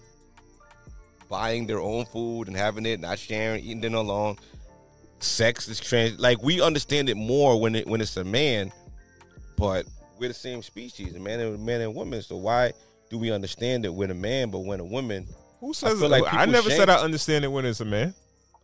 [1.28, 4.36] buying their own food and having it, not sharing, eating dinner alone.
[5.18, 6.18] Sex is trans.
[6.18, 8.72] Like we understand it more when it when it's a man,
[9.56, 9.86] but
[10.18, 12.22] we're the same species, a man and man and woman.
[12.22, 12.72] So why
[13.10, 15.26] do we understand it when a man, but when a woman?
[15.60, 17.84] Who says feel I, like I never shame- said I understand it when it's a
[17.84, 18.14] man.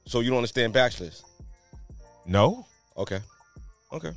[0.05, 1.23] So you don't understand bachelors?
[2.27, 2.67] No.
[2.97, 3.21] Okay,
[3.93, 4.11] okay.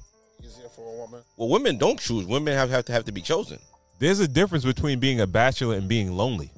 [0.43, 1.22] Easier for a woman.
[1.38, 2.26] Well, women don't choose.
[2.26, 3.59] Women have, have to have to be chosen.
[3.99, 6.51] There's a difference between being a bachelor and being lonely.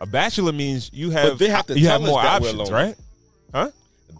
[0.00, 2.42] A bachelor means you have But they have to you tell have more us that
[2.42, 2.96] we're options, right?
[3.52, 3.70] Huh?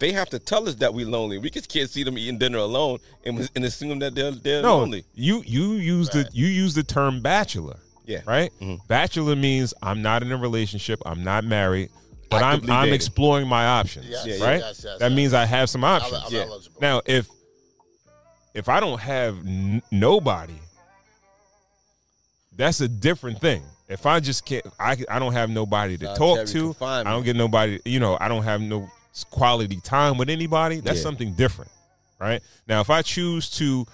[0.00, 1.38] They have to tell us that we're lonely.
[1.38, 4.78] We just can't see them eating dinner alone and, and assume that they're they're No,
[4.78, 5.04] lonely.
[5.14, 7.76] you you use the you use the term bachelor.
[8.06, 8.20] Yeah.
[8.26, 8.50] Right?
[8.60, 8.86] Mhm.
[8.88, 11.90] Bachelor means I'm not in a relationship, I'm not married,
[12.30, 12.94] but I'm I'm dating.
[12.94, 14.06] exploring my options.
[14.08, 14.44] Yes, Yeah, yeah.
[14.44, 14.60] right?
[14.60, 15.16] yes, yes, that yes.
[15.16, 16.22] means I have some options.
[16.26, 16.46] I'm Yeah.
[16.80, 17.28] Now, if
[18.54, 20.58] if I don't have n- nobody,
[22.56, 23.62] that's a different thing.
[23.88, 26.76] If I just can't, I I don't have nobody to talk to.
[26.82, 27.80] I don't get nobody.
[27.84, 28.90] You know, I don't have no
[29.30, 30.80] quality time with anybody.
[30.80, 31.04] That's Yeah.
[31.04, 31.70] something different,
[32.20, 32.42] right?
[32.66, 33.86] Now, if I choose to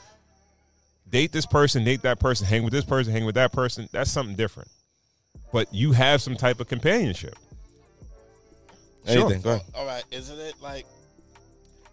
[1.09, 4.11] date this person, date that person, hang with this person, hang with that person, that's
[4.11, 4.69] something different.
[5.53, 7.37] But you have some type of companionship.
[9.07, 9.43] Anything?
[9.43, 9.63] Go ahead.
[9.75, 10.87] All right, isn't it like,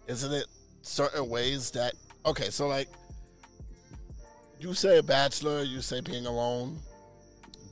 [0.08, 0.46] isn't it
[0.82, 1.94] certain ways that
[2.26, 2.50] okay?
[2.50, 2.88] So like,
[4.58, 6.80] you say a bachelor, you say being alone.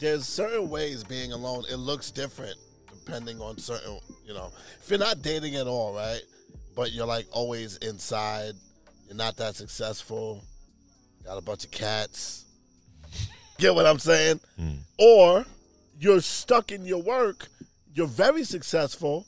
[0.01, 1.65] There's certain ways being alone.
[1.71, 2.57] It looks different
[3.05, 4.51] depending on certain, you know.
[4.83, 6.23] If you're not dating at all, right?
[6.75, 8.55] But you're like always inside.
[9.07, 10.43] You're not that successful.
[11.25, 12.47] Got a bunch of cats.
[13.59, 14.41] Get what I'm saying?
[14.59, 14.79] Mm.
[14.99, 15.45] Or
[15.99, 17.49] you're stuck in your work.
[17.95, 19.27] You're very successful.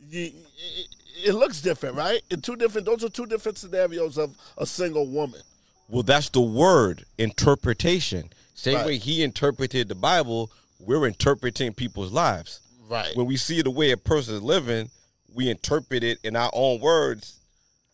[0.00, 0.88] You, it,
[1.26, 2.22] it looks different, right?
[2.30, 2.86] In two different.
[2.86, 5.42] Those are two different scenarios of a single woman.
[5.88, 8.30] Well, that's the word interpretation.
[8.56, 8.86] Same Right.
[8.86, 10.50] way he interpreted the Bible,
[10.80, 12.60] we're interpreting people's lives.
[12.88, 13.14] Right.
[13.16, 14.90] When we see the way a person is living,
[15.34, 17.34] we interpret it in our own words,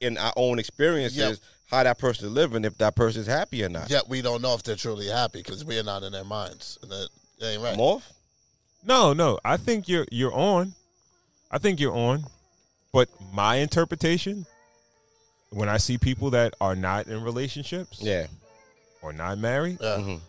[0.01, 1.39] in our own experiences, Yep.
[1.67, 3.91] how that person is living, if that person is happy or not.
[3.91, 6.79] Yet we don't know if they're truly happy because we're not in their minds.
[6.83, 7.09] And that,
[7.41, 7.77] that ain't right.
[7.77, 8.03] Morph?
[8.85, 9.39] No, no.
[9.45, 10.75] I think you're you're on.
[11.51, 12.25] I think you're on.
[12.93, 14.45] But my interpretation,
[15.51, 18.27] when I see people that are not in relationships, Yeah.
[19.01, 19.97] or not married, Yeah.
[19.97, 20.21] Mhm.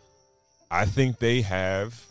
[0.73, 2.03] I think they have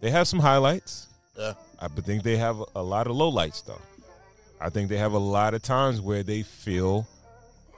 [0.00, 1.08] they have some highlights.
[1.36, 1.52] Yeah.
[1.78, 3.82] I think they have a lot of lowlights though.
[4.58, 7.06] I think they have a lot of times where they feel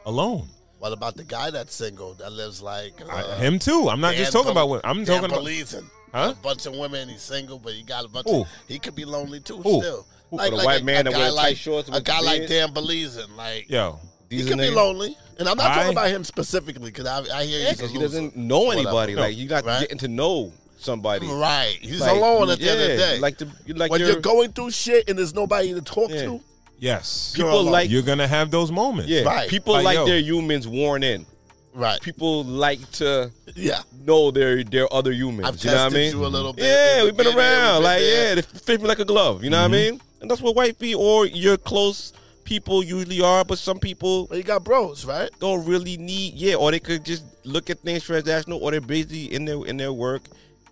[0.07, 0.47] alone.
[0.79, 3.89] What about the guy that's single that lives like uh, I, him too.
[3.91, 5.45] I'm not just talking about what I'm Dan talking about.
[5.45, 5.85] Bilzerian.
[6.13, 6.35] Huh?
[6.39, 7.09] A bunch of women.
[7.09, 8.29] He's single, but he got a bunch.
[8.29, 8.43] Who?
[8.43, 9.57] Of, he could be lonely too.
[9.57, 9.81] Who?
[9.81, 10.37] Still, Who?
[10.37, 12.47] like, like white a, man a that wears tight like shorts a guy like?
[12.47, 13.37] Dan Bilzerian.
[13.37, 13.99] Like Yo,
[14.31, 17.19] he These could be lonely, and I'm not I- talking about him specifically because I,
[17.39, 18.07] I hear Yeah, he's a because he loser.
[18.09, 19.15] doesn't know anybody.
[19.15, 19.21] Whatever.
[19.21, 19.81] Like, you're not Right.
[19.81, 21.27] getting to know somebody.
[21.27, 23.19] Right, he's Like, alone at the end of the day.
[23.19, 26.11] Like the, you like when your, you're going through shit and there's nobody to talk
[26.11, 26.23] Yeah.
[26.23, 26.41] to,
[26.79, 29.11] yes, You're people like you're gonna have those moments.
[29.11, 29.49] yeah, Right.
[29.51, 30.07] people Like, like yo.
[30.07, 31.27] their humans worn in.
[31.75, 32.01] right.
[32.01, 35.49] People like to Yeah, know their their other humans.
[35.49, 36.21] I've you know what I tested mean?
[36.23, 36.65] you a little bit.
[36.65, 37.83] Yeah, we've been We've been there, around.
[37.83, 39.43] like, yeah, they fit me like a glove.
[39.45, 39.93] You know what I mm-hmm.
[39.97, 40.01] mean?
[40.23, 42.13] And that's what white people or your close
[42.51, 43.45] people usually are.
[43.45, 45.31] But some people but you got bros, right?
[45.39, 46.35] don't really need.
[46.35, 49.79] Yeah, or they could just look at things transactional, or they're busy in their in
[49.79, 50.23] their work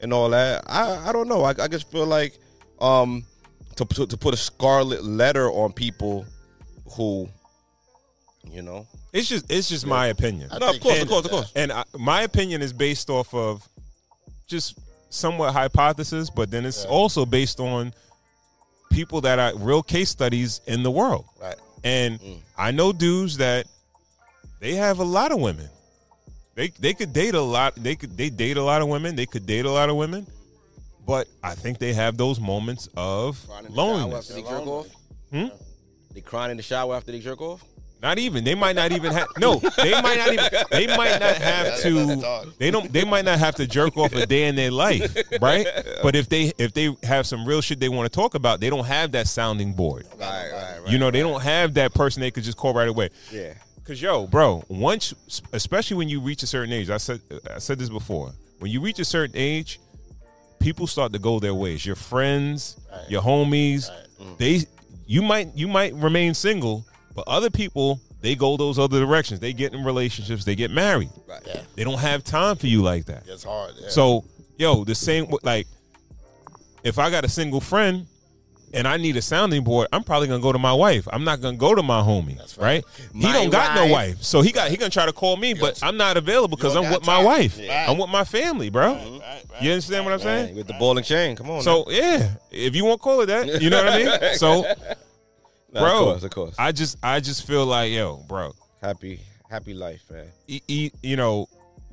[0.03, 0.65] and all that.
[0.67, 1.45] I I don't know.
[1.45, 2.39] I, I just feel like
[2.81, 3.25] um
[3.77, 6.27] to, to to put a scarlet letter on people
[6.97, 7.29] who,
[8.51, 10.51] you know, It's just it's just my opinion.
[10.51, 11.53] I no, of course, he of course, of course.
[11.55, 13.67] And I, my opinion is based off of
[14.49, 14.79] just
[15.11, 17.93] somewhat hypothesis, but then it's also based on
[18.91, 21.25] people that are real case studies in the world.
[21.41, 21.57] Right.
[21.85, 22.39] And Mm.
[22.57, 23.67] I know dudes that
[24.61, 25.69] they have a lot of women.
[26.55, 27.75] They they could date a lot.
[27.77, 29.15] They could they date a lot of women.
[29.17, 30.27] They could date a lot of women.
[31.07, 33.39] But I think they have those moments of
[33.71, 34.31] loneliness.
[34.31, 34.87] after they jerk off.
[35.31, 35.47] Hmm?
[36.13, 37.65] They crying in the shower after they jerk off.
[38.01, 38.45] Not even.
[38.45, 39.27] They might not even have.
[39.41, 40.47] No, they might not even.
[40.71, 42.45] They might not have to.
[42.59, 42.93] They don't.
[42.93, 45.67] They might not have to jerk off a day in their life, right?
[46.03, 48.71] But if they if they have some real shit they want to talk about, they
[48.71, 50.07] don't have that sounding board.
[50.19, 50.58] Right, right,
[50.89, 50.93] right.
[50.93, 53.11] You know, they don't have that person they could just call right away.
[53.31, 53.55] Yeah.
[53.85, 55.15] Cause yo, bro, once,
[55.53, 58.33] especially when you reach a certain age, I said, I said this before.
[58.59, 59.81] When you reach a certain age,
[60.61, 61.87] people start to go their ways.
[61.87, 62.79] Your friends,
[63.09, 63.91] your homies,
[64.21, 64.37] mm.
[64.37, 64.67] they,
[65.07, 66.85] you might, you might remain single,
[67.15, 69.41] but other people, they go those other directions.
[69.41, 70.45] They get in relationships.
[70.45, 71.11] They get married.
[71.27, 71.41] Right.
[71.47, 73.25] Yeah, They don't have time for you like that.
[73.27, 73.73] it's hard.
[73.79, 73.89] Yeah.
[73.89, 74.25] So,
[74.59, 75.67] yo, the same like
[76.83, 78.07] if I got a single friend
[78.75, 81.09] and I need a sounding board, I'm probably gonna go to my wife.
[81.13, 82.85] I'm not gonna go to my homie, That's right?
[82.85, 83.09] right.
[83.15, 83.93] He My don't got no wife.
[84.17, 86.77] wife, so he got he gonna try to call me, but I'm not available because
[86.77, 87.25] I'm with my time.
[87.25, 87.59] wife.
[87.59, 87.91] Yeah.
[87.91, 89.21] I'm with my family, bro.
[89.61, 90.57] You understand what I'm saying?
[90.57, 91.35] with the ball and chain.
[91.37, 91.63] Come on.
[91.63, 94.35] So yeah, if you want to call it that, you know what I mean.
[94.37, 94.63] So,
[95.73, 95.81] now.
[95.81, 96.55] Bro, of course, of course.
[96.59, 99.21] I just I just feel like yo, bro, happy,
[99.51, 100.27] happy life, man.
[100.47, 101.49] e- e- you know,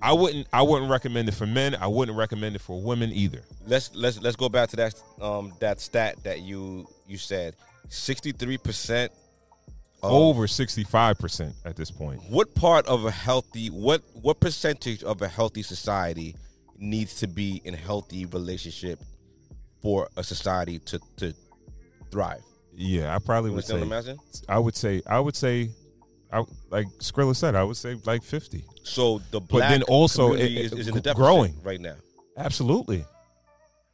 [0.06, 1.74] I wouldn't I wouldn't recommend it for men.
[1.74, 3.42] I wouldn't recommend it for women either.
[3.66, 7.56] Let's let's let's go back to that um that stat that you you said.
[7.90, 9.12] Sixty three percent.
[10.04, 12.22] Over sixty five percent at this point.
[12.30, 16.36] What part of a healthy what what percentage of a healthy society
[16.78, 19.00] needs to be in a healthy relationship
[19.82, 21.34] for a society to to
[22.12, 22.44] thrive?
[22.76, 24.18] Yeah, I probably You would say.
[24.48, 25.02] I would say.
[25.08, 25.72] I would say.
[26.32, 27.56] I like Skrilla said.
[27.56, 28.66] I would say like fifty.
[28.86, 31.56] So the black then also community it- is, it- is in the growing.
[31.64, 31.96] right now.
[32.38, 33.04] Absolutely,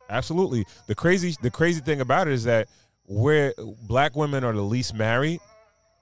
[0.10, 0.66] absolutely.
[0.88, 2.68] The crazy, the crazy thing about it is that
[3.08, 3.54] we're
[3.84, 5.40] black women are the least married,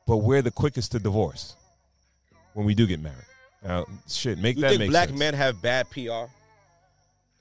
[0.07, 1.55] but we're the quickest to divorce
[2.53, 3.25] when we do get married.
[3.63, 5.19] Now, shit, make You that think make black sense.
[5.19, 6.25] men have bad PR?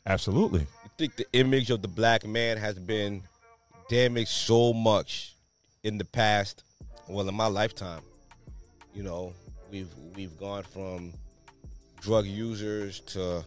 [0.07, 0.61] Absolutely.
[0.61, 3.23] You think the image of the black man has been
[3.89, 5.35] damaged so much
[5.85, 6.65] in the past?
[7.09, 8.03] Well, in my lifetime,
[8.95, 9.33] you know,
[9.71, 11.13] we've we've gone from
[12.01, 13.45] drug users to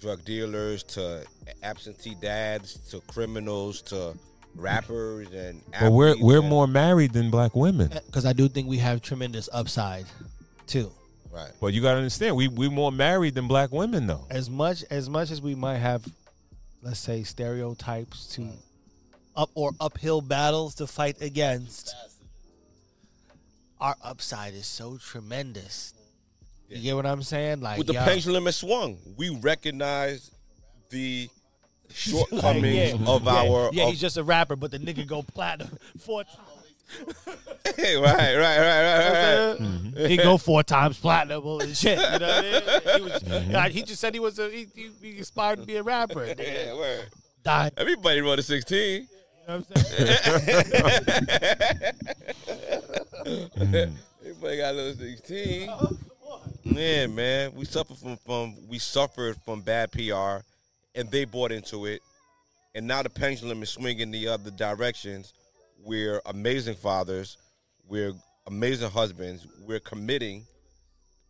[0.00, 1.24] drug dealers to
[1.62, 4.14] absentee dads to criminals to
[4.54, 7.92] rappers and But we're we're and- more married than black women.
[7.92, 10.06] Uh, because I do think we have tremendous upside
[10.66, 10.90] too.
[11.30, 11.50] right.
[11.60, 14.26] But you gotta understand, we we more married than black women though.
[14.30, 16.06] As much as much as we might have,
[16.82, 18.48] let's say, stereotypes to
[19.36, 21.94] up or uphill battles to fight against,
[23.80, 25.92] our upside is so tremendous
[26.68, 27.60] You get what I'm saying?
[27.60, 30.32] Like With the yo, pendulum has swung, we recognize
[30.90, 31.28] the
[31.92, 33.70] shortcomings yeah, of yeah, our.
[33.72, 36.40] Yeah, of- he's just a rapper, but the nigga go platinum four times.
[37.66, 40.10] right, right, right, right, right, right.
[40.10, 41.98] He go four times platinum and shit.
[41.98, 42.62] You know what I mean?
[42.94, 43.52] He, was, mm-hmm.
[43.52, 46.24] God, he just said he was a he, he, he aspired to be a rapper.
[46.26, 47.06] Yeah, word.
[47.42, 47.72] Died.
[47.76, 48.78] Everybody run a 16.
[48.78, 49.00] You
[49.48, 50.08] know what I'm saying?
[54.20, 55.68] Everybody got a little 16.
[55.68, 55.88] Uh-huh.
[56.68, 57.54] Yeah, man.
[57.54, 60.38] We suffered from, from we suffered from bad PR
[60.96, 62.02] and they bought into it.
[62.74, 65.32] And now the pendulum is swinging the other directions.
[65.84, 67.36] We're amazing fathers.
[67.88, 68.14] We're
[68.48, 69.46] amazing husbands.
[69.64, 70.44] We're committing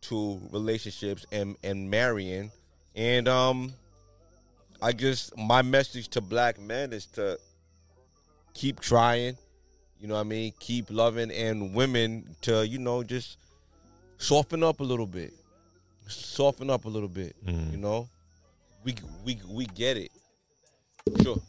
[0.01, 2.51] to relationships and, and marrying.
[2.95, 3.73] And um
[4.81, 7.37] I just my message to black men is to
[8.55, 9.37] keep trying,
[9.99, 10.53] you know what I mean?
[10.59, 13.37] Keep loving and women to, you know, just
[14.17, 15.33] soften up a little bit.
[16.07, 17.71] Soften up a little bit, mm.
[17.71, 18.07] you know?
[18.83, 18.95] We
[19.25, 20.11] we we get it.
[21.21, 21.41] Sure.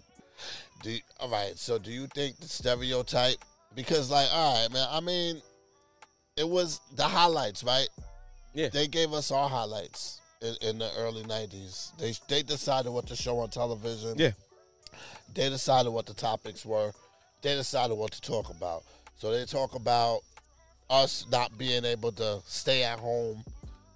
[0.82, 1.56] Do you- all right.
[1.58, 3.36] So, do you think the stereotype?
[3.74, 4.88] Because, like, all right, man.
[4.90, 5.42] I mean,
[6.36, 7.88] it was the highlights, right?
[8.54, 8.68] Yeah.
[8.68, 11.96] They gave us our highlights in, in the early '90s.
[11.98, 14.14] They they decided what to show on television.
[14.16, 14.32] Yeah.
[15.34, 16.92] They decided what the topics were.
[17.42, 18.82] They decided what to talk about.
[19.16, 20.20] So they talk about
[20.90, 23.44] us not being able to stay at home,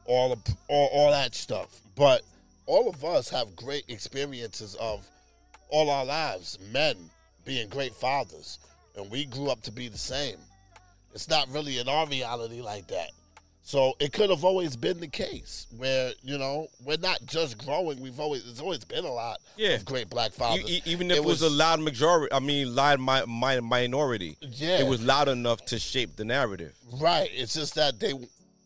[0.05, 0.39] all of,
[0.69, 1.81] all, all that stuff.
[1.97, 2.23] But
[2.67, 5.07] all of us have great experiences of
[5.69, 6.97] all our lives, men
[7.45, 8.59] being great fathers,
[8.97, 10.37] and we grew up to be the same.
[11.15, 13.11] It's not really in our reality like that.
[13.65, 18.01] So it could have always been the case where you know we're not just growing.
[18.01, 19.71] We've always there's always been a lot Yeah.
[19.75, 20.69] of great black fathers.
[20.85, 24.79] Even if it was, a loud majority, I mean, loud mi- mi- minority, Yeah.
[24.81, 26.75] it was loud enough to shape the narrative.
[27.01, 27.31] right.
[27.33, 28.13] It's just that they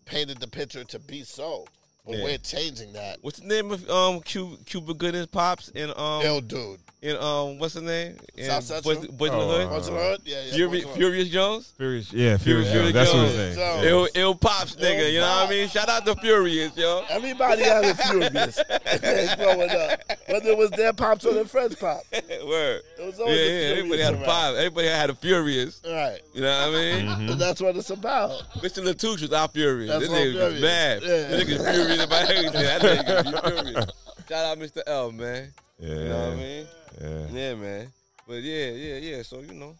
[0.07, 1.67] painted the picture to be so,
[2.07, 2.25] but Yeah.
[2.25, 3.19] we're changing that.
[3.21, 6.81] What's the name of um Cuba, Cuba Gooding pops and um Ill dude.
[7.03, 8.17] In um what's the name?
[8.37, 8.95] In South Central?
[8.97, 9.67] Boys, Boys in Oh, the Hood?
[9.67, 10.19] uh, What's the word?
[10.25, 10.53] Yeah, yeah.
[10.59, 10.93] Furi- what's the?
[10.99, 11.73] Furious Jones.
[11.77, 12.93] Furious, yeah, Furious, Furious.
[12.93, 12.95] Jones.
[12.95, 13.67] That's what his Furious name.
[13.67, 13.83] Jones.
[13.85, 13.91] Yeah.
[13.91, 15.69] Ill, ill pops nigga, you know what I mean?
[15.69, 17.05] Shout out to Furious, yo.
[17.11, 18.57] Everybody had a furious
[19.37, 22.01] growing up, whether it was their pops or their friends' pop.
[22.13, 22.83] Word.
[22.99, 23.69] It was Yeah, always a yeah.
[23.71, 24.25] Everybody Furious had a around.
[24.27, 24.55] pop.
[24.57, 25.83] Everybody had a Furious.
[25.87, 26.21] Right.
[26.35, 27.07] You know what I mean?
[27.07, 27.39] Mm-hmm.
[27.39, 28.31] That's what it's about.
[28.57, 28.83] Mr.
[28.83, 29.91] Latouche was our furious.
[29.91, 30.63] That's This nigga was furious.
[30.63, 31.03] mad.
[31.03, 31.09] Yeah.
[31.09, 32.53] This nigga's furious about everything.
[32.63, 33.87] That nigga be furious.
[34.29, 34.83] Shout out Mr.
[34.87, 35.53] L, man.
[35.79, 35.89] Yeah.
[35.89, 36.67] You know what I mean?
[37.01, 37.27] Yeah.
[37.31, 37.93] Yeah, man.
[38.27, 39.23] But yeah, yeah, yeah.
[39.23, 39.77] So, you know,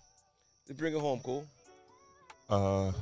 [0.67, 1.47] they bring it home, cool.
[2.49, 2.93] Uh,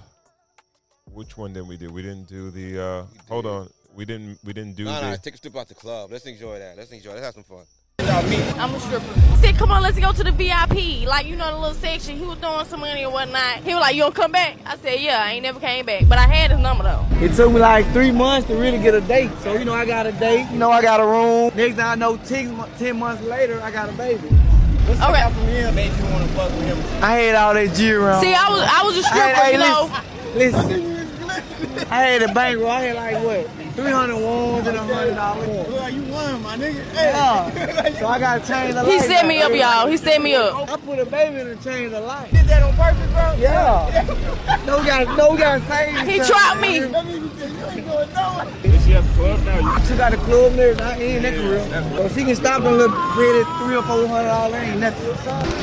[1.12, 1.92] which one did we do?
[1.92, 2.82] We didn't do the.
[2.82, 3.70] uh Hold on.
[3.94, 4.38] We didn't.
[4.44, 5.18] We didn't do nah, the.
[5.18, 6.10] take a trip out the club.
[6.10, 6.76] Let's enjoy that.
[6.76, 7.12] Let's enjoy.
[7.12, 7.64] Let's have some fun.
[7.98, 9.20] I'm a stripper.
[9.40, 11.06] Said, come on, let's go to the VIP.
[11.06, 12.16] Like, you know, the little section.
[12.16, 13.58] He was throwing some money and whatnot.
[13.58, 14.56] He was like, you don't come back?
[14.64, 16.08] I said, yeah, I ain't never came back.
[16.08, 17.04] But I had his number, though.
[17.24, 19.30] It took me like three months to really get a date.
[19.42, 20.48] So, you know, I got a date.
[20.50, 21.52] You know, I got a room.
[21.56, 24.28] Next thing I know, 10, mo- 10 months later, I got a baby.
[24.28, 25.24] What's Okay.
[25.24, 25.34] okay.
[25.34, 25.74] from him?
[25.74, 27.02] Made you want to fuck with him.
[27.02, 28.22] I had all that G around.
[28.22, 29.90] See, I was, I was a stripper, Hey, hey, you know.
[30.34, 31.88] Listen, listen.
[31.90, 32.70] I had a bankroll.
[32.70, 33.63] I had like what?
[33.74, 35.48] 300 ones and a hundred dollars.
[35.48, 36.84] Well, you won, my nigga.
[36.94, 37.90] Yeah.
[37.98, 38.92] so I got to change the light.
[38.92, 39.88] He set me up, y'all.
[39.88, 40.68] He set me up.
[40.70, 42.30] I put a baby in and changed the light.
[42.32, 43.34] Did that on purpose, bro?
[43.36, 44.62] Yeah.
[44.66, 46.06] no, we got no, we got to save.
[46.06, 46.24] He something.
[46.24, 46.78] tried me.
[46.78, 48.46] That nigga said, you ain't going nowhere.
[48.62, 49.84] Does she have a club now?
[49.84, 50.74] She got a club there.
[50.76, 52.08] Now, ain't that real?
[52.08, 54.54] So she can stop them little pretty three or four hundred dollars.
[54.62, 55.08] Ain't nothing.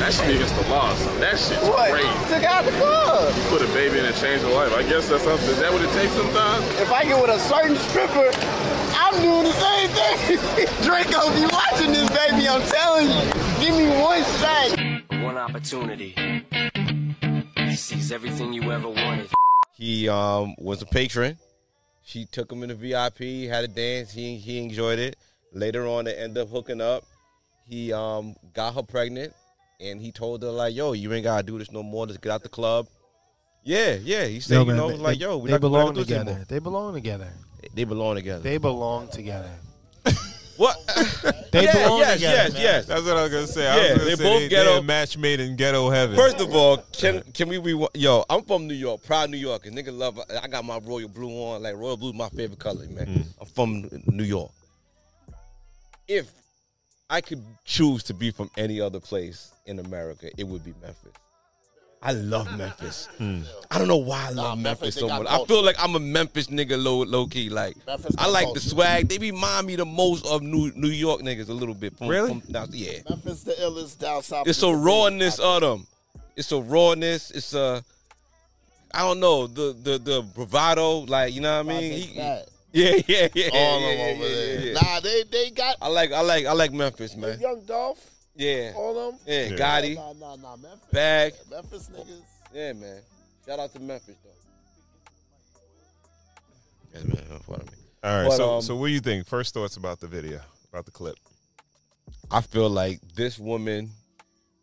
[0.00, 1.20] That shit against the law, son.
[1.20, 1.90] That shit's What?
[1.92, 2.08] crazy.
[2.28, 3.34] Took out the club.
[3.34, 4.72] You put a baby in and change her life.
[4.74, 5.48] I guess that's something.
[5.48, 6.62] Is that what it takes sometimes?
[6.80, 7.76] If I get with a certain
[8.06, 8.30] stripper,
[8.94, 10.36] I'm doing the same thing.
[10.84, 15.22] Draco, if you watching this, baby, I'm telling you, give me one shot.
[15.22, 16.14] One opportunity.
[17.56, 19.30] He sees everything you ever wanted.
[19.74, 21.38] He um was a patron.
[22.04, 24.12] She took him in the VIP, had a dance.
[24.12, 25.16] He he enjoyed it.
[25.52, 27.04] Later on, they end up hooking up.
[27.68, 29.32] He um got her pregnant,
[29.80, 32.06] and he told her like, "Yo, you ain't gotta do this no more.
[32.06, 32.86] Let's get out the club."
[33.64, 34.24] Yeah, yeah.
[34.24, 36.44] He said, Yo, you know, they- like, "Yo, we they belong together.
[36.48, 37.32] They belong together.
[37.74, 38.42] They belong together.
[38.42, 39.50] They belong together.
[40.58, 40.76] What?
[41.50, 42.34] They Yeah, belong yes, together.
[42.36, 42.62] yes, man.
[42.62, 42.86] yes.
[42.86, 43.66] That's what I was gonna say.
[43.66, 45.88] I Yeah, was gonna they say both they, ghetto- They a match made in ghetto
[45.88, 46.14] heaven.
[46.14, 49.64] First of all, can can we re- Yo, I'm from New York, proud New York.
[49.66, 50.20] And nigga love.
[50.42, 51.62] I got my royal blue on.
[51.62, 53.06] Like royal blue is my favorite color, man.
[53.06, 53.24] Mm.
[53.40, 54.52] I'm from New York.
[56.06, 56.30] If
[57.08, 61.12] I could choose to be from any other place in America, it would be Memphis.
[62.04, 63.08] I love Memphis.
[63.18, 63.42] Hmm.
[63.70, 65.26] I don't know why I Nah, love Memphis, Memphis, so much.
[65.28, 67.48] I feel like I'm a Memphis nigga, low low key.
[67.48, 69.08] Like Memphis I got like the swag.
[69.08, 71.96] They remind me the most of New New York niggas a little bit.
[71.96, 72.28] From, Really?
[72.30, 72.98] From down, yeah.
[73.08, 74.48] Memphis, the illest down south.
[74.48, 74.86] It's a you can be.
[74.86, 75.86] rawness of them.
[76.36, 77.30] It's a rawness.
[77.30, 77.84] It's a
[78.92, 81.00] I don't know the the the bravado.
[81.06, 81.92] Like you know what I mean.
[81.92, 82.48] He- Pat.
[82.74, 83.50] Yeah, yeah, yeah.
[83.52, 84.60] All yeah, of them yeah, over yeah, there.
[84.60, 84.72] yeah.
[84.80, 87.38] Nah, they they got I like, I like, I like Memphis, man.
[87.38, 88.00] Young Dolph.
[88.34, 89.20] Yeah, All them.
[89.26, 89.56] yeah, Yeah.
[89.56, 90.88] Gotti, Nah, nah, nah, Memphis.
[90.90, 91.34] Bag.
[91.50, 92.22] Memphis niggas.
[92.54, 93.00] Yeah, man.
[93.46, 94.30] Shout out to Memphis though.
[96.94, 97.40] Yes, man.
[97.46, 97.72] Pardon me.
[98.04, 98.28] All right.
[98.28, 99.26] But, so, um, so what do you think?
[99.26, 100.40] First thoughts about the video,
[100.72, 101.16] about the clip.
[102.30, 103.90] I feel like this woman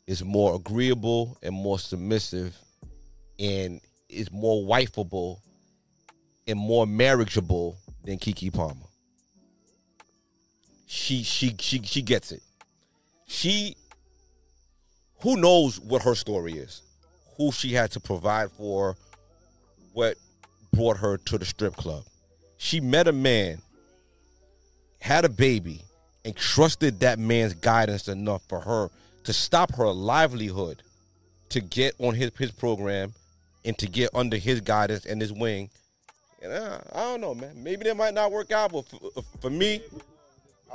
[0.07, 2.55] is more agreeable and more submissive
[3.37, 3.79] and
[4.09, 5.37] is more wifeable
[6.47, 8.85] and more marriageable than Keke Palmer.
[10.87, 12.41] She she she she gets it.
[13.29, 13.77] She
[15.21, 16.81] who knows what her story is.
[17.37, 18.97] Who she had to provide for,
[19.93, 20.17] what
[20.73, 22.03] brought her to the strip club.
[22.57, 23.61] She met a man,
[24.99, 25.83] had a baby,
[26.25, 28.89] and trusted that man's guidance enough for her
[29.23, 30.81] to stop her livelihood
[31.49, 33.13] to get on his his program
[33.63, 35.69] and to get under his guidance and his wing.
[36.41, 37.61] And uh, I don't know, man.
[37.61, 39.81] Maybe they might not work out, but for, for me,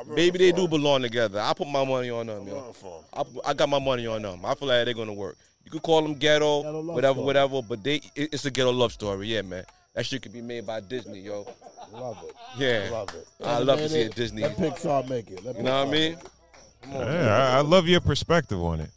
[0.06, 1.40] maybe they do belong together.
[1.40, 2.74] I put my money on them, yo.
[3.12, 4.44] I, I got my money on them.
[4.44, 5.36] I feel like they're gonna work.
[5.64, 7.26] You could call them ghetto, love whatever, story.
[7.26, 9.64] whatever, but they it- it's a ghetto love story, yeah, man.
[9.94, 11.46] That shit could be made by Disney, yo.
[11.92, 12.34] Love it.
[12.58, 13.26] Yeah, I Love it.
[13.44, 14.42] I love to see a Disney.
[14.42, 15.44] Let Pixar make it.
[15.44, 16.12] Let You know what I Pixar mean?
[16.14, 16.96] make it.
[16.96, 18.90] On, Yeah, I, I love your perspective on it.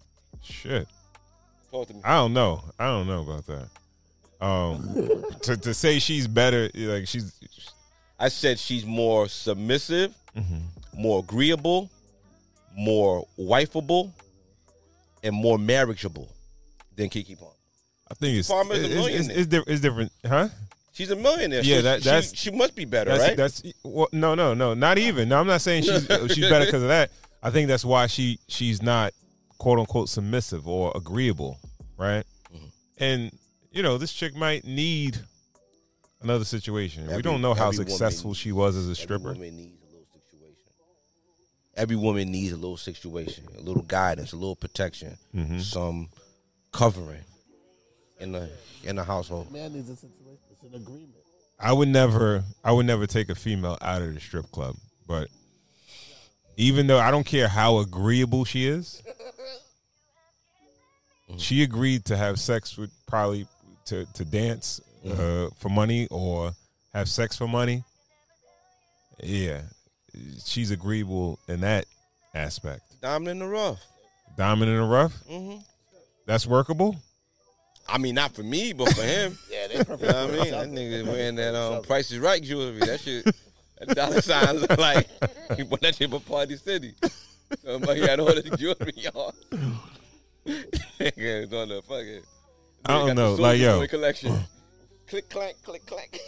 [0.43, 0.87] Shit.
[1.71, 2.01] Talk to me.
[2.03, 2.63] I don't know.
[2.79, 3.67] I don't know about that.
[4.45, 7.33] Um, to to say she's better, like she's
[8.19, 10.13] I said she's more submissive,
[10.97, 11.89] more agreeable,
[12.75, 14.11] more wifeable,
[15.23, 16.29] and more marriageable
[16.95, 17.53] than Keke Palmer.
[18.09, 19.37] I think it's Palmer's a it's, millionaire.
[19.37, 20.47] it's, di- it's different, huh?
[20.93, 21.61] She's a millionaire.
[21.63, 23.37] Yeah, so that- she, that's- she must be better, that's, right?
[23.37, 25.29] That's well, no, no, no, not even.
[25.29, 27.11] No, I'm not saying she's she's better because of that.
[27.43, 29.13] I think that's why she she's not
[29.59, 31.59] quote unquote submissive or agreeable,
[31.97, 32.23] right?
[32.53, 32.65] Mm-hmm.
[32.99, 33.31] And
[33.71, 35.19] you know, this chick might need
[36.21, 37.03] another situation.
[37.05, 39.33] we Every- don't know how every woman successful she was as a Every stripper.
[39.33, 39.76] woman needs a little situation.
[41.77, 45.61] Every woman needs a little situation, a little guidance, a little protection, Mhm.
[45.61, 46.09] some
[46.73, 47.23] covering
[48.19, 48.49] in the
[48.83, 49.51] in the household.
[49.51, 50.39] Man needs a situation.
[50.51, 51.13] It's an agreement.
[51.59, 54.75] I would never I would never take a female out of the strip club,
[55.05, 55.29] but
[56.57, 59.01] even though I don't care how agreeable she is,
[61.37, 63.47] she agreed to have sex with probably
[63.85, 66.53] to to dance uh, for money or
[66.93, 67.83] have sex for money.
[69.21, 69.61] Yeah,
[70.45, 71.85] she's agreeable in that
[72.33, 72.81] aspect.
[73.01, 73.79] Diamond in the rough.
[74.37, 75.13] Diamond in the rough.
[75.29, 75.63] Mhm.
[76.25, 76.95] That's workable.
[77.89, 79.37] I mean, not for me, but for him.
[79.49, 80.51] Yeah, they You know what I mean?
[80.51, 82.79] That nigga wearing that um, Price is Right jewelry.
[82.79, 83.23] That shit,
[83.79, 85.07] that dollar sign look like
[85.55, 86.93] he bought that shit for Party City.
[87.63, 89.33] Somebody had all the jewelry on.
[90.99, 92.21] nigga was on the fucking.
[92.85, 93.79] I don't nigga got the know, like, yo.
[93.79, 94.37] Boy collection.
[95.07, 96.19] click clack, click clack.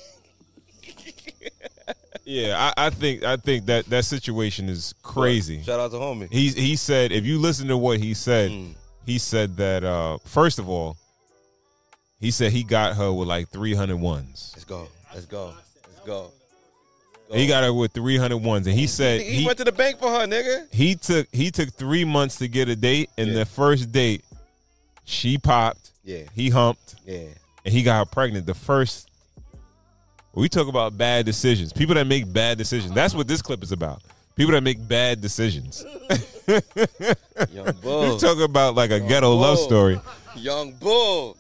[2.30, 5.64] Yeah, I, I think I think that that situation is crazy.
[5.64, 6.32] Shout out to homie.
[6.32, 8.76] He he said if you listen to what he said, Mm.
[9.04, 10.96] he said that uh first of all,
[12.20, 14.52] he said he got her with like 300 ones.
[14.54, 14.88] Let's go.
[15.12, 15.56] Let's go.
[15.88, 16.32] Let's go.
[17.34, 19.98] He got her with 300 ones and he said He, he went to the bank
[20.00, 20.72] for her, nigga.
[20.72, 23.40] he took he took 3 months to get a date and Yeah.
[23.40, 24.24] the first date
[25.04, 26.24] she popped, Yeah.
[26.36, 27.26] he humped Yeah.
[27.66, 29.09] and he got her pregnant the first
[30.40, 31.74] we talk about bad decisions.
[31.74, 32.94] People that make bad decisions.
[32.94, 34.02] That's what this clip is about.
[34.36, 35.84] People that make bad decisions.
[37.52, 38.14] Young bull.
[38.14, 40.00] You talk about like a ghetto love story.
[40.36, 41.36] Young bull.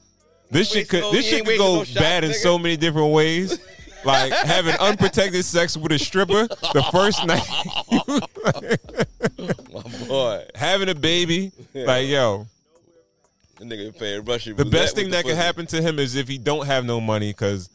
[0.52, 3.60] This shit could ain't this shit could go no bad in so many different ways.
[4.04, 7.46] Like having unprotected sex with a stripper the first night,
[9.74, 10.46] My boy.
[10.56, 11.52] having a baby.
[11.74, 11.86] Yeah.
[11.86, 12.48] Like yo,
[13.60, 14.56] The nigga paying Russian.
[14.56, 17.30] the best thing that could happen to him is if he don't have no money
[17.32, 17.70] because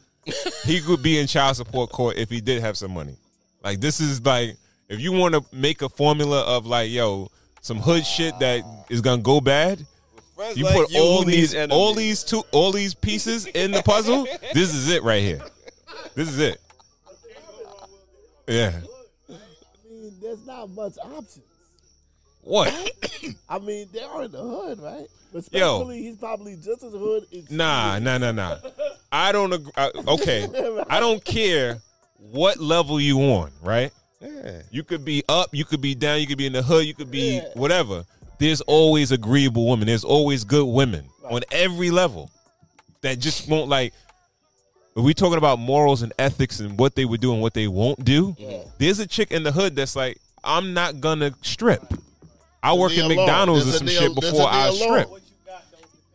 [0.65, 3.15] he could be in child support court if he did have some money.
[3.63, 4.55] Like this is like
[4.89, 7.29] if you want to make a formula of like yo
[7.61, 9.85] some hood shit that is gonna go bad.
[10.35, 11.73] Friends You like put you all these enemies.
[11.73, 14.27] all these two all these pieces in the puzzle.
[14.53, 15.41] This is it right here.
[16.13, 16.61] This is it.
[18.47, 18.73] Yeah.
[19.29, 19.33] I
[19.89, 21.41] mean, there's not much options.
[22.41, 22.71] What?
[23.49, 25.07] I mean, they are in the hood, right?
[25.51, 25.87] Yo.
[25.87, 27.25] He's probably just as hood.
[27.35, 28.57] As Nah, nah, nah, nah.
[29.15, 29.71] I don't agree.
[29.77, 30.47] I, okay,
[30.89, 31.77] I don't care
[32.17, 33.51] what level you on.
[33.61, 33.91] Right?
[34.19, 34.61] Yeah.
[34.71, 36.93] You could be up, you could be down, you could be in the hood, you
[36.93, 38.03] could be whatever.
[38.39, 39.87] There's always agreeable women.
[39.87, 42.29] There's always good women on every level
[43.01, 43.93] that just won't like.
[44.95, 48.03] We talking about morals and ethics and what they would do and what they won't
[48.03, 48.35] do,
[48.77, 51.83] there's a chick in the hood that's like, I'm not gonna strip.
[52.63, 55.09] I work at McDonald's or some shit before I strip.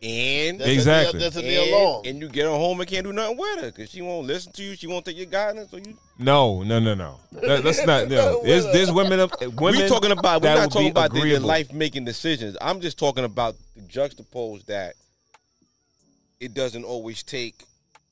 [0.03, 1.19] And Doesn't Exactly.
[1.19, 3.67] leave- doesn't leave and, and you get her home and can't do nothing with her
[3.67, 4.75] because she won't listen to you.
[4.75, 5.69] She won't take your guidance.
[5.69, 7.19] So you No, no, no, no.
[7.33, 8.07] That, that's not.
[8.09, 8.41] No.
[8.43, 9.19] There's there's women.
[9.19, 10.41] Up, women we talking about.
[10.41, 11.47] We're not talking about their agreeable.
[11.47, 12.57] life making decisions.
[12.59, 14.95] I'm just talking about the juxtapose that
[16.39, 17.63] it doesn't always take.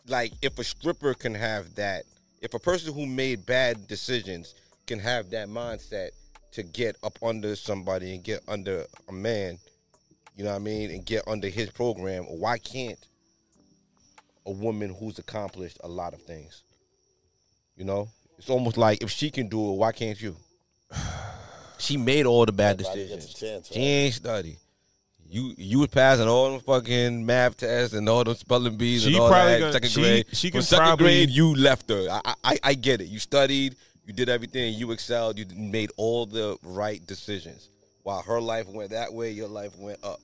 [0.07, 2.03] Like if a stripper can have that,
[2.41, 4.53] if a person who made bad decisions
[4.85, 6.09] can have that mindset
[6.51, 9.57] to get up under somebody and get under a man,
[10.39, 12.97] you know what I mean, and get under his program, why can't
[14.45, 16.63] a woman who's accomplished a lot of things?
[17.75, 18.07] You know,
[18.37, 20.35] it's almost like if she can do it, why can't you?
[21.77, 23.35] She made all the bad Everybody gets decisions.
[23.35, 24.57] a chance, She ain't study.
[25.29, 29.13] You you was passing all them fucking math tests and all them spelling bees She
[29.13, 30.25] and all probably that gonna- second she- grade.
[30.33, 32.07] she From can second probably- grade, you left her.
[32.09, 33.07] I, I I get it.
[33.07, 37.69] You studied, you did everything, you excelled, you made all the right decisions.
[38.03, 40.19] While her life went that way, your life went up.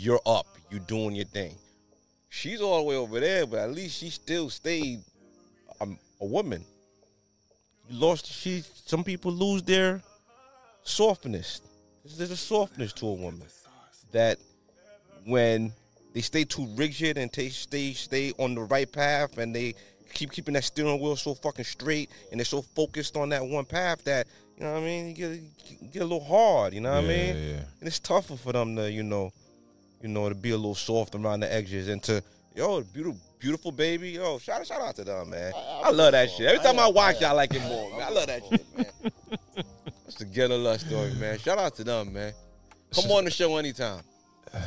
[0.00, 0.46] You're up.
[0.70, 1.56] You doing your thing.
[2.28, 5.00] She's all the way over there, but at least she still stayed
[5.80, 6.64] um, a woman.
[7.88, 8.26] You lost.
[8.26, 8.62] She.
[8.86, 10.00] Some people lose their
[10.84, 11.62] softness.
[12.16, 13.42] There's a softness to a woman
[14.12, 14.38] that
[15.26, 15.72] when
[16.14, 19.74] they stay too rigid and they stay stay on the right path and they
[20.14, 23.64] keep keeping that steering wheel so fucking straight and they're so focused on that one
[23.66, 24.26] path that
[24.56, 25.30] you know what I mean you get
[25.82, 27.60] you get a little hard you know what I Yeah, mean yeah.
[27.80, 29.30] and it's tougher for them to you know
[30.02, 32.22] you know to be a little soft around the edges and to
[32.54, 35.52] yo beautiful beautiful baby yo shout shout out to them man.
[35.56, 36.46] I, love that shit.
[36.46, 38.02] Every time I watch y'all like it more man.
[38.02, 38.86] I love that shit man.
[40.04, 41.38] That's the ghetto love story man.
[41.38, 42.32] Shout out to them man.
[42.94, 44.02] Come on the show anytime.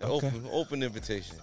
[0.00, 0.26] Yeah, Okay.
[0.26, 1.36] open open invitation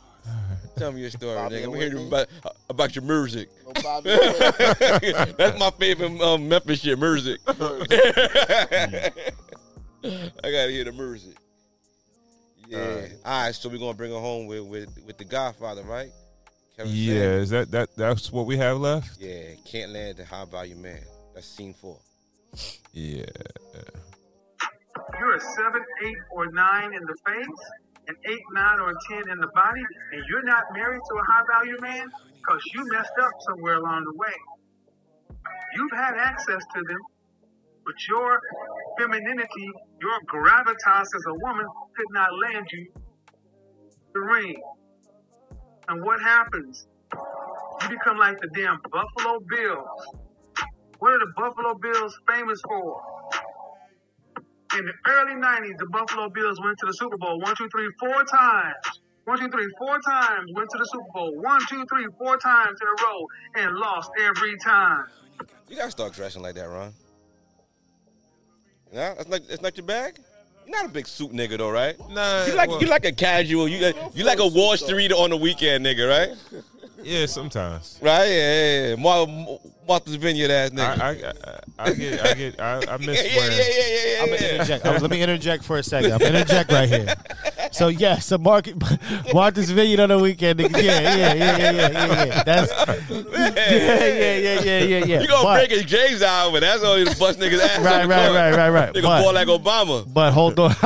[0.78, 1.66] Tell me your story, Bobby nigga.
[1.66, 2.28] I'm hearing about
[2.70, 3.50] about your music.
[3.66, 4.20] No Bobby and
[5.02, 5.34] Whitney.
[5.38, 7.40] That's my favorite um, Memphis shit, music.
[7.48, 7.54] I
[10.44, 11.36] gotta hear the music.
[12.72, 12.80] Yeah.
[12.80, 13.56] Uh, All right.
[13.56, 16.10] so we're gonna bring her home with with, with the Godfather, right?
[16.78, 17.44] Kevin Yeah, Samuels.
[17.44, 19.20] is that that that's what we have left?
[19.20, 19.56] Yeah.
[19.66, 21.02] Can't land the high value man.
[21.36, 22.00] That's scene four.
[22.94, 23.26] Yeah.
[25.20, 27.60] You're a seven, eight, or nine in the face,
[28.08, 29.82] an eight, nine, or ten in the body,
[30.14, 32.08] and you're not married to a high value man
[32.38, 34.34] because you messed up somewhere along the way.
[35.76, 37.00] You've had access to them,
[37.92, 38.40] but your
[38.98, 41.66] femininity, your gravitas as a woman
[41.96, 42.88] could not land you
[44.14, 44.56] the ring.
[45.90, 46.88] And what happens?
[47.82, 49.88] You become like the damn Buffalo Bills.
[51.00, 53.02] What are the Buffalo Bills famous for?
[54.78, 57.90] In the early 90s, the Buffalo Bills went to the Super Bowl one, two, three,
[58.00, 59.02] four times.
[59.26, 61.36] One, two, three, four times went to the Super Bowl.
[61.42, 65.06] One, two, three, four times in a row and lost every time.
[65.68, 66.94] You gotta start dressing like that, Ron.
[68.92, 70.20] Yeah, that's not that's not your bag.
[70.68, 71.98] You're not a big suit nigga though, right?
[72.10, 73.68] Nah, You like well- you like a casual.
[73.68, 76.38] You you like a Wall Street on the weekend nigga, right?
[77.04, 77.98] Yeah, sometimes.
[78.00, 78.26] Right?
[78.28, 78.96] Yeah, yeah, yeah.
[78.96, 81.02] Mar- Martha's Vineyard ass nigga.
[81.02, 83.58] I, I, I, I get, I get, I, I miss yeah, yeah, wearing.
[83.58, 84.52] yeah, yeah, yeah, I'm gonna yeah.
[84.54, 84.86] interject.
[84.86, 86.12] Uh, let me interject for a second.
[86.14, 87.08] I'm gonna interject right here.
[87.74, 88.76] So yes, the market
[89.34, 90.60] Martha's Vineyard on the weekend.
[90.60, 92.44] Yeah, yeah, yeah, yeah, yeah, yeah, yeah.
[92.44, 92.70] That's
[93.10, 95.22] yeah, yeah, yeah, yeah, yeah, yeah.
[95.22, 97.80] You gonna But- break his James out, but that's only the bust niggas ass.
[97.80, 98.36] Right, right, court.
[98.36, 98.94] right, right, right.
[98.94, 100.14] Nigga But- ball like Obama.
[100.14, 100.72] But hold on.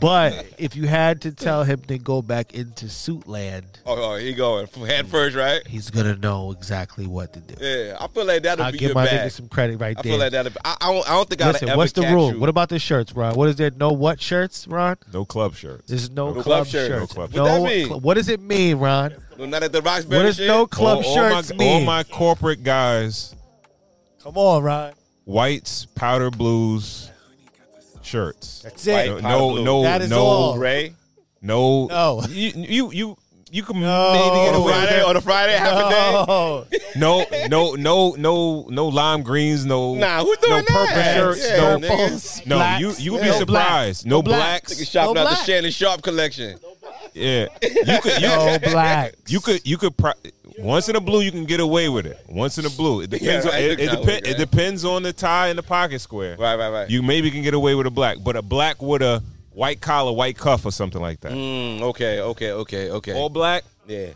[0.00, 4.16] But if you had to tell him to go back into suit land, oh, oh,
[4.16, 5.66] he going head first, right?
[5.66, 7.54] he's gonna know exactly what to do.
[7.64, 9.28] Yeah, I feel like that'll I'll be give your my bag.
[9.28, 10.12] nigga some credit right I there.
[10.12, 10.52] feel like that'll.
[10.52, 11.08] Be, I, I don't.
[11.08, 12.32] I don't think Listen, ever what's the rule?
[12.34, 12.40] you.
[12.40, 13.34] What about the shirts, Ron?
[13.34, 13.70] What is there?
[13.76, 14.96] No what shirts, Ron?
[15.12, 15.88] No club shirts.
[15.88, 16.88] There's no, No club, club shirts.
[16.88, 17.16] shirts.
[17.16, 17.50] No club No shirts.
[17.50, 17.86] What that mean?
[17.88, 19.14] cl- what does it mean, Ron?
[19.38, 20.46] No, not at the Roxbury What does shit?
[20.46, 21.80] no club all, all shirts my, mean?
[21.80, 23.34] All my corporate guys,
[24.22, 24.92] Come on, Ron.
[25.24, 27.10] whites, powder blues,
[28.02, 28.62] shirts.
[28.62, 28.92] That's it.
[28.92, 29.64] No, White, no, powder blue.
[29.64, 30.54] no, That is no, all.
[30.56, 30.94] Gray
[31.40, 32.22] no, No.
[32.28, 33.16] You, you, you,
[33.52, 34.12] you can No.
[34.12, 35.02] maybe get on a away with Friday.
[35.02, 36.12] On a Friday, half a day.
[36.96, 37.24] No.
[37.28, 39.64] No, no, no, no, no lime greens.
[39.64, 41.16] No, Nah, who's doing no doing purple that?
[41.16, 41.46] shirts.
[41.48, 42.46] Yeah, no, nigga.
[42.46, 42.56] no.
[42.56, 42.80] Blacks.
[42.80, 44.04] You, you would be surprised.
[44.04, 44.10] black.
[44.10, 44.38] No, No black.
[44.66, 44.74] blacks.
[44.74, 45.38] Nigga shopping No out black.
[45.38, 46.58] the Shannon Sharpe collection.
[47.14, 48.20] Yeah, you could.
[48.22, 49.14] You, No black.
[49.28, 49.66] You could.
[49.66, 49.96] You could.
[49.96, 50.12] Pro-
[50.58, 52.18] once in a blue, you can get away with it.
[52.28, 53.44] Once in a blue, it depends.
[53.46, 56.00] Yeah, on, it, it, look depen- now, it depends on the tie and the pocket
[56.00, 56.36] square.
[56.38, 56.90] Right, right, right.
[56.90, 59.22] You maybe can get away with a black, but a black with a
[59.54, 61.32] white collar, white cuff, or something like that.
[61.32, 63.14] Mm, okay, okay, okay, okay.
[63.14, 64.08] All black yeah.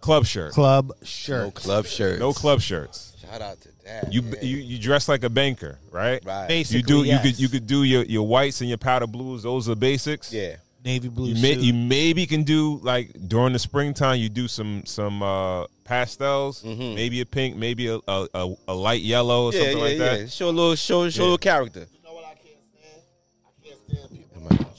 [0.00, 0.52] club shirt.
[0.52, 1.40] Club shirt.
[1.44, 1.54] No shirt.
[1.54, 2.20] club shirts.
[2.20, 3.12] No club shirts.
[3.20, 4.12] Shout out to that.
[4.12, 4.40] You yeah.
[4.42, 6.24] you you dress like a banker, right?
[6.24, 6.48] right.
[6.48, 7.04] Basically, You do.
[7.04, 7.24] yes.
[7.24, 9.42] You could you could do your your whites and your powder blues.
[9.42, 10.32] Those are basics.
[10.32, 10.56] Yeah.
[10.84, 11.62] navy blue You, may, suit.
[11.64, 14.20] you maybe can do like during the springtime.
[14.20, 19.02] You do some some uh, pastels, maybe a pink, maybe a a, a, a light
[19.02, 19.56] yellow or Mm-hmm.
[19.58, 20.20] Yeah, something yeah, like that.
[20.20, 20.26] yeah.
[20.26, 21.86] Show a little, show, show a little character.
[21.92, 23.02] You know what I can't stand?
[23.44, 24.75] I can't stand people short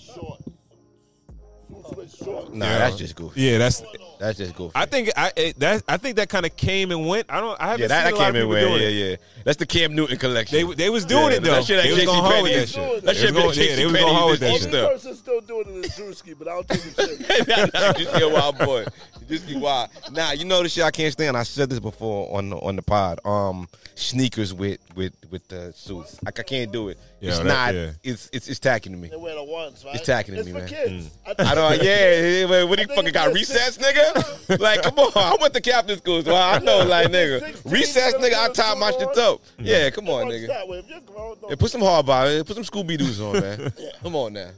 [2.28, 2.54] short.
[2.54, 2.78] Nah, Yeah.
[2.80, 3.42] that's just goofy.
[3.42, 3.84] Yeah, that's
[4.20, 4.72] That's just goofy.
[4.76, 7.28] I think I it, that I think that kind of came and went.
[7.30, 7.60] I don't.
[7.62, 8.88] I haven't yeah, that, seen that a lot came of in people with doing yeah,
[9.06, 9.10] it.
[9.12, 9.44] yeah.
[9.44, 10.68] That's the Cam Newton collection.
[10.68, 11.52] They they was doing Yeah, it though.
[11.52, 12.74] That shit they was like going hard with that JCPenney.
[12.94, 13.04] shit.
[13.04, 14.60] That They shit was going, been yeah, they was going hard with that JCPenney.
[14.64, 14.74] shit.
[14.76, 17.48] Only person still doing it is Drewski, but I don't take him serious.
[17.48, 18.86] Nah, nah, just be a wild boy.
[19.28, 19.90] Just be wild.
[20.12, 21.36] Now you know the shit I can't stand.
[21.36, 23.20] I said this before on the, on the pod.
[23.26, 26.22] Um, sneakers with with with the suits.
[26.24, 26.98] Like I can't do it.
[27.20, 27.74] Yeah, it's that- not.
[27.76, 27.92] yeah.
[28.04, 29.10] It's it's it's tacking to me.
[29.10, 29.96] They wear the ones, right?
[29.96, 30.68] It's tacking to it's me, for man.
[30.70, 31.10] kids.
[31.28, 31.46] Mm.
[31.46, 31.84] I don't.
[31.84, 32.46] Yeah.
[32.46, 33.28] Wait, what do you fucking got?
[33.30, 34.60] it's Recess, nigga?
[34.60, 35.12] Like, come on.
[35.16, 36.26] I went to Catholic schools.
[36.26, 37.42] Well, I know, like, nigga.
[37.70, 38.34] Recess, nigga.
[38.36, 39.42] I tie my shit up.
[39.60, 40.48] Yeah, come on, nigga.
[40.48, 40.80] that way?
[40.80, 42.42] If you're grown, Yeah, put some hard body.
[42.44, 43.74] Put some Scooby Doo's on, man.
[44.02, 44.52] Come on now.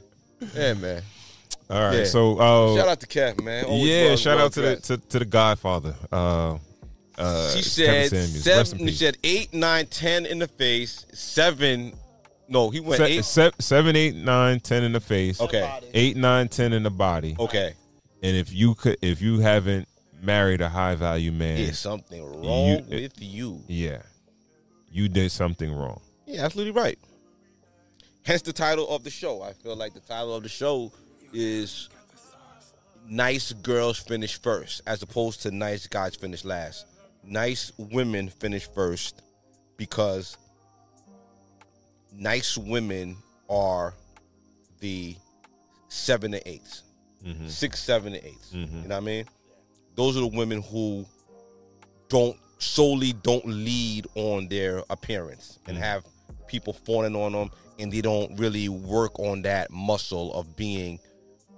[0.54, 1.02] Yeah, man.
[1.70, 2.04] All right, Yeah.
[2.04, 3.64] so uh, Shout out to Cap, man.
[3.64, 5.94] Always yeah, well- shout well out to the to, to the Godfather.
[6.10, 6.58] Uh,
[7.16, 8.88] uh, She said seven.
[8.88, 11.06] She said eight, nine, ten in the face.
[11.12, 11.92] Seven.
[12.48, 13.24] No, he went Se- eight.
[13.24, 15.40] se- seven, eight, nine, ten in the face.
[15.40, 15.78] Okay.
[15.94, 17.36] Eight, nine, ten in the body.
[17.38, 17.74] Okay.
[18.22, 19.86] And if you could, if you haven't
[20.20, 23.62] married a high value man, There's something wrong you- with you.
[23.68, 24.02] yeah,
[24.90, 26.00] you did something wrong.
[26.26, 26.98] Yeah, absolutely right.
[28.24, 29.42] Hence the title of the show.
[29.42, 30.92] I feel like the title of the show
[31.32, 31.88] is
[33.08, 36.86] Nice Girls Finish First, as opposed to Nice Guys Finish Last.
[37.24, 39.22] Nice women finish first
[39.76, 40.36] because
[42.12, 43.16] nice women
[43.48, 43.94] are
[44.80, 45.14] the
[45.88, 46.82] seven and 8s
[47.24, 47.50] Mhm.
[47.50, 48.82] six, seven, and 8s Mhm.
[48.82, 49.24] You know what I mean?
[49.96, 51.04] Those are the women who
[52.08, 55.80] don't solely don't lead on their appearance and Mm.
[55.80, 56.04] have
[56.46, 60.98] people fawning on them and they don't really work on that muscle of being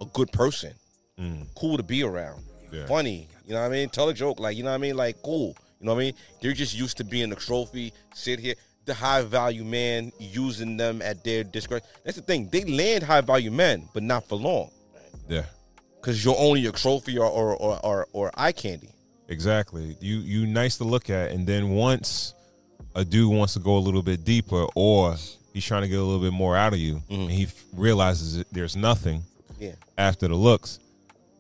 [0.03, 0.73] a good person.
[1.19, 1.47] Mm.
[1.55, 2.43] cool to be around.
[2.73, 2.87] Yeah.
[2.87, 3.29] funny.
[3.47, 3.89] You know what i mean?
[3.91, 4.41] Tell a joke.
[4.41, 4.97] Like you know what i mean?
[4.97, 5.55] Like cool.
[5.79, 6.15] You know what i mean?
[6.41, 8.55] They're just used to being a trophy sit here.
[8.87, 11.87] The high value man using them at their discretion.
[12.05, 12.49] That's the thing.
[12.51, 14.71] They land high value men but not for long.
[15.29, 15.45] Yeah,
[16.01, 18.89] because you're only a trophy or or, or, or, or eye candy.
[19.29, 19.97] Exactly.
[20.01, 22.35] You you nice to look at, and then once
[22.95, 25.17] a dude wants to go a little bit deeper, or
[25.53, 28.45] he's trying to get a little bit more out of you, and he f- realizes
[28.51, 29.32] there's nothing Mm-hmm.
[29.63, 29.75] Yeah.
[29.97, 30.81] after the looks,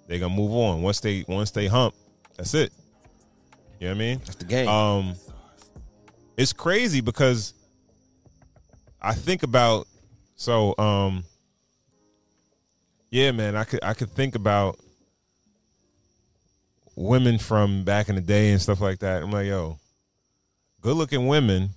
[0.07, 0.81] they gonna move on.
[0.81, 1.97] Once they once they hump,
[2.37, 2.73] that's it.
[3.81, 4.19] You know what I mean?
[4.19, 4.69] That's the game.
[4.69, 5.15] Um,
[6.37, 7.53] it's crazy because
[9.01, 9.89] I think about
[10.37, 11.25] so um,
[13.11, 13.57] yeah, man.
[13.57, 14.79] I could I could think about
[16.95, 19.25] women from back in the day and stuff like that.
[19.25, 19.81] I'm like, yo,
[20.81, 21.71] good looking women,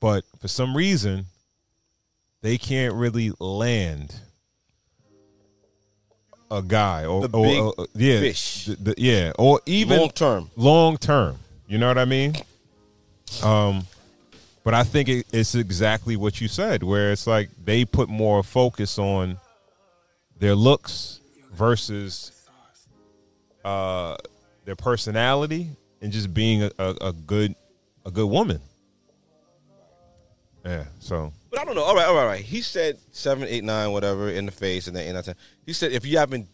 [0.00, 1.26] but for some reason,
[2.42, 4.20] they can't really land
[6.50, 8.66] a guy or, The or- or- yeah, fish.
[8.66, 10.50] the- the- yeah, or even Long term.
[10.56, 11.38] long term.
[11.66, 12.34] You know what I mean?
[13.42, 13.86] Um,
[14.62, 18.42] but I think it, it's exactly what you said, where it's like they put more
[18.42, 19.38] focus on
[20.38, 21.20] their looks
[21.52, 22.32] versus
[23.64, 24.16] uh,
[24.64, 25.70] their personality
[26.02, 27.54] and just being a, a, a good
[28.06, 28.60] a good woman.
[30.64, 30.84] Yeah.
[31.00, 31.84] So But I don't know.
[31.84, 32.44] All right, all right, all right.
[32.44, 35.36] He said seven, eight, nine, whatever in the face, and then eight, nine, ten.
[35.64, 36.48] He said if you haven't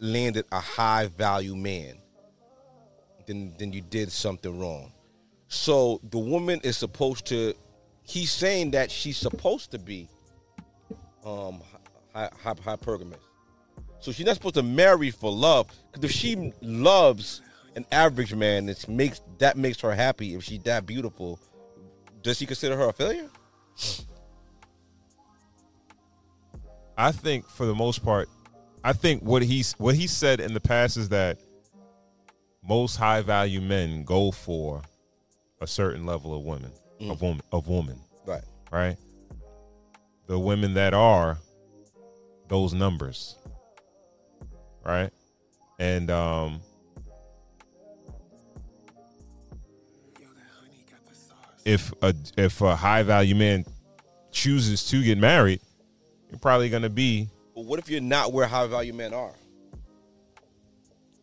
[0.00, 1.98] landed a high value man,
[3.26, 4.92] then then you did something wrong.
[5.46, 7.54] So the woman is supposed to.
[8.02, 10.08] He's saying that she's supposed to be
[11.24, 11.62] um
[12.12, 13.20] hy- hy- hypergamous.
[14.00, 15.68] So she's not supposed to marry for love.
[15.92, 17.42] Because if she loves
[17.76, 20.34] an average man, it makes that makes her happy.
[20.34, 21.38] If she's that beautiful,
[22.22, 23.30] does he consider her a failure?
[27.02, 28.28] I think for the most part,
[28.84, 31.40] I think what he's what he said in the past is that
[32.62, 34.82] most high value men go for
[35.60, 36.70] a certain level of women
[37.10, 37.98] of woman of woman.
[38.24, 38.44] Right.
[38.70, 38.96] Right.
[40.28, 41.38] The women that are
[42.46, 43.36] those numbers.
[44.84, 45.10] Right.
[45.80, 46.60] And um
[51.64, 53.64] if a if a high value man
[54.30, 55.60] chooses to get married,
[56.32, 59.34] you're probably gonna be But what if you're not where high value men are?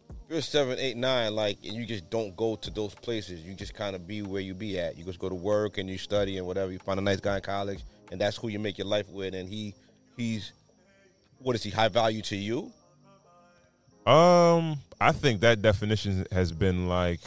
[0.10, 3.42] If you're seven, eight, nine, like, and you just don't go to those places.
[3.42, 4.96] You just kind of be where you be at.
[4.96, 6.72] You just go to work and you study and whatever.
[6.72, 7.80] You find a nice guy in college,
[8.12, 9.34] and that's who you make your life with.
[9.34, 9.74] And he,
[10.16, 10.54] he's,
[11.40, 11.72] what is he?
[11.72, 12.72] High value to you?
[14.06, 17.22] Um, I think that definition has been like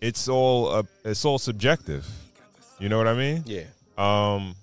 [0.00, 2.04] it's all uh, it's all subjective.
[2.80, 3.44] You know what I mean?
[3.46, 3.64] Yeah.
[3.96, 4.56] Um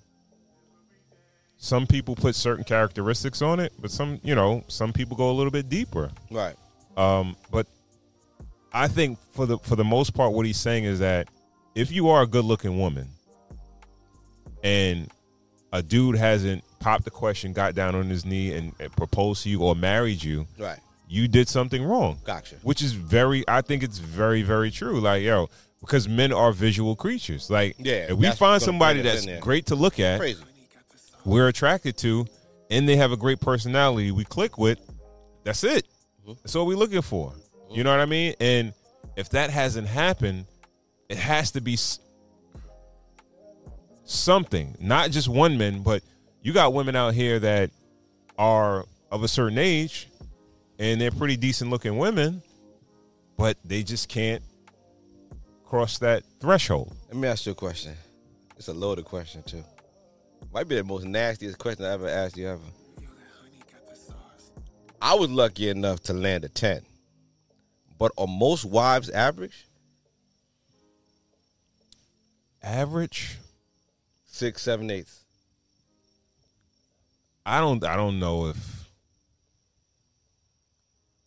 [1.62, 5.34] some people put certain characteristics on it, but some, you know, some people go a
[5.34, 6.10] little bit deeper.
[6.30, 6.56] Right.
[6.96, 7.66] Um, but
[8.72, 11.28] I think for the for the most part, what he's saying is that
[11.74, 13.08] if you are a good looking woman
[14.64, 15.08] and
[15.72, 19.50] a dude hasn't popped the question, got down on his knee, and, and proposed to
[19.50, 20.78] you or married you, Right.
[21.08, 22.18] you did something wrong.
[22.24, 22.56] Gotcha.
[22.62, 24.98] Which is very, I think it's very, very true.
[24.98, 25.48] Like, yo,
[25.80, 27.50] because men are visual creatures.
[27.50, 30.42] Like, Yeah, if we find somebody that's great to look at, Crazy.
[31.24, 32.26] We're attracted to,
[32.70, 34.78] and they have a great personality, we click with,
[35.44, 35.86] that's it.
[36.22, 36.32] Mm-hmm.
[36.42, 37.32] That's what we're looking for.
[37.70, 38.34] You know what I mean?
[38.40, 38.72] And
[39.16, 40.46] if that hasn't happened,
[41.08, 41.78] it has to be
[44.04, 46.02] something, not just one man, but
[46.42, 47.70] you got women out here that
[48.38, 50.08] are of a certain age
[50.78, 52.42] and they're pretty decent looking women,
[53.36, 54.42] but they just can't
[55.64, 56.94] cross that threshold.
[57.08, 57.94] Let me ask you a question.
[58.56, 59.62] It's a loaded question too.
[60.52, 62.60] Might be the most nastiest question I ever asked you ever.
[65.02, 66.82] I was lucky enough to land a ten,
[67.98, 69.66] but are most wives average?
[72.62, 73.38] Average?
[74.26, 75.24] Six, seven, eighths.
[77.46, 78.56] I don't I don't know if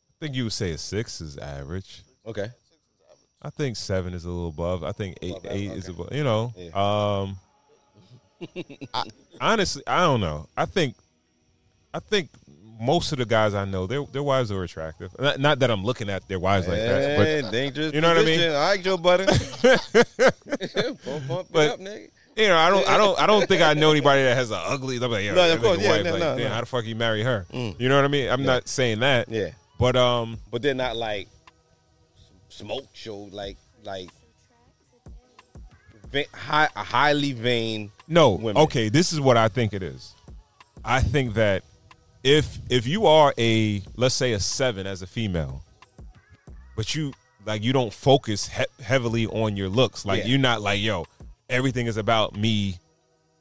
[0.10, 2.03] I think you would say a six is average.
[2.26, 2.49] Okay.
[3.41, 4.84] I think seven is a little above.
[4.84, 6.14] I think eight Above eight average, is above.
[6.14, 7.22] You know, Yeah.
[7.22, 7.38] um,
[8.93, 9.03] I,
[9.41, 10.47] honestly, I don't know.
[10.55, 10.95] I think,
[11.93, 12.29] I think
[12.79, 15.11] most of the guys I know, their their wives are attractive.
[15.19, 18.17] Not, not that I'm looking at their wives like that, but dangerous you know what
[18.17, 18.39] I mean.
[18.39, 18.55] position.
[18.55, 19.27] All right, Joe Budden.
[21.27, 22.09] Pump it But- up, nigga.
[22.35, 24.57] You know, I don't, I don't, I don't think I know anybody that has an
[24.59, 24.95] ugly.
[24.97, 26.49] I'm like, yo, No, of course, yeah, wife, no, like, no, no.
[26.49, 27.45] how the fuck you marry her?
[27.53, 27.79] Mm.
[27.79, 28.27] You know what I mean?
[28.27, 28.45] I'm Yeah.
[28.47, 29.29] not saying that.
[29.29, 29.51] Yeah.
[29.79, 31.27] But um, But they're not like
[32.49, 34.09] smoke show, like like
[36.33, 37.91] high, highly vain.
[38.07, 38.31] No.
[38.31, 38.61] women.
[38.63, 40.13] Okay, this is what I think it is.
[40.84, 41.63] I think that
[42.23, 45.63] if if you are a let's say a 7 as a female,
[46.75, 47.13] but you
[47.45, 50.27] like you don't focus he- heavily on your looks, like Yeah.
[50.27, 51.05] you're not like, yo,
[51.49, 52.77] everything is about me.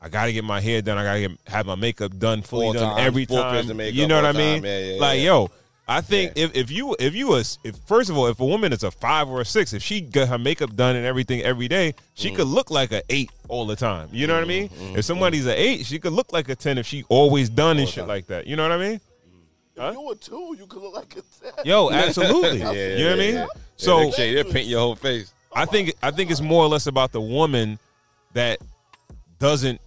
[0.01, 0.99] I got to get my hair done.
[0.99, 3.69] I got to get have my makeup done fully done every time.
[3.81, 4.65] you know what I mean?
[4.65, 5.49] Yeah, yeah, like, yo,
[5.89, 8.73] I think if, if you if you was if first of all if a woman
[8.73, 11.67] is a five or a six if she got her makeup done and everything every
[11.69, 12.37] day she Mm.
[12.37, 15.05] could look like a eight all the time you know what I mean Mm-hmm, if
[15.05, 18.07] somebody's an eight she could look like a ten if she always done and shit
[18.07, 19.01] like that you know what I mean
[19.77, 21.23] If you were two, you could look like a
[21.53, 21.65] ten.
[21.65, 23.47] yo absolutely Yeah, yeah, you know what I mean yeah.
[23.77, 25.33] so Yeah, they, they paint your whole face.
[25.55, 27.79] I think I think it's more or less about the woman
[28.35, 28.59] that
[29.41, 29.81] doesn't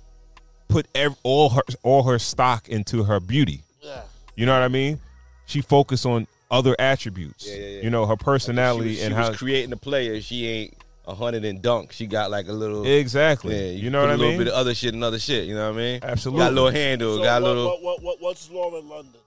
[0.67, 3.61] put ev- all her all her stock into her beauty.
[3.81, 4.01] Yeah.
[4.35, 4.99] You know what I mean?
[5.45, 7.47] She focused on other attributes.
[7.47, 7.81] Yeah, yeah, yeah.
[7.83, 10.21] You know her personality she was, and she how was creating the player.
[10.21, 10.73] She ain't
[11.07, 11.91] a hundred and dunk.
[11.91, 13.55] She got like a little exactly.
[13.55, 15.47] Yeah, you know put what I a little bit of other shit and other shit.
[15.47, 15.99] You know what I mean?
[16.03, 16.39] Absolutely.
[16.45, 17.17] Got a little handle.
[17.17, 17.65] So got a what, little.
[17.65, 19.21] What, what, what, what's Lauren London?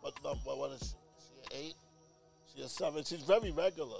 [0.00, 1.56] What, num- what, what is she?
[1.56, 1.74] She eight?
[2.54, 3.04] She a seven?
[3.04, 3.98] She's very regular,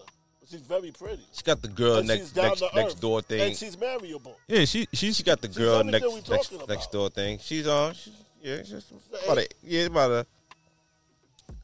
[0.48, 1.22] she's very pretty.
[1.32, 3.00] She got the girl And next next next earth.
[3.00, 3.40] door thing.
[3.40, 4.38] And she's marryable.
[4.48, 7.38] yeah, she she's She got the girl next next, next door thing.
[7.42, 7.94] She's on.
[7.94, 8.84] She's, yeah, she's
[9.24, 10.26] about a, yeah, about a.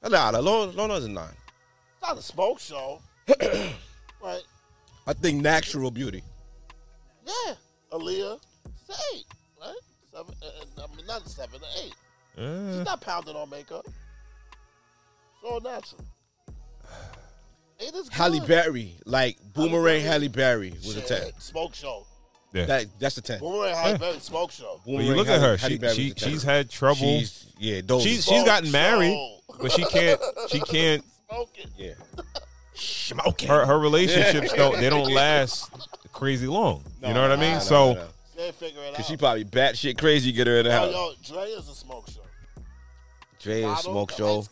[0.09, 1.29] Nah, nah, Lord, Lord knows a nine.
[1.99, 3.01] It's not a smoke show.
[4.23, 4.43] right?
[5.07, 6.23] I think natural beauty.
[7.27, 7.55] Yeah.
[7.93, 9.25] Aaliyah, it's an eight,
[9.61, 9.75] right?
[10.13, 10.47] Seven, uh,
[10.83, 11.95] uh, I mean, not seven, an eight.
[12.37, 13.87] Uh, She's not pounding on makeup.
[13.87, 16.05] It's all natural.
[17.81, 18.41] Eight is Halle.
[18.41, 21.33] Berry, like Boomerang Halle Berry was a ten.
[21.39, 22.07] Smoke show.
[22.53, 22.65] yeah.
[22.67, 23.41] That that's a ten.
[23.41, 24.81] Boomerang Halle Berry, smoke show.
[24.85, 26.29] When you Boomerang look at Halle- her, Halle she, Berry she a 10.
[26.31, 26.97] she's had trouble.
[26.97, 28.03] She's yeah, those.
[28.03, 29.34] she's Smoke she's gotten married, show.
[29.61, 31.67] But she can't she can't Smoke it.
[31.77, 31.95] yeah.
[32.75, 33.49] Smoking.
[33.49, 35.71] her her relationships don't they don't last
[36.13, 36.85] crazy long.
[37.03, 37.51] you know what I mean?
[37.51, 38.07] Nah, nah, so nah, nah.
[38.37, 38.95] She ain't figure it out.
[38.97, 40.93] Cause she probably batshit crazy get her in the yo, house.
[40.93, 42.21] yo, Dre is a smoke show.
[43.41, 44.45] Dre is Model, smoke show.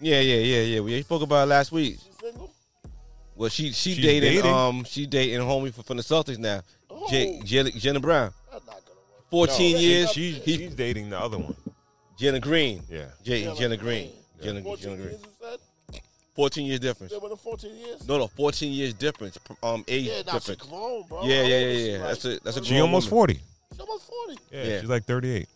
[0.00, 0.80] Yeah, yeah, yeah, yeah.
[0.80, 1.94] We spoke about it last week.
[2.04, 2.50] She's single.
[3.36, 4.52] Well, she she She's dating, dating?
[4.52, 6.60] um she dating homie from, from the Celtics now.
[6.90, 7.06] Oh.
[7.08, 8.32] J, J, Jalen Brown.
[8.52, 9.30] That's not gonna work.
[9.30, 9.80] Fourteen No.
[9.80, 10.10] years.
[10.12, 11.56] she's he she's dating the other one.
[12.18, 12.82] Jalen Green.
[12.90, 13.06] Yeah.
[13.22, 13.78] J, Jalen Jalen, Green.
[13.78, 14.10] Green.
[14.42, 15.08] Jalen, 14 Jalen Green.
[15.08, 15.58] years, you said?
[16.36, 17.12] Fourteen years difference.
[17.12, 18.08] They were in 14 years?
[18.08, 19.36] No, no, fourteen years difference.
[19.62, 20.62] Um, age Yeah, now she difference.
[20.70, 21.24] grown, bro.
[21.24, 21.98] Yeah, yeah, yeah, yeah.
[21.98, 23.34] like, That's a that's a She grown almost woman.
[23.36, 23.40] forty.
[23.72, 24.38] She's almost 40.
[24.52, 24.80] Yeah, Yeah.
[24.80, 25.48] she's like thirty eight.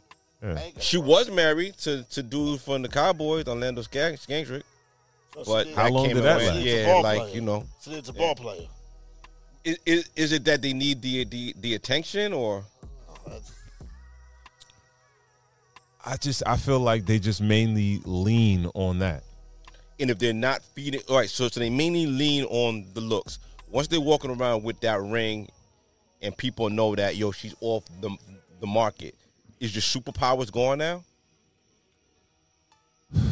[0.42, 0.58] Yeah.
[0.58, 1.06] Ain't She work.
[1.08, 4.64] was married to to dude from the Cowboys, Orlando Skang- Scandrick,
[5.32, 6.60] So but How long came did that last?
[6.60, 7.34] Yeah, like player.
[7.34, 8.18] you know, So it's a Yeah.
[8.18, 8.66] ball player.
[9.64, 12.64] is, is is it that they need the the, the attention or
[13.24, 13.52] That's-
[16.06, 19.22] I just I feel like they just mainly lean on that.
[20.00, 23.38] and if they're not feeding all right so, so they mainly lean on the looks
[23.70, 25.48] once they're walking around with that ring
[26.20, 28.10] and people know that yo she's off the
[28.60, 29.14] the market
[29.60, 31.02] is your superpowers gone now
[33.14, 33.22] DM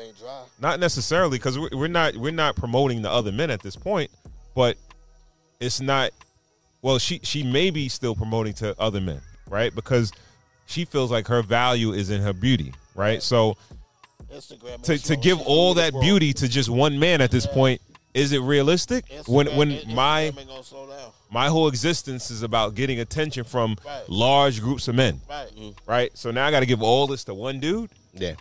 [0.00, 0.42] ain't dry.
[0.60, 4.10] Not necessarily because we're, we're not we're not promoting the other men at this point,
[4.54, 4.76] but
[5.58, 6.10] it's not.
[6.82, 9.74] Well, she she may be still promoting to other men, right?
[9.74, 10.12] Because
[10.70, 13.22] she feels like her value is in her beauty, right?
[13.22, 13.56] So
[14.32, 17.80] Instagram to, to give all doing that beauty to just one man at this point,
[18.14, 19.04] is it realistic?
[19.26, 21.10] When Instagram- when Instagram my ain't gonna slow down.
[21.30, 24.08] my whole existence is about getting attention from Right.
[24.08, 25.20] large groups of men.
[25.28, 25.50] Right.
[25.86, 26.16] Right?
[26.16, 27.90] So now I got to give all this to one dude?
[28.14, 28.34] Yeah.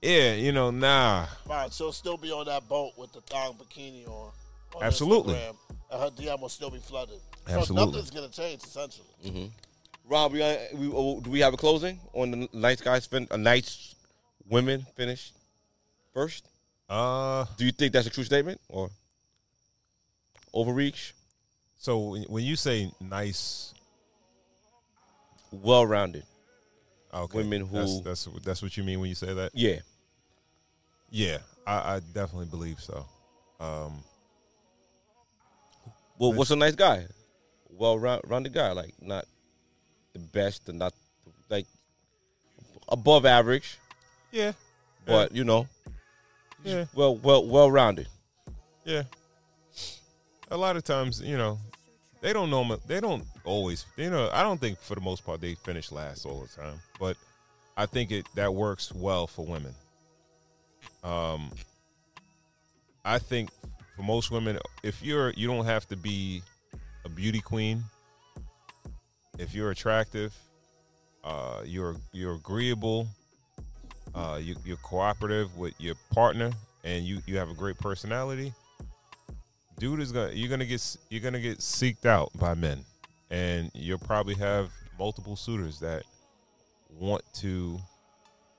[0.00, 1.26] Yeah, you know, nah.
[1.48, 4.32] Right, she'll still be on that boat with the thong bikini on.
[4.74, 5.34] on Absolutely.
[5.34, 5.56] Instagram,
[5.92, 7.20] and her DM will still be flooded.
[7.46, 7.66] Absolutely.
[7.66, 9.06] So nothing's gonna change essentially.
[9.24, 9.46] Mm-hmm.
[10.08, 13.26] Rob, we, uh, we oh, do we have a closing on the nice guys fin?
[13.30, 13.94] A nice
[14.48, 15.32] women finish
[16.12, 16.48] first.
[16.88, 18.90] Uh, do you think that's a true statement or
[20.52, 21.14] overreach?
[21.78, 23.72] So when- when you say nice,
[25.50, 26.24] well-rounded,
[27.12, 29.52] okay, women who that's, that's that's what you mean when you say that.
[29.54, 29.78] Yeah.
[31.10, 33.06] Yeah, I, I definitely believe so.
[33.60, 34.02] Um,
[36.18, 37.06] Well, what's a nice guy?
[37.68, 39.26] Well-rounded guy, like not
[40.12, 40.92] the best and not
[41.48, 41.66] like
[42.88, 43.78] above average.
[44.30, 44.52] Yeah.
[45.06, 45.66] But you know,
[46.64, 46.84] Yeah.
[46.94, 48.08] well, well, well-rounded.
[48.84, 49.02] Yeah.
[50.50, 51.58] A lot of times, you know,
[52.20, 52.76] they don't know.
[52.86, 53.84] They don't always.
[53.96, 56.80] You know, I don't think for the most part they finish last all the time.
[57.00, 57.16] But
[57.76, 59.74] I think it that works well for women.
[61.02, 61.50] Um,
[63.04, 63.50] I think
[63.96, 66.42] for most women, if you're, you don't have to be
[67.04, 67.82] a beauty queen.
[69.38, 70.34] If you're attractive,
[71.24, 73.06] uh, you're you're agreeable,
[74.14, 76.50] uh, you, you're cooperative with your partner,
[76.84, 78.52] and you you have a great personality.
[79.78, 82.84] Dude is gonna you're gonna get you're gonna get seeked out by men,
[83.30, 86.04] and you'll probably have multiple suitors that
[86.98, 87.78] want to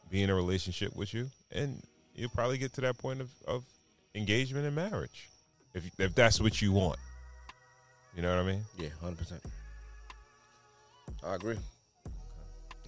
[0.10, 1.82] be in a relationship with you, and
[2.16, 3.64] you'll probably get to that point of, of
[4.16, 5.30] engagement and marriage,
[5.76, 6.98] if if that's what you want.
[8.16, 8.62] You know what I mean?
[8.78, 9.44] Yeah, hundred percent.
[11.26, 11.58] I agree.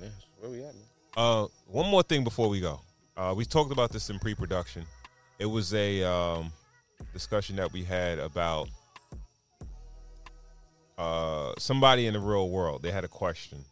[0.02, 0.10] Yeah,
[0.40, 0.84] where we at, man.
[1.16, 2.82] Uh, one more thing before we go.
[3.16, 4.86] Uh, we talked about this in pre-production.
[5.40, 6.52] It was a um,
[7.14, 8.68] discussion that we had about
[10.98, 12.82] uh, somebody in the real world.
[12.82, 13.64] They had a question.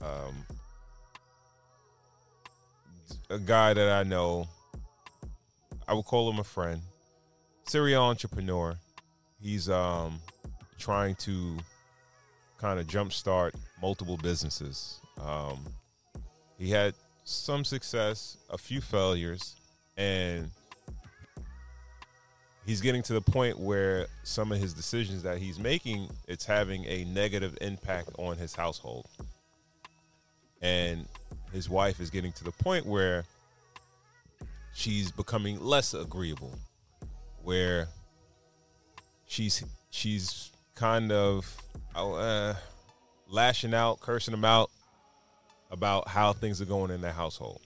[0.00, 0.46] Um,
[3.30, 4.48] a guy that I know,
[5.86, 6.82] I would call him a friend,
[7.64, 8.76] serial entrepreneur.
[9.40, 10.20] He's um,
[10.78, 11.56] trying to
[12.62, 13.52] kind of jumpstart
[13.82, 15.00] multiple businesses.
[15.20, 15.58] Um,
[16.56, 16.94] he had
[17.24, 19.56] some success, a few failures,
[19.96, 20.48] and
[22.64, 26.84] he's getting to the point where some of his decisions that he's making it's having
[26.84, 29.06] a negative impact on his household.
[30.62, 31.08] And
[31.52, 33.24] his wife is getting to the point where
[34.72, 36.56] she's becoming less agreeable
[37.42, 37.88] where
[39.26, 41.56] she's she's kind of
[41.94, 42.54] uh,
[43.28, 44.70] lashing out, cursing him out
[45.70, 47.60] about how things are going in their household.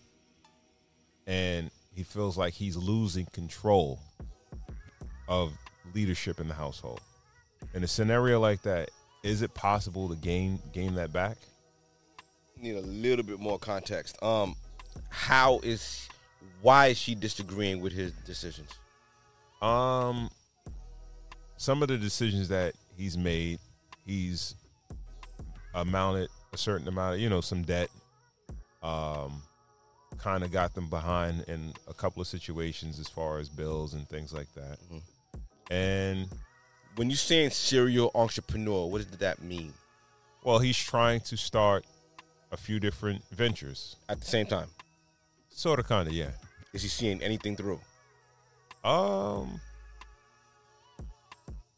[1.27, 3.99] And he feels like he's losing control
[5.29, 5.53] of
[5.95, 7.01] leadership in the household.
[7.75, 8.91] In a scenario like that,
[9.23, 11.37] is it possible to gain gain that back?
[12.61, 14.23] Need a little bit more context.
[14.23, 14.55] Um,
[15.09, 16.09] how is
[16.63, 18.71] why is she disagreeing with his decisions?
[19.61, 20.31] Um,
[21.57, 23.59] some of the decisions that he's made,
[24.07, 24.55] he's
[25.75, 27.91] amounted a certain amount of, you know, some debt.
[28.83, 29.43] Um,
[30.19, 34.09] kind of got them behind in a couple of situations as far as bills and
[34.09, 34.79] things like that.
[35.71, 36.29] And
[36.95, 39.75] when you're saying serial entrepreneur, what does that mean?
[40.43, 41.85] Well, he's trying to start
[42.53, 44.69] a few different ventures at the same time.
[45.51, 46.31] Sort of, kind of, yeah.
[46.73, 47.81] Is he seeing anything through?
[48.85, 49.61] Um,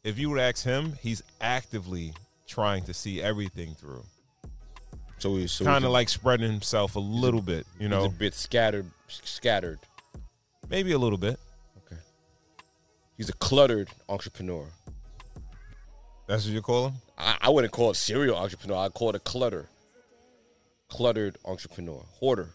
[0.09, 2.13] if you would ask him, he's actively
[2.47, 4.03] trying to see everything through.
[5.19, 8.09] So he's so kind of like spreading himself a little bit, you he's know, a
[8.09, 8.85] bit scattered.
[9.07, 9.79] Scattered.
[10.69, 11.39] maybe a little bit.
[11.85, 11.99] Okay.
[13.17, 14.65] He's a cluttered entrepreneur.
[16.27, 16.93] That's what you call him?
[17.17, 18.77] I, I wouldn't call it serial entrepreneur.
[18.77, 19.67] I'd call it a clutter.
[20.89, 22.03] Cluttered entrepreneur.
[22.19, 22.49] Hoarder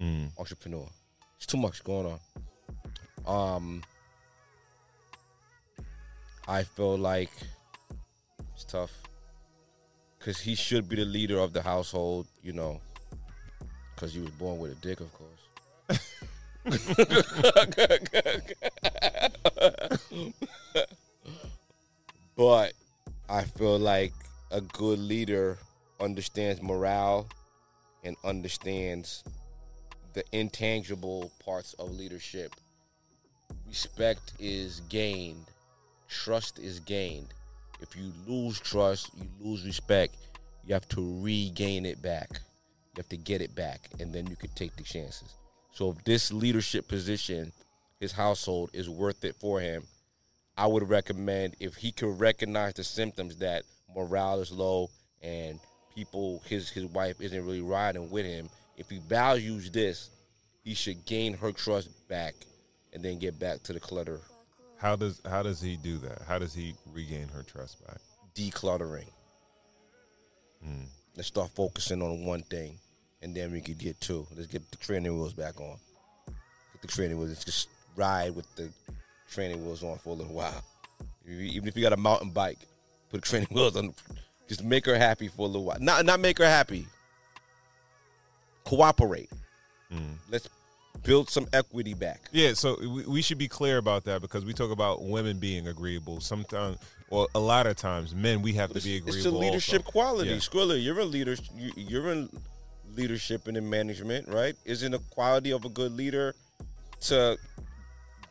[0.00, 0.30] Mm.
[0.38, 0.88] entrepreneur.
[1.36, 2.06] It's too much going
[3.26, 3.26] on.
[3.56, 3.82] Um
[6.50, 7.28] I feel like
[8.54, 8.90] it's tough.
[10.18, 12.80] Cause he should be the leader of the household, you know.
[13.96, 15.28] Cause he was born with a dick, of course.
[22.36, 22.72] but
[23.28, 24.14] I feel like
[24.50, 25.58] a good leader
[26.00, 27.28] understands morale
[28.04, 29.22] and understands
[30.14, 32.54] the intangible parts of leadership.
[33.66, 35.44] Respect is gained,
[36.08, 37.28] trust is gained.
[37.80, 40.16] If you lose trust, you lose respect,
[40.66, 42.28] you have to regain it back.
[42.32, 45.34] You have to get it back, and then you can take the chances.
[45.72, 47.52] So if this leadership position,
[48.00, 49.84] his household is worth it for him,
[50.56, 53.62] I would recommend if he could recognize the symptoms that
[53.94, 54.90] morale is low
[55.22, 55.60] and
[55.94, 58.48] people his his wife isn't really riding with him.
[58.76, 60.10] If he values this,
[60.64, 62.34] he should gain her trust back
[62.92, 64.20] and then get back to the clutter.
[64.78, 66.22] How does how does he do that?
[66.26, 67.98] How does he regain her trust back?
[68.34, 69.08] Decluttering.
[70.64, 70.86] Mm.
[71.16, 72.78] Let's start focusing on one thing,
[73.20, 74.24] and then we could get two.
[74.36, 75.76] Let's get the training wheels back on.
[76.26, 77.30] Get the training wheels.
[77.30, 78.70] Let's just ride with the
[79.28, 80.62] training wheels on for a little while.
[81.28, 82.58] Even if you got a mountain bike,
[83.10, 83.92] put the training wheels on.
[84.48, 85.78] Just make her happy for a little while.
[85.80, 86.86] Not not make her happy.
[88.62, 89.30] Cooperate.
[89.92, 90.18] Mm.
[90.30, 90.48] Let's
[91.02, 92.20] build some equity back.
[92.32, 95.68] Yeah, so we, we should be clear about that because we talk about women being
[95.68, 96.20] agreeable.
[96.20, 96.78] Sometimes,
[97.10, 99.16] or a lot of times, men we have to be agreeable.
[99.16, 99.90] It's a leadership also.
[99.92, 100.30] quality.
[100.30, 100.36] Yeah.
[100.36, 101.36] Skrilla, you're a leader.
[101.56, 102.28] you- You're in
[102.94, 104.54] leadership and in management, right?
[104.64, 106.34] Isn't a quality of a good leader
[107.02, 107.38] to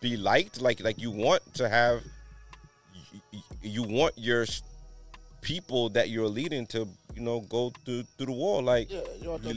[0.02, 0.62] be liked?
[0.62, 2.02] Like like you want to have,
[3.32, 4.46] you, you want your
[5.42, 6.88] people that you're leading to,
[7.18, 8.62] you know, go through through the wall.
[8.62, 9.54] Like Yeah, you want Le-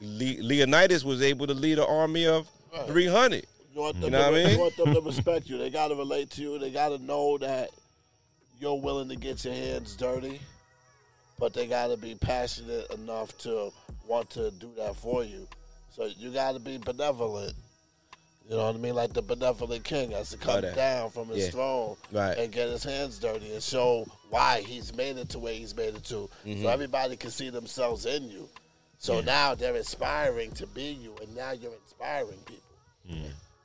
[0.00, 2.86] Le- Leonidas was able to lead an army of Right.
[2.86, 3.46] 300.
[3.74, 4.50] You want You know to, what I mean?
[4.52, 5.56] you want them to respect you.
[5.56, 6.58] They got to relate to you.
[6.58, 7.70] They got to know that
[8.60, 10.38] you're willing to get your hands dirty,
[11.38, 13.72] but they got to be passionate enough to
[14.06, 15.48] want to do that for you.
[15.96, 17.54] So you got to be benevolent.
[18.48, 18.94] You know what I mean?
[18.94, 21.50] Like the benevolent king has to come down from his Yeah.
[21.50, 22.38] throne Right.
[22.38, 25.94] and get his hands dirty and show why he's made it to where he's made
[25.94, 26.30] it to.
[26.46, 26.62] Mhm.
[26.62, 28.48] So everybody can see themselves in you.
[28.98, 32.64] So now they're aspiring to be you, and now you're inspiring people.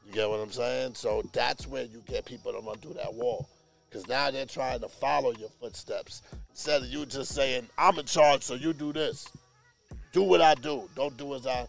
[0.05, 0.95] You get what I'm saying?
[0.95, 3.47] So that's where you get people to run through that wall.
[3.89, 6.21] Because now they're trying to follow your footsteps.
[6.51, 9.27] Instead of you just saying, I'm in charge, so you do this.
[10.11, 10.89] Do what I do.
[10.95, 11.67] Don't do as I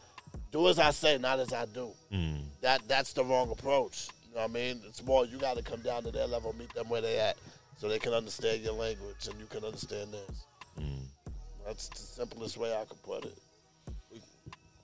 [0.55, 1.91] do as I say, not as I do.
[2.13, 2.43] Mm.
[2.61, 4.09] That that's the wrong approach.
[4.29, 4.81] You know what I mean?
[4.87, 7.37] It's more you gotta come down to their level, meet them where they at.
[7.77, 10.47] So they can understand your language and you can understand theirs.
[10.79, 11.33] Mm.
[11.67, 13.37] That's the simplest way I could put it.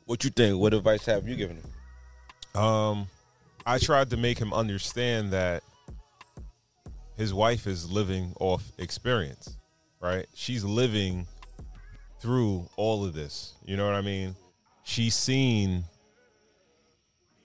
[0.06, 0.58] What you think?
[0.58, 2.60] What advice have you given him?
[2.60, 3.06] Um,
[3.64, 5.62] I tried to make him understand that
[7.16, 9.56] his wife is living off experience,
[10.00, 10.26] right?
[10.34, 11.28] She's living
[12.18, 13.52] through all of this.
[13.64, 14.34] You know what I mean?
[14.90, 15.84] She's seen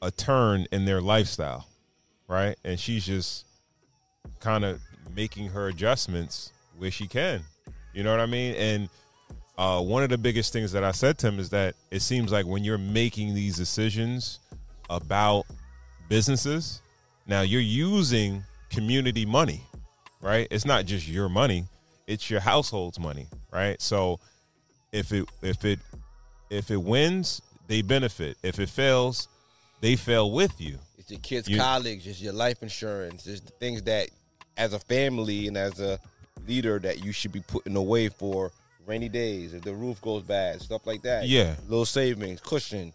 [0.01, 1.67] a turn in their lifestyle,
[2.27, 2.55] right?
[2.65, 3.45] And she's just
[4.39, 4.81] kind of
[5.15, 7.43] making her adjustments where she can.
[7.93, 8.55] You know what I mean?
[8.55, 8.89] And
[9.59, 12.31] uh, one of the biggest things that I said to him is that it seems
[12.31, 14.39] like when you're making these decisions
[14.89, 15.45] about
[16.09, 16.81] businesses,
[17.27, 19.61] now you're using community money,
[20.19, 20.47] right?
[20.49, 21.65] It's not just your money;
[22.07, 23.79] it's your household's money, right?
[23.79, 24.19] So
[24.91, 25.77] if it if it
[26.49, 28.37] if it wins, they benefit.
[28.43, 29.27] If it fails,
[29.81, 30.77] they fail with you.
[30.97, 34.09] It's your kids' You- college, it's your life insurance, it's the things that
[34.57, 35.99] as a family and as a
[36.47, 38.51] leader that you should be putting away for
[38.85, 41.27] rainy days, if the roof goes bad, stuff like that.
[41.27, 41.55] Yeah.
[41.67, 42.93] Little savings, cushion,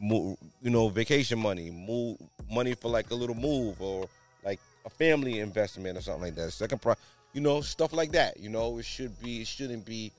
[0.00, 2.16] you know, vacation money, move
[2.50, 4.08] money for like a little move or
[4.44, 6.52] like a family investment or something like that.
[6.52, 6.94] Second pro
[7.32, 8.38] you know, stuff like that.
[8.38, 10.12] You know, it should be it shouldn't be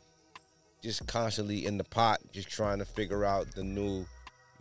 [0.83, 4.05] just constantly in the pot, just trying to figure out the new,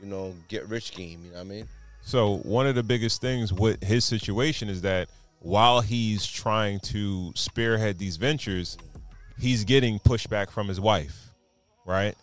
[0.01, 1.21] you know, get rich scheme.
[1.25, 1.69] You know what I mean?
[2.01, 5.09] So one of the biggest things with his situation is that
[5.41, 8.79] while he's trying to spearhead these ventures,
[9.39, 11.31] he's getting pushback from his wife,
[11.85, 12.15] right?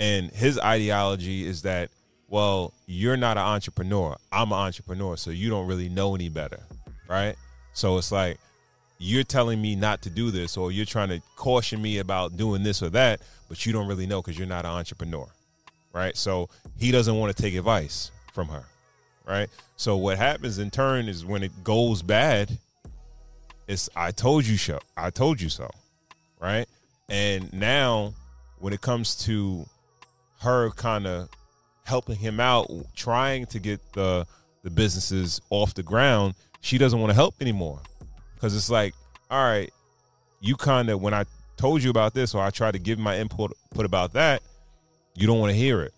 [0.00, 1.90] And his ideology is that,
[2.28, 4.16] well, you're not an entrepreneur.
[4.32, 6.60] I'm an entrepreneur, so you don't really know any better,
[7.08, 7.36] right?
[7.72, 8.38] So it's like
[9.04, 12.62] you're telling me not to do this, or you're trying to caution me about doing
[12.62, 13.20] this or that,
[13.50, 15.26] but you don't really know because you're not an entrepreneur,
[15.92, 16.16] right?
[16.16, 16.48] So
[16.78, 18.64] he doesn't want to take advice from her,
[19.26, 19.50] right?
[19.76, 22.56] So what happens in turn is when it goes bad,
[23.68, 24.80] it's I told you so.
[24.96, 25.68] I told you so,
[26.40, 26.66] right?
[27.10, 28.14] And now
[28.58, 29.66] when it comes to
[30.40, 31.28] her kind of
[31.84, 34.26] helping him out, trying to get the
[34.62, 37.80] the businesses off the ground, she doesn't want to help anymore
[38.44, 38.94] because it's like,
[39.30, 39.72] all right,
[40.38, 41.24] you kind of when I
[41.56, 44.42] told you about this or I tried to give my input put about that,
[45.14, 45.94] you don't want to hear it.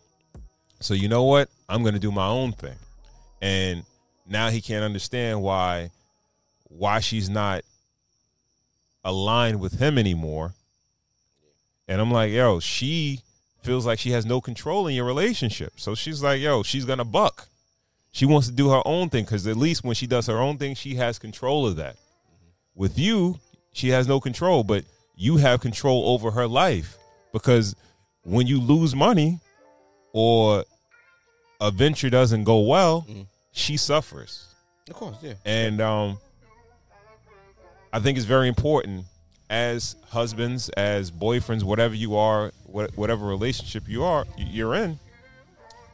[0.78, 1.48] So you know what?
[1.68, 2.76] I'm going to do my own thing.
[3.42, 3.82] And
[4.28, 5.90] now he can't understand why
[6.68, 7.64] why she's not
[9.04, 10.54] aligned with him anymore.
[11.88, 13.22] And I'm like, yo, she
[13.64, 15.72] feels like she has no control in your relationship.
[15.80, 17.48] So she's like, yo, she's going to buck.
[18.12, 20.58] She wants to do her own thing because at least when she does her own
[20.58, 21.96] thing, she has control of that.
[22.76, 23.38] With you,
[23.72, 24.84] she has no control, but
[25.16, 26.96] you have control over her life
[27.32, 27.74] because
[28.22, 29.40] when you lose money,
[30.12, 30.64] or
[31.60, 33.06] a venture doesn't go well,
[33.52, 34.46] she suffers.
[34.88, 35.34] Of course, yeah.
[35.44, 36.18] And um,
[37.92, 39.04] I think it's very important
[39.50, 44.98] as husbands, as boyfriends, whatever you are, wha- whatever relationship you are, you're in.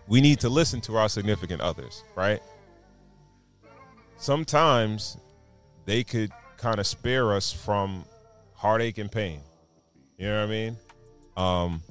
[0.09, 2.41] We need to listen to our significant others, right?
[4.19, 5.17] Sometimes
[5.85, 6.31] they could
[6.63, 8.05] kind of spare us from
[8.55, 9.41] heartache and pain.
[10.17, 10.77] You know what I mean?
[11.37, 11.83] Um,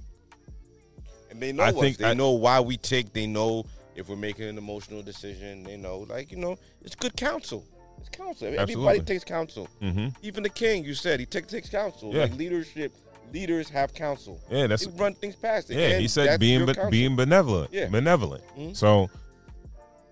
[1.29, 1.75] And they know I us.
[1.79, 3.13] think they I- know why we take.
[3.13, 3.65] They know
[3.95, 5.63] if we're making an emotional decision.
[5.63, 7.65] They know, like you know, it's good counsel.
[7.99, 8.47] It's counsel.
[8.57, 9.67] Everybody takes counsel.
[9.81, 10.15] Mhm.
[10.21, 12.13] Even the king, you said he takes takes counsel.
[12.13, 12.21] Yeah.
[12.23, 12.95] Like leadership,
[13.33, 14.39] leaders have counsel.
[14.49, 15.77] Yeah, that's- they run things past it.
[15.77, 17.89] Yeah, he said being be- being benevolent, Yeah.
[17.89, 18.43] benevolent.
[18.57, 18.75] Mhm.
[18.75, 19.09] So,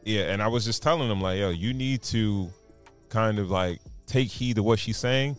[0.03, 2.51] yeah, and I was just telling him like, yo, you need to
[3.09, 3.79] kind of like
[4.09, 5.37] take heed to what she's saying.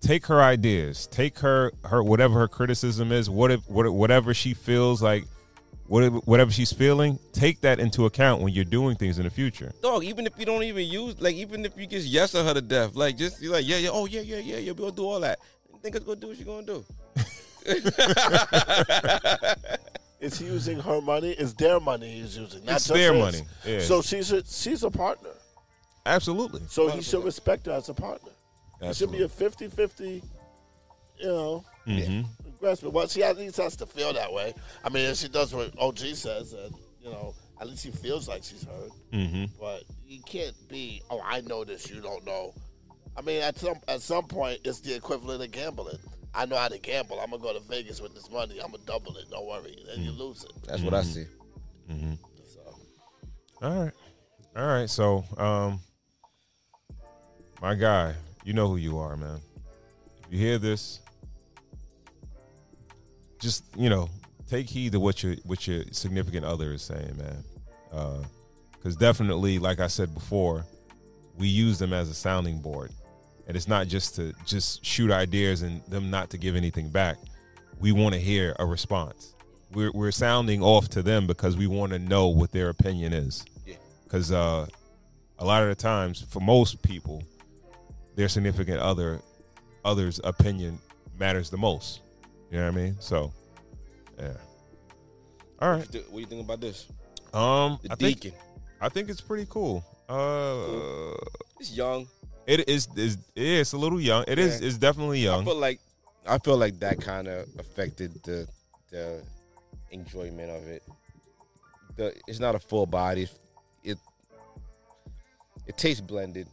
[0.00, 4.52] Take her ideas, take her her whatever her criticism is, what if what whatever she
[4.52, 5.24] feels like,
[5.86, 9.72] whatever whatever she's feeling, take that into account when you're doing things in the future.
[9.82, 12.60] Dog, even if you don't even use, like, even if you just yes her to
[12.60, 15.06] death, like, just you're like, yeah, yeah, oh, yeah, yeah, yeah, yeah, we're gonna do
[15.06, 15.38] all that.
[15.72, 16.84] You think it's gonna do what she's gonna do?
[20.20, 21.32] Is he using her money?
[21.32, 22.64] It's their money he's using.
[22.64, 23.22] Not It's just their his.
[23.22, 23.80] money, yeah.
[23.80, 25.30] So she's a, she's a partner.
[26.06, 26.62] Absolutely.
[26.68, 28.30] So he should respect her as a partner.
[28.80, 30.22] It should be a 50-50,
[31.18, 32.26] you know, Mhm.
[32.44, 32.94] investment.
[32.94, 34.54] Well, she at least has to feel that way.
[34.84, 38.28] I mean, if she does what OG says, and you know, at least she feels
[38.28, 38.90] like she's heard.
[39.12, 39.50] Mhm.
[39.58, 42.52] But you can't be, oh, I know this, you don't know.
[43.16, 45.98] I mean, at some at some point, it's the equivalent of gambling.
[46.34, 47.18] I know how to gamble.
[47.20, 48.58] I'm gonna go to Vegas with this money.
[48.60, 49.30] I'm gonna double it.
[49.30, 49.82] Don't worry.
[49.86, 50.52] Then you lose it.
[50.66, 51.26] That's what I see.
[51.90, 52.14] Mm-hmm.
[53.62, 53.92] All right.
[54.54, 54.90] All right.
[54.90, 55.80] So, um,
[57.66, 58.14] my guy,
[58.44, 59.40] you know who you are, man.
[60.24, 61.00] If you hear this,
[63.40, 64.08] just you know,
[64.48, 68.24] take heed to what your what your significant other is saying, man.
[68.70, 70.64] Because definitely, like I said before,
[71.36, 72.92] we use them as a sounding board,
[73.48, 77.16] and it's not just to just shoot ideas and them not to give anything back.
[77.80, 79.34] We want to hear a response.
[79.72, 83.44] We're we're sounding off to them because we want to know what their opinion is.
[83.66, 83.74] Yeah.
[84.04, 84.68] Because uh,
[85.40, 87.24] a lot of the times, for most people,
[88.16, 89.20] their significant other
[89.84, 90.78] other's opinion
[91.18, 92.00] matters the most.
[92.50, 92.96] You know what I mean?
[92.98, 93.32] So,
[94.18, 94.32] yeah.
[95.60, 95.78] All right.
[95.80, 96.86] What do you think about this?
[97.32, 98.32] Um, The I think
[98.80, 99.84] I think it's pretty cool.
[100.08, 101.14] Uh,
[101.60, 102.06] It's young.
[102.46, 104.24] it is is yeah, it's a little young.
[104.28, 104.68] It is Yeah.
[104.68, 105.44] it's definitely I young.
[105.44, 105.80] feel like
[106.26, 108.48] I feel like that kind of affected the
[108.90, 109.22] the
[109.90, 110.82] enjoyment of it.
[111.96, 113.28] The it's not a full body.
[113.84, 113.98] It
[115.66, 116.46] it tastes blended.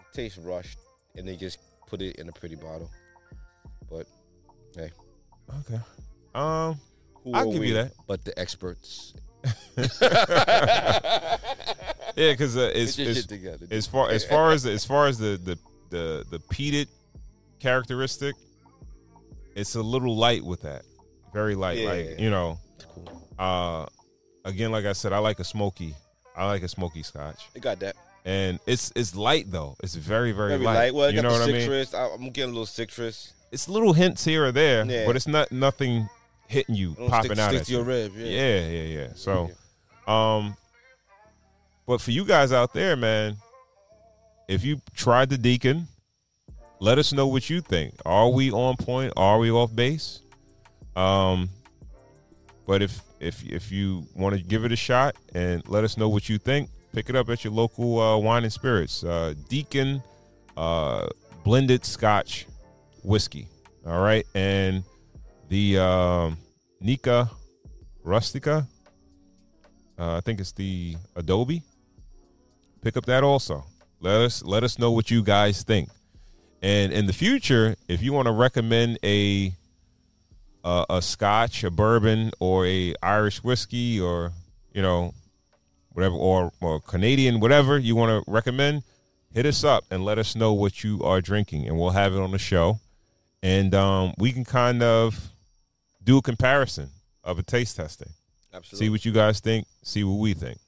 [0.00, 0.78] It tastes rushed,
[1.18, 2.90] and they just put it in a pretty bottle.
[3.90, 4.06] But
[4.74, 4.90] hey,
[5.60, 5.80] Okay.
[6.34, 6.78] Um,
[7.24, 7.92] who I'll give we you that.
[8.06, 9.14] But the experts.
[12.16, 13.66] Yeah, because uh, as, Get your as, shit together.
[13.70, 15.56] as far as far as as far as the the
[15.90, 16.88] the the peated
[17.60, 18.34] characteristic,
[19.54, 20.82] it's a little light with that.
[21.32, 21.90] Very light, Yeah.
[21.90, 22.58] like you know.
[23.38, 23.86] Uh,
[24.44, 25.94] again, like I said, I like a smoky.
[26.36, 27.94] I like a smoky scotch, It got that.
[28.28, 29.74] And it's it's light though.
[29.82, 30.74] It's very very, Very light.
[30.74, 30.94] light.
[30.94, 31.60] Well, you know what I mean?
[31.62, 31.94] citrus.
[31.94, 33.32] I I'm getting a little citrus.
[33.50, 35.06] It's little hints here or there, Yeah.
[35.06, 36.08] but it's not nothing
[36.46, 37.82] hitting you, popping stick- out stick at you.
[37.82, 38.26] rib, yeah.
[38.26, 39.08] yeah, yeah, yeah.
[39.14, 39.50] So,
[40.06, 40.56] um,
[41.86, 43.36] but for you guys out there, man,
[44.48, 45.88] if you tried the Deacon,
[46.80, 47.94] let us know what you think.
[48.04, 49.14] Are we on point?
[49.16, 50.20] Are we off base?
[50.94, 51.48] Um,
[52.66, 56.08] but if if if you want to give it a shot and let us know
[56.10, 59.04] what you think, pick it up at your local uh, wine and spirits.
[59.04, 60.02] Uh, Deacon
[60.56, 61.08] uh,
[61.44, 62.46] blended Scotch
[63.04, 63.48] whiskey.
[63.86, 64.84] All right, and
[65.48, 66.36] the um,
[66.80, 67.30] Nica
[68.02, 68.66] Rustica.
[69.98, 71.62] Uh, I think it's the Adobe.
[72.82, 73.64] Pick up that also.
[74.00, 75.88] Let us let us know what you guys think.
[76.62, 79.52] And in the future, if you want to recommend a
[80.64, 84.32] a, a Scotch, a bourbon, or a Irish whiskey, or
[84.72, 85.14] you know
[85.98, 88.84] whatever, or, or Canadian, whatever you want to recommend,
[89.34, 92.20] hit us up and let us know what you are drinking, and we'll have it
[92.20, 92.78] on the show,
[93.42, 95.32] and um, we can kind of
[96.04, 96.90] do a comparison
[97.24, 98.10] of a taste testing.
[98.54, 98.86] Absolutely.
[98.86, 99.66] See what you guys think.
[99.82, 100.58] See what we think.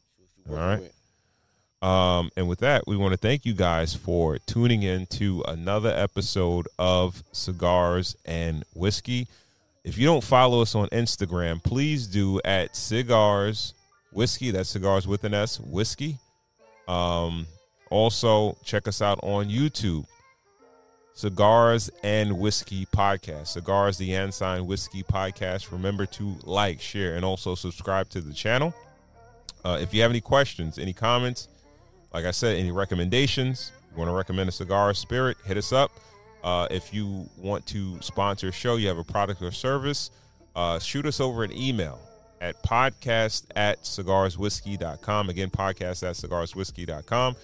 [0.50, 0.90] All right.
[1.80, 5.90] Um, and with that, we want to thank you guys for tuning in to another
[5.90, 9.28] episode of Cigars and Whiskey.
[9.84, 13.74] If you don't follow us on Instagram, please do at Cigars
[14.12, 14.50] Whiskey.
[14.50, 16.18] That's Cigars with an S, Whiskey.
[16.88, 17.46] Um,
[17.90, 20.06] also, check us out on YouTube.
[21.12, 23.48] Cigars and Whiskey Podcast.
[23.48, 25.70] Cigars, the Ensign Whiskey Podcast.
[25.70, 28.74] Remember to like, share, and also subscribe to the channel.
[29.64, 31.48] Uh, if you have any questions, any comments,
[32.14, 35.90] like I said, any recommendations, you want to recommend a cigar spirit, hit us up.
[36.42, 40.10] Uh, if you want to sponsor a show, you have a product or service,
[40.56, 42.00] uh, shoot us over an email
[42.40, 45.28] at podcast at cigarswhiskey.com.
[45.28, 47.36] Again, podcast at cigarswhiskey.com.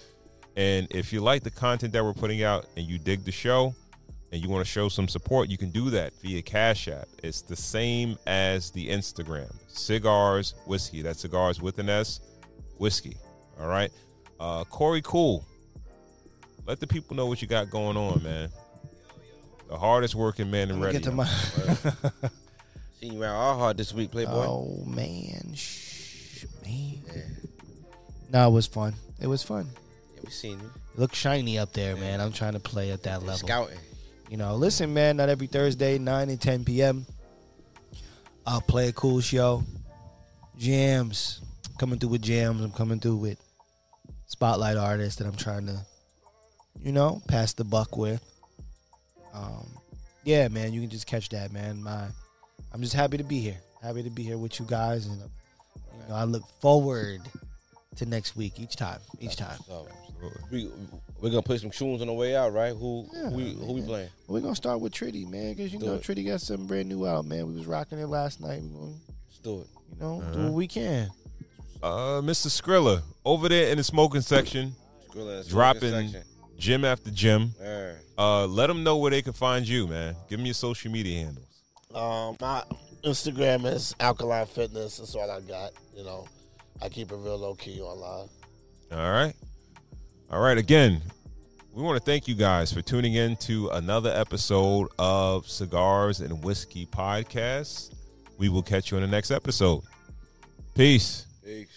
[0.55, 3.75] And if you like the content that we're putting out and you dig the show
[4.31, 7.07] and you want to show some support, you can do that via Cash App.
[7.23, 9.53] It's the same as the Instagram.
[9.67, 11.01] Cigars Whiskey.
[11.03, 12.19] That's cigars with an S,
[12.79, 13.17] whiskey.
[13.59, 13.91] All right.
[14.39, 15.45] Uh, Corey Cool.
[16.65, 18.49] Let the people know what you got going on, man.
[19.69, 20.99] The hardest working man in radio.
[20.99, 21.29] get to my-
[22.99, 24.31] Seen you around our hard this week, Playboy.
[24.33, 27.03] Oh man, shh, man.
[28.33, 28.95] No, it was fun.
[29.21, 29.67] It was fun.
[30.15, 30.71] Yeah, we seen you.
[30.95, 32.19] It looked shiny up there, man.
[32.19, 33.37] I'm trying to play at that level.
[33.37, 33.77] Scouting.
[34.31, 35.17] You know, listen, man.
[35.17, 37.05] Not every Thursday, nine and ten p.m.
[38.47, 39.63] I'll play a cool show.
[40.57, 41.41] Jams,
[41.77, 42.61] coming through with jams.
[42.61, 43.39] I'm coming through with
[44.25, 45.85] spotlight artists that I'm trying to,
[46.81, 48.23] you know, pass the buck with.
[49.35, 49.67] Um,
[50.23, 50.73] yeah, man.
[50.73, 51.83] You can just catch that, man.
[51.83, 52.07] My,
[52.73, 53.57] I'm just happy to be here.
[53.81, 55.25] Happy to be here with you guys, and uh,
[56.03, 57.21] you know, I look forward
[57.95, 58.99] to next week each time.
[59.19, 59.57] Each time.
[59.67, 59.87] So,
[60.51, 60.69] we
[61.21, 62.73] we're gonna play some tunes on the way out, right?
[62.75, 64.09] Who who we who we playing?
[64.27, 66.03] We're gonna start with Tritty, man, because you Do know it.
[66.03, 67.47] Tritty got something brand new out, man.
[67.47, 68.61] We was rocking it last night.
[68.63, 68.91] We gonna,
[69.27, 69.67] Let's do it.
[69.93, 70.43] you know, do Uh-huh.
[70.45, 71.09] what we can.
[71.81, 72.47] Uh, Mr.
[72.49, 74.73] Skrilla over there in the smoking section,
[75.09, 76.23] Skrilla smoking dropping section.
[76.57, 77.53] gym after gym.
[77.61, 77.93] Yeah.
[78.17, 80.15] Uh, let them know where they can find you, man.
[80.27, 81.45] Give me your social media handles.
[81.97, 82.63] Um, my
[83.03, 84.97] Instagram is Alkaline Fitness.
[84.97, 85.71] That's all I got.
[85.95, 86.27] You know,
[86.79, 88.29] I keep it real low key online.
[88.91, 89.33] All right,
[90.29, 90.57] all right.
[90.59, 91.01] Again,
[91.73, 96.43] we want to thank you guys for tuning in to another episode of Cigars and
[96.43, 97.95] Whiskey Podcast.
[98.37, 99.81] We will catch you in the next episode.
[100.75, 101.25] Peace.
[101.43, 101.67] Peace.
[101.67, 101.76] Peace.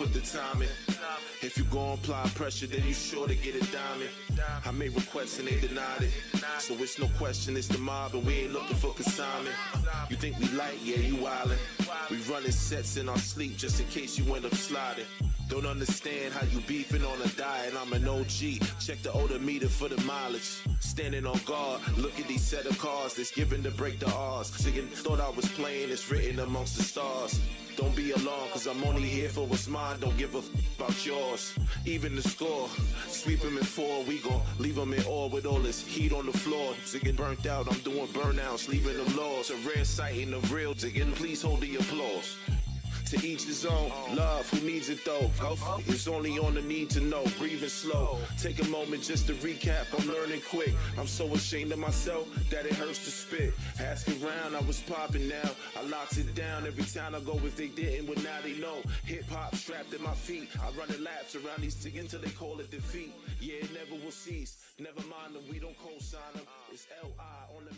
[0.00, 0.68] Put the time in.
[1.42, 4.08] If you gon' apply pressure, then you sure to get a diamond.
[4.64, 6.12] I made requests and they denied it.
[6.58, 9.54] So it's no question, it's the mob, and we ain't looking for consignment.
[10.08, 10.78] You think we light?
[10.82, 11.58] Yeah, you wildin'.
[12.10, 15.04] We running sets in our sleep just in case you end up sliding.
[15.48, 17.74] Don't understand how you beefing on a diet.
[17.78, 18.40] I'm an OG.
[18.80, 20.62] Check the odometer for the mileage.
[20.80, 24.50] Standing on guard, look at these set of cars that's given to break the odds.
[24.64, 27.38] Chicken thought I was playing, it's written amongst the stars.
[27.76, 29.98] Don't be alarmed, cause I'm only here for what's mine.
[30.00, 31.54] Don't give a f about yours.
[31.86, 32.68] Even the score,
[33.06, 34.04] sweep him in four.
[34.04, 36.74] We gon' leave in awe with all this heat on the floor.
[36.84, 39.50] Ziggin burnt out, I'm doing burnouts, leaving them lost.
[39.50, 41.14] A rare sighting of real Ziggin.
[41.14, 42.36] Please hold the applause.
[43.10, 43.90] To each his own.
[44.14, 45.28] Love, who needs it though?
[45.88, 47.24] It's only on the need to know.
[47.38, 48.18] Breathing slow.
[48.38, 49.86] Take a moment just to recap.
[49.98, 50.72] I'm learning quick.
[50.96, 53.52] I'm so ashamed of myself that it hurts to spit.
[53.80, 55.50] Ask around, I was popping now.
[55.76, 57.34] I locked it down every time I go.
[57.44, 58.78] If they didn't, well now they know.
[59.06, 60.48] Hip hop strapped at my feet.
[60.62, 63.12] I run the laps around these things until they call it defeat.
[63.40, 64.58] Yeah, it never will cease.
[64.78, 66.44] Never mind them, we don't co-sign them.
[66.72, 67.56] It's L.I.
[67.56, 67.69] on the